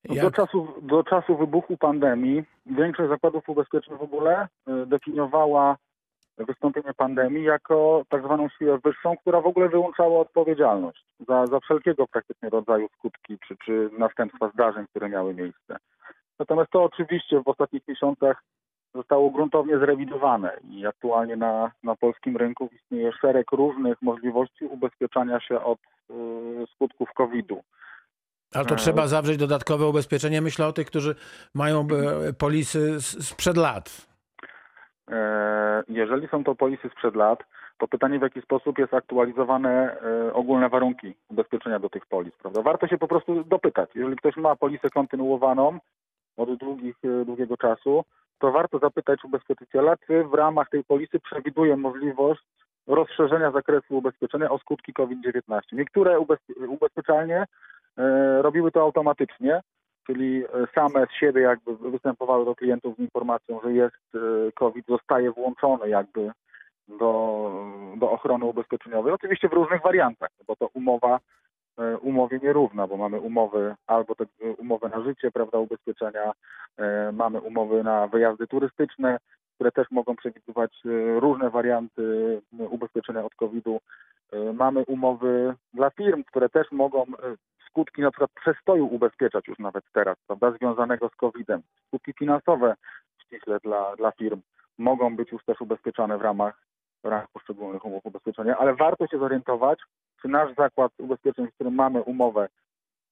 Do 0.05 0.31
czasu, 0.31 0.67
do 0.81 1.03
czasu 1.03 1.37
wybuchu 1.37 1.77
pandemii 1.77 2.43
większość 2.65 3.09
zakładów 3.09 3.49
ubezpieczeń 3.49 3.97
w 3.97 4.01
ogóle 4.01 4.47
y, 4.67 4.85
definiowała 4.85 5.77
wystąpienie 6.37 6.93
pandemii 6.93 7.43
jako 7.43 8.03
tak 8.09 8.23
zwaną 8.23 8.49
siłę 8.49 8.79
wyższą, 8.83 9.17
która 9.17 9.41
w 9.41 9.45
ogóle 9.45 9.69
wyłączała 9.69 10.19
odpowiedzialność 10.19 11.05
za, 11.27 11.47
za 11.47 11.59
wszelkiego 11.59 12.07
praktycznie 12.07 12.49
rodzaju 12.49 12.87
skutki 12.97 13.37
czy, 13.47 13.55
czy 13.65 13.89
następstwa 13.99 14.49
zdarzeń, 14.53 14.85
które 14.89 15.09
miały 15.09 15.33
miejsce. 15.33 15.77
Natomiast 16.39 16.71
to 16.71 16.83
oczywiście 16.83 17.41
w 17.41 17.47
ostatnich 17.47 17.87
miesiącach 17.87 18.43
zostało 18.95 19.29
gruntownie 19.29 19.79
zrewidowane 19.79 20.57
i 20.69 20.87
aktualnie 20.87 21.35
na, 21.35 21.71
na 21.83 21.95
polskim 21.95 22.37
rynku 22.37 22.69
istnieje 22.75 23.11
szereg 23.21 23.51
różnych 23.51 24.01
możliwości 24.01 24.65
ubezpieczania 24.65 25.39
się 25.39 25.63
od 25.63 25.79
y, 25.79 26.13
skutków 26.75 27.13
COVID-u. 27.13 27.63
Ale 28.55 28.65
to 28.65 28.75
trzeba 28.75 29.07
zawrzeć 29.07 29.37
dodatkowe 29.37 29.87
ubezpieczenie. 29.87 30.41
Myślę 30.41 30.67
o 30.67 30.73
tych, 30.73 30.87
którzy 30.87 31.15
mają 31.55 31.87
e, 32.27 32.33
polisy 32.33 33.01
sprzed 33.01 33.57
lat. 33.57 34.07
E, 35.11 35.83
Jeżeli 35.89 36.27
są 36.27 36.43
to 36.43 36.55
polisy 36.55 36.89
sprzed 36.89 37.15
lat, 37.15 37.39
to 37.77 37.87
pytanie 37.87 38.19
w 38.19 38.21
jaki 38.21 38.41
sposób 38.41 38.77
jest 38.79 38.93
aktualizowane 38.93 39.97
e, 40.01 40.33
ogólne 40.33 40.69
warunki 40.69 41.13
ubezpieczenia 41.29 41.79
do 41.79 41.89
tych 41.89 42.05
polis, 42.05 42.33
prawda? 42.41 42.61
Warto 42.61 42.87
się 42.87 42.97
po 42.97 43.07
prostu 43.07 43.43
dopytać. 43.43 43.89
Jeżeli 43.95 44.15
ktoś 44.15 44.35
ma 44.37 44.55
polisę 44.55 44.89
kontynuowaną 44.89 45.79
od 46.37 46.55
długich, 46.55 46.95
długiego 47.25 47.57
czasu, 47.57 48.03
to 48.39 48.51
warto 48.51 48.79
zapytać 48.79 49.23
ubezpieczyciela, 49.23 49.95
czy 50.07 50.23
w 50.23 50.33
ramach 50.33 50.69
tej 50.69 50.83
polisy 50.83 51.19
przewiduje 51.19 51.77
możliwość 51.77 52.41
rozszerzenia 52.87 53.51
zakresu 53.51 53.97
ubezpieczenia 53.97 54.49
o 54.49 54.57
skutki 54.59 54.93
COVID-19. 54.93 55.59
Niektóre 55.71 56.19
ubezpie- 56.19 56.67
ubezpieczalnie 56.67 57.45
robiły 58.41 58.71
to 58.71 58.81
automatycznie, 58.81 59.61
czyli 60.05 60.43
e, 60.43 60.47
same 60.75 61.05
z 61.05 61.19
siebie 61.19 61.41
jakby 61.41 61.75
występowały 61.91 62.45
do 62.45 62.55
klientów 62.55 62.95
z 62.95 62.99
informacją, 62.99 63.59
że 63.63 63.73
jest 63.73 64.15
e, 64.15 64.51
COVID, 64.51 64.85
zostaje 64.87 65.31
włączony 65.31 65.89
jakby 65.89 66.31
do, 66.87 67.51
do 67.95 68.11
ochrony 68.11 68.45
ubezpieczeniowej. 68.45 69.13
Oczywiście 69.13 69.49
w 69.49 69.53
różnych 69.53 69.81
wariantach, 69.81 70.29
bo 70.47 70.55
to 70.55 70.69
umowa 70.73 71.19
e, 71.77 71.97
umowie 71.97 72.39
nierówna, 72.43 72.87
bo 72.87 72.97
mamy 72.97 73.19
umowy 73.19 73.75
albo 73.87 74.15
te, 74.15 74.25
umowę 74.57 74.89
na 74.89 75.01
życie, 75.03 75.31
prawda, 75.31 75.57
ubezpieczenia, 75.57 76.31
e, 76.77 77.11
mamy 77.11 77.39
umowy 77.39 77.83
na 77.83 78.07
wyjazdy 78.07 78.47
turystyczne, 78.47 79.17
które 79.55 79.71
też 79.71 79.91
mogą 79.91 80.15
przewidywać 80.15 80.73
e, 80.85 81.19
różne 81.19 81.49
warianty 81.49 82.01
e, 82.59 82.63
ubezpieczenia 82.63 83.25
od 83.25 83.35
COVID-u. 83.35 83.79
E, 84.31 84.53
Mamy 84.53 84.83
umowy 84.87 85.55
dla 85.73 85.89
firm, 85.89 86.23
które 86.23 86.49
też 86.49 86.71
mogą 86.71 87.03
e, 87.03 87.07
skutki 87.71 88.01
na 88.01 88.11
przykład 88.11 88.31
przestoju 88.41 88.85
ubezpieczać 88.85 89.47
już 89.47 89.59
nawet 89.59 89.83
teraz, 89.93 90.17
prawda, 90.27 90.51
związanego 90.51 91.09
z 91.09 91.15
COVID-em. 91.15 91.61
Skutki 91.87 92.13
finansowe 92.13 92.75
ściśle 93.23 93.59
dla, 93.63 93.95
dla 93.95 94.11
firm 94.11 94.41
mogą 94.77 95.15
być 95.15 95.31
już 95.31 95.45
też 95.45 95.61
ubezpieczane 95.61 96.17
w 96.17 96.21
ramach, 96.21 96.61
w 97.03 97.07
ramach 97.07 97.27
poszczególnych 97.33 97.85
umów 97.85 98.05
ubezpieczenia, 98.05 98.57
ale 98.57 98.75
warto 98.75 99.07
się 99.07 99.19
zorientować, 99.19 99.79
czy 100.21 100.27
nasz 100.27 100.55
zakład 100.55 100.91
ubezpieczeń, 100.97 101.47
z 101.47 101.53
którym 101.53 101.75
mamy 101.75 102.01
umowę 102.01 102.47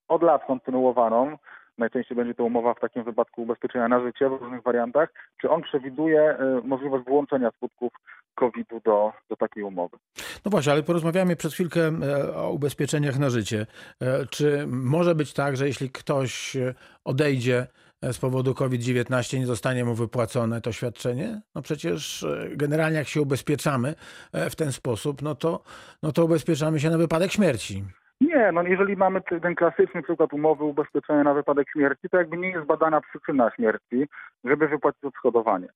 od 0.08 0.24
lat 0.24 0.46
kontynuowaną, 0.46 1.38
najczęściej 1.78 2.18
będzie 2.18 2.34
to 2.34 2.44
umowa 2.44 2.74
w 2.74 2.80
takim 2.80 3.04
wypadku 3.04 3.42
ubezpieczenia 3.42 3.88
na 3.88 4.00
życie 4.00 4.30
w 4.30 4.42
różnych 4.42 4.62
wariantach, 4.62 5.14
czy 5.42 5.50
on 5.50 5.62
przewiduje 5.62 6.22
e, 6.22 6.62
możliwość 6.64 7.06
włączenia 7.06 7.52
skutków 7.52 7.94
COVID-u 8.36 8.80
do, 8.86 9.12
do 9.30 9.36
takiej 9.36 9.64
umowy. 9.64 9.98
No 10.46 10.52
właśnie, 10.52 10.72
ale 10.72 10.84
porozmawiamy 10.84 11.36
przez 11.36 11.54
chwilkę 11.54 11.82
e, 11.82 12.36
o 12.36 12.52
ubezpieczeniach 12.52 13.20
na 13.20 13.30
życie. 13.30 13.66
E, 14.02 14.26
Czy 14.26 14.66
może 14.68 15.16
być 15.16 15.34
tak, 15.34 15.58
że 15.58 15.68
jeśli 15.68 15.90
ktoś 15.90 16.56
e, 16.56 16.74
odejdzie 17.06 17.68
z 18.02 18.18
powodu 18.20 18.54
COVID-19, 18.54 19.40
nie 19.40 19.46
zostanie 19.46 19.86
mu 19.86 19.94
wypłacone 19.96 20.62
to 20.62 20.72
świadczenie? 20.72 21.42
No 21.56 21.62
przecież 21.62 22.26
generalnie 22.52 22.98
jak 22.98 23.08
się 23.08 23.22
ubezpieczamy 23.22 23.96
w 24.34 24.56
ten 24.56 24.72
sposób, 24.72 25.22
no 25.22 25.36
to, 25.36 25.64
no 26.04 26.12
to 26.12 26.26
ubezpieczamy 26.26 26.80
się 26.80 26.90
na 26.90 26.98
wypadek 26.98 27.32
śmierci. 27.32 27.84
Nie, 28.22 28.52
no 28.52 28.64
jeżeli 28.64 28.96
mamy 28.96 29.22
ten 29.22 29.56
klasyczny 29.56 30.04
przykład 30.04 30.34
umowy 30.34 30.64
ubezpieczenia 30.64 31.24
na 31.24 31.34
wypadek 31.34 31.68
śmierci, 31.72 32.10
to 32.12 32.18
jakby 32.18 32.38
nie 32.38 32.50
jest 32.50 32.66
badana 32.68 33.02
przyczyna 33.02 33.52
śmierci, 33.56 34.08
żeby 34.44 34.68
wypłacić 34.68 35.04
odszkodowanie. 35.04 35.68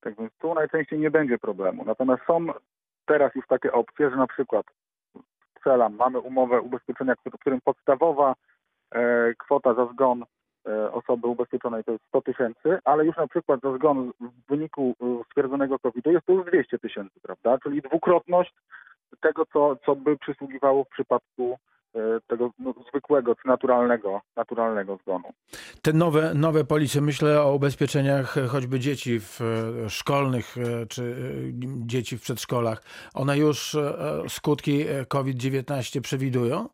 Tak 0.00 0.16
więc 0.16 0.32
tu 0.38 0.54
najczęściej 0.54 0.98
nie 0.98 1.10
będzie 1.10 1.38
problemu. 1.38 1.84
Natomiast 1.84 2.22
są 2.26 2.46
teraz 3.06 3.34
już 3.34 3.46
takie 3.46 3.72
opcje, 3.72 4.10
że 4.10 4.16
na 4.16 4.26
przykład 4.26 4.66
strzelam, 5.58 5.96
mamy 5.96 6.20
umowę 6.20 6.60
ubezpieczenia, 6.60 7.14
w 7.14 7.38
którym 7.38 7.60
podstawowa 7.60 8.34
e, 8.94 9.34
kwota 9.38 9.74
za 9.74 9.86
zgon 9.86 10.24
e, 10.68 10.92
osoby 10.92 11.26
ubezpieczonej 11.26 11.84
to 11.84 11.92
jest 11.92 12.04
100 12.04 12.22
tysięcy, 12.22 12.78
ale 12.84 13.04
już 13.04 13.16
na 13.16 13.28
przykład 13.28 13.60
za 13.60 13.76
zgon 13.76 14.12
w 14.20 14.48
wyniku 14.48 14.94
e, 15.00 15.24
stwierdzonego 15.24 15.78
COVID-u 15.78 16.10
jest 16.10 16.26
to 16.26 16.32
już 16.32 16.46
200 16.46 16.78
tysięcy, 16.78 17.20
prawda? 17.22 17.58
Czyli 17.58 17.82
dwukrotność 17.82 18.54
tego, 19.20 19.46
co, 19.46 19.76
co 19.76 19.96
by 19.96 20.16
przysługiwało 20.18 20.84
w 20.84 20.88
przypadku 20.88 21.58
tego 22.26 22.50
no, 22.58 22.74
zwykłego 22.88 23.34
czy 23.34 23.48
naturalnego, 23.48 24.20
naturalnego 24.36 24.96
zgonu. 25.02 25.24
Te 25.82 25.92
nowe, 25.92 26.34
nowe 26.34 26.64
polisy, 26.64 27.00
myślę 27.00 27.42
o 27.42 27.54
ubezpieczeniach 27.54 28.38
e, 28.38 28.46
choćby 28.46 28.80
dzieci 28.80 29.20
w 29.20 29.40
e, 29.40 29.90
szkolnych 29.90 30.56
e, 30.58 30.86
czy 30.86 31.02
e, 31.02 31.86
dzieci 31.86 32.18
w 32.18 32.22
przedszkolach. 32.22 32.82
One 33.14 33.38
już 33.38 33.74
e, 33.74 33.94
skutki 34.28 34.80
e, 34.88 35.06
COVID-19 35.06 36.00
przewidują? 36.00 36.68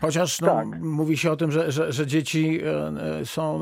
Chociaż 0.00 0.40
no, 0.40 0.46
Tak. 0.46 0.66
mówi 0.80 1.16
się 1.16 1.30
o 1.32 1.36
tym, 1.36 1.50
że, 1.50 1.72
że, 1.72 1.92
że 1.92 2.06
dzieci 2.06 2.60
e, 2.64 3.18
e, 3.20 3.26
są 3.26 3.60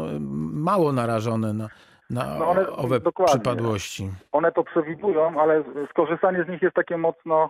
mało 0.53 0.93
narażone 0.93 1.53
na, 1.53 1.69
na 2.11 2.39
No 2.39 2.49
one- 2.51 2.69
owe 2.71 3.01
dokładnie. 3.01 3.35
przypadłości. 3.35 4.11
One 4.33 4.53
to 4.53 4.65
przewidują, 4.65 5.41
ale 5.41 5.65
skorzystanie 5.91 6.45
z 6.45 6.49
nich 6.49 6.63
jest 6.63 6.75
takie 6.77 6.97
mocno, 6.97 7.45
e, 7.45 7.49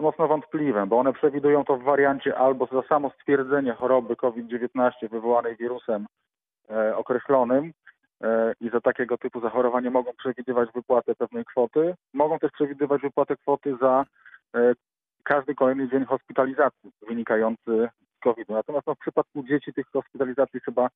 mocno 0.00 0.28
wątpliwe, 0.28 0.86
bo 0.86 0.98
one 0.98 1.12
przewidują 1.12 1.64
to 1.64 1.76
w 1.76 1.82
wariancie 1.82 2.38
albo 2.38 2.66
za 2.66 2.82
samo 2.82 3.10
stwierdzenie 3.10 3.72
choroby 3.72 4.16
COVID-19 4.16 4.90
wywołanej 5.10 5.56
wirusem 5.56 6.06
e, 6.70 6.96
określonym 6.96 7.72
e, 8.22 8.52
i 8.60 8.70
za 8.70 8.80
takiego 8.80 9.18
typu 9.18 9.40
zachorowanie 9.40 9.90
mogą 9.90 10.12
przewidywać 10.18 10.68
wypłatę 10.74 11.14
pewnej 11.14 11.44
kwoty. 11.44 11.94
Mogą 12.14 12.38
też 12.38 12.52
przewidywać 12.52 13.02
wypłatę 13.02 13.36
kwoty 13.36 13.76
za 13.80 14.04
e, 14.54 14.72
każdy 15.22 15.54
kolejny 15.54 15.88
dzień 15.88 16.04
hospitalizacji 16.04 16.90
wynikający 17.08 17.88
COVID-u. 18.20 18.52
Natomiast 18.52 18.86
no, 18.86 18.94
w 18.94 18.98
przypadku 18.98 19.42
dzieci 19.42 19.72
tych 19.72 19.86
hospitalizacji 19.92 20.60
chyba 20.60 20.88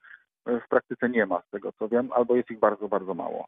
e, 0.47 0.61
w 0.61 0.69
praktyce 0.69 1.09
nie 1.09 1.27
ma, 1.27 1.43
z 1.49 1.51
tego 1.51 1.73
co 1.79 1.89
wiem, 1.89 2.11
albo 2.15 2.37
jest 2.37 2.51
ich 2.51 2.59
bardzo, 2.59 2.89
bardzo 2.89 3.15
mało. 3.15 3.45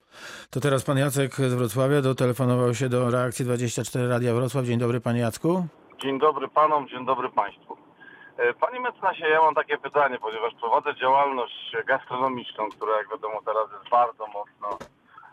To 0.51 0.61
teraz 0.61 0.85
pan 0.85 0.99
Jacek 0.99 1.35
z 1.35 1.55
Wrocławia 1.55 2.03
dotelefonował 2.03 2.75
się 2.75 2.89
do 2.89 3.11
reakcji 3.11 3.45
24 3.45 4.09
Radia 4.09 4.35
Wrocław. 4.35 4.65
Dzień 4.65 4.79
dobry 4.79 5.01
panie 5.01 5.21
Jacku. 5.21 5.67
Dzień 6.03 6.19
dobry 6.19 6.49
panom, 6.49 6.89
dzień 6.89 7.07
dobry 7.07 7.29
państwu. 7.31 7.77
E, 8.37 8.55
Panie 8.55 8.81
mecenasie, 8.81 9.29
ja 9.29 9.43
mam 9.43 9.55
takie 9.55 9.79
pytanie, 9.79 10.19
ponieważ 10.19 10.55
prowadzę 10.55 10.95
działalność 10.95 11.77
gastronomiczną, 11.87 12.69
która 12.69 12.97
jak 12.97 13.11
wiadomo 13.11 13.41
teraz 13.47 13.67
jest 13.73 13.91
bardzo 13.91 14.27
mocno 14.27 14.79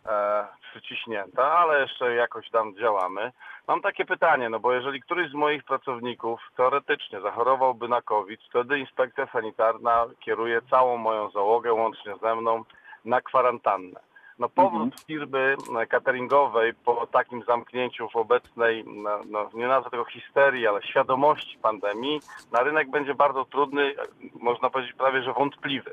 e, 0.05 0.47
przyciśnięta, 0.71 1.51
ale 1.57 1.81
jeszcze 1.81 2.15
jakoś 2.15 2.49
tam 2.49 2.75
działamy. 2.75 3.31
Mam 3.67 3.81
takie 3.81 4.05
pytanie, 4.05 4.49
no 4.49 4.59
bo 4.59 4.73
jeżeli 4.73 5.01
któryś 5.01 5.31
z 5.31 5.33
moich 5.33 5.63
pracowników 5.63 6.39
teoretycznie 6.57 7.21
zachorowałby 7.21 7.87
na 7.87 8.01
COVID, 8.01 8.39
wtedy 8.49 8.79
inspekcja 8.79 9.27
sanitarna 9.27 10.05
kieruje 10.19 10.61
całą 10.69 10.97
moją 10.97 11.29
załogę, 11.29 11.73
łącznie 11.73 12.13
ze 12.21 12.35
mną, 12.35 12.63
na 13.05 13.21
kwarantannę. 13.21 13.99
No 14.39 14.49
powrót 14.49 15.01
firmy 15.07 15.55
e, 15.81 15.85
cateringowej 15.85 16.73
po 16.73 17.07
takim 17.07 17.43
zamknięciu 17.43 18.09
w 18.09 18.15
obecnej, 18.15 18.83
no, 18.87 19.19
no, 19.29 19.49
nie 19.53 19.67
nazwę 19.67 19.89
tego 19.89 20.05
histerii, 20.05 20.67
ale 20.67 20.83
świadomości 20.83 21.57
pandemii, 21.61 22.19
na 22.51 22.63
rynek 22.63 22.89
będzie 22.89 23.15
bardzo 23.15 23.45
trudny, 23.45 23.83
e, 23.83 23.93
można 24.39 24.69
powiedzieć 24.69 24.93
prawie, 24.93 25.23
że 25.23 25.33
wątpliwy. 25.33 25.91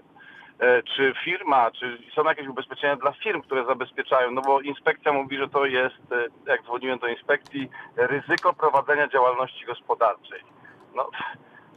E, 0.61 0.83
Czy 0.83 1.15
firma, 1.25 1.71
czy 1.71 1.99
są 2.15 2.25
jakieś 2.25 2.49
ubezpieczenia 2.49 2.97
dla 2.97 3.13
firm, 3.13 3.43
które 3.43 3.65
zabezpieczają? 3.65 4.31
No 4.31 4.41
bo 4.43 4.61
inspekcja 4.61 5.13
mówi, 5.13 5.37
że 5.37 5.49
to 5.49 5.67
jest, 5.67 6.13
e, 6.13 6.51
jak 6.51 6.63
dzwoniłem 6.63 6.99
do 6.99 7.09
inspekcji, 7.09 7.71
ryzyko 7.97 8.53
prowadzenia 8.53 9.09
działalności 9.09 9.67
gospodarczej. 9.67 10.41
No, 10.95 11.11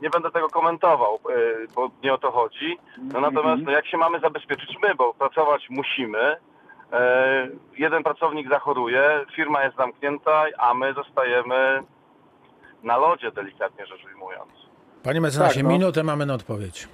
nie 0.01 0.09
będę 0.09 0.31
tego 0.31 0.47
komentował, 0.49 1.19
e, 1.29 1.34
bo 1.75 1.89
nie 2.03 2.13
o 2.13 2.17
to 2.17 2.31
chodzi. 2.31 2.77
No 3.13 3.21
natomiast 3.21 3.63
no, 3.63 3.71
jak 3.71 3.88
się 3.88 3.97
mamy 3.97 4.19
zabezpieczyć 4.19 4.77
my, 4.81 4.95
bo 4.95 5.13
pracować 5.13 5.69
musimy, 5.69 6.36
jeden 7.77 8.03
pracownik 8.03 8.49
zachoruje, 8.49 9.25
firma 9.36 9.63
jest 9.63 9.75
zamknięta, 9.75 10.45
a 10.57 10.73
my 10.73 10.93
zostajemy 10.93 11.79
na 12.84 12.97
lodzie, 12.97 13.31
delikatnie 13.31 13.86
rzecz 13.86 14.05
ujmując. 14.05 14.72
Panie 15.04 15.22
mecenasie, 15.22 15.56
Tak, 15.56 15.64
no. 15.64 15.70
minutę 15.70 16.04
mamy 16.04 16.26
na 16.26 16.34
odpowiedź. 16.34 16.88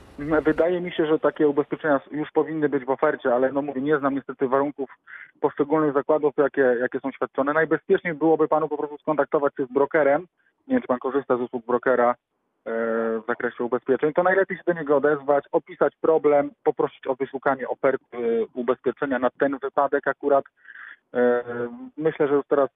Wydaje 0.45 0.81
mi 0.81 0.91
się, 0.91 1.05
że 1.05 1.19
takie 1.19 1.47
ubezpieczenia 1.47 1.99
już 2.11 2.31
powinny 2.31 2.69
być 2.69 2.85
w 2.85 2.89
ofercie, 2.89 3.33
ale 3.35 3.51
no 3.51 3.61
mówię, 3.61 3.81
nie 3.81 3.97
znam 3.99 4.15
niestety 4.15 4.47
warunków 4.47 4.89
poszczególnych 5.41 5.93
zakładów, 5.93 6.33
jakie, 6.37 6.61
jakie 6.61 6.99
są 6.99 7.11
świadczone. 7.11 7.53
Najbezpieczniej 7.53 8.13
byłoby 8.13 8.47
panu 8.47 8.67
po 8.69 8.77
prostu 8.77 8.97
skontaktować 8.97 9.55
się 9.55 9.65
z 9.65 9.73
brokerem. 9.73 10.21
Nie 10.67 10.73
wiem, 10.73 10.81
czy 10.81 10.87
pan 10.87 10.99
korzysta 10.99 11.37
z 11.37 11.41
usług 11.41 11.65
brokera 11.65 12.11
e, 12.11 12.15
w 13.19 13.23
zakresie 13.27 13.63
ubezpieczeń. 13.63 14.13
To 14.13 14.23
najlepiej 14.23 14.57
się 14.57 14.63
do 14.67 14.73
niego 14.73 14.97
odezwać, 14.97 15.45
opisać 15.51 15.93
problem, 16.01 16.51
poprosić 16.63 17.07
o 17.07 17.15
wyszukanie 17.15 17.67
oferty 17.67 18.05
e, 18.13 18.17
ubezpieczenia 18.53 19.19
na 19.19 19.29
ten 19.29 19.57
wypadek 19.61 20.07
akurat. 20.07 20.45
E, 21.13 21.43
Myślę, 21.97 22.27
że 22.27 22.33
już 22.33 22.45
teraz 22.47 22.69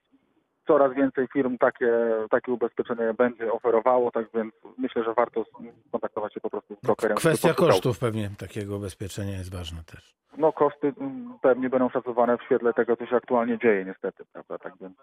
coraz 0.68 0.93
więcej 0.93 1.28
firm 1.34 1.57
takie, 1.57 1.91
takie 2.30 2.51
ubezpieczenie 2.51 3.14
będzie 3.18 3.53
oferowało, 3.53 4.11
tak 4.11 4.26
więc 4.34 4.53
myślę, 4.78 5.03
że 5.03 5.14
warto 5.14 5.45
skontaktować 5.88 6.34
się 6.34 6.39
po 6.39 6.49
prostu 6.49 6.76
z 6.76 6.80
brokerem. 6.80 7.18
Kwestia 7.18 7.53
kosztów 7.53 7.99
pewnie 7.99 8.30
takiego 8.38 8.78
ubezpieczenia 8.78 9.38
jest 9.38 9.55
ważna 9.55 9.84
też. 9.84 10.14
No 10.38 10.51
koszty 10.51 10.93
mm, 10.99 11.34
pewnie 11.41 11.70
będą 11.70 11.89
szacowane 11.89 12.38
w 12.38 12.43
świetle 12.43 12.74
tego, 12.74 12.95
co 12.95 13.05
się 13.05 13.16
aktualnie 13.16 13.57
dzieje 13.57 13.86
niestety, 13.86 14.26
prawda, 14.34 14.57
tak 14.57 14.74
więc 14.82 14.97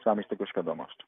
trzeba 0.00 0.16
mieć 0.16 0.28
tego 0.28 0.46
świadomość. 0.46 0.98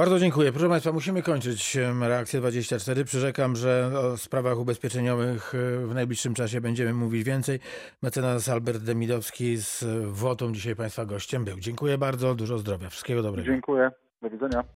Bardzo 0.00 0.18
dziękuję. 0.18 0.52
Proszę 0.52 0.68
Państwa, 0.68 0.92
musimy 0.92 1.22
kończyć 1.22 1.78
reakcję 2.00 2.40
24. 2.40 3.04
Przyrzekam, 3.04 3.56
że 3.56 3.90
o 3.98 4.16
sprawach 4.16 4.58
ubezpieczeniowych 4.58 5.54
e, 5.54 5.86
w 5.86 5.94
najbliższym 5.94 6.34
czasie 6.34 6.60
będziemy 6.60 6.94
mówić 6.94 7.24
więcej. 7.24 7.58
Mecenas 8.02 8.48
Albert 8.48 8.82
Demidowski 8.82 9.56
z 9.56 9.84
WOTą 10.04 10.52
dzisiaj 10.52 10.76
Państwa 10.76 11.04
gościem 11.04 11.44
był. 11.44 11.60
Dziękuję 11.60 11.98
bardzo, 11.98 12.34
dużo 12.34 12.58
zdrowia, 12.58 12.88
wszystkiego 12.88 13.22
dobrego. 13.22 13.46
Dziękuję, 13.46 13.90
do 14.22 14.30
widzenia. 14.30 14.64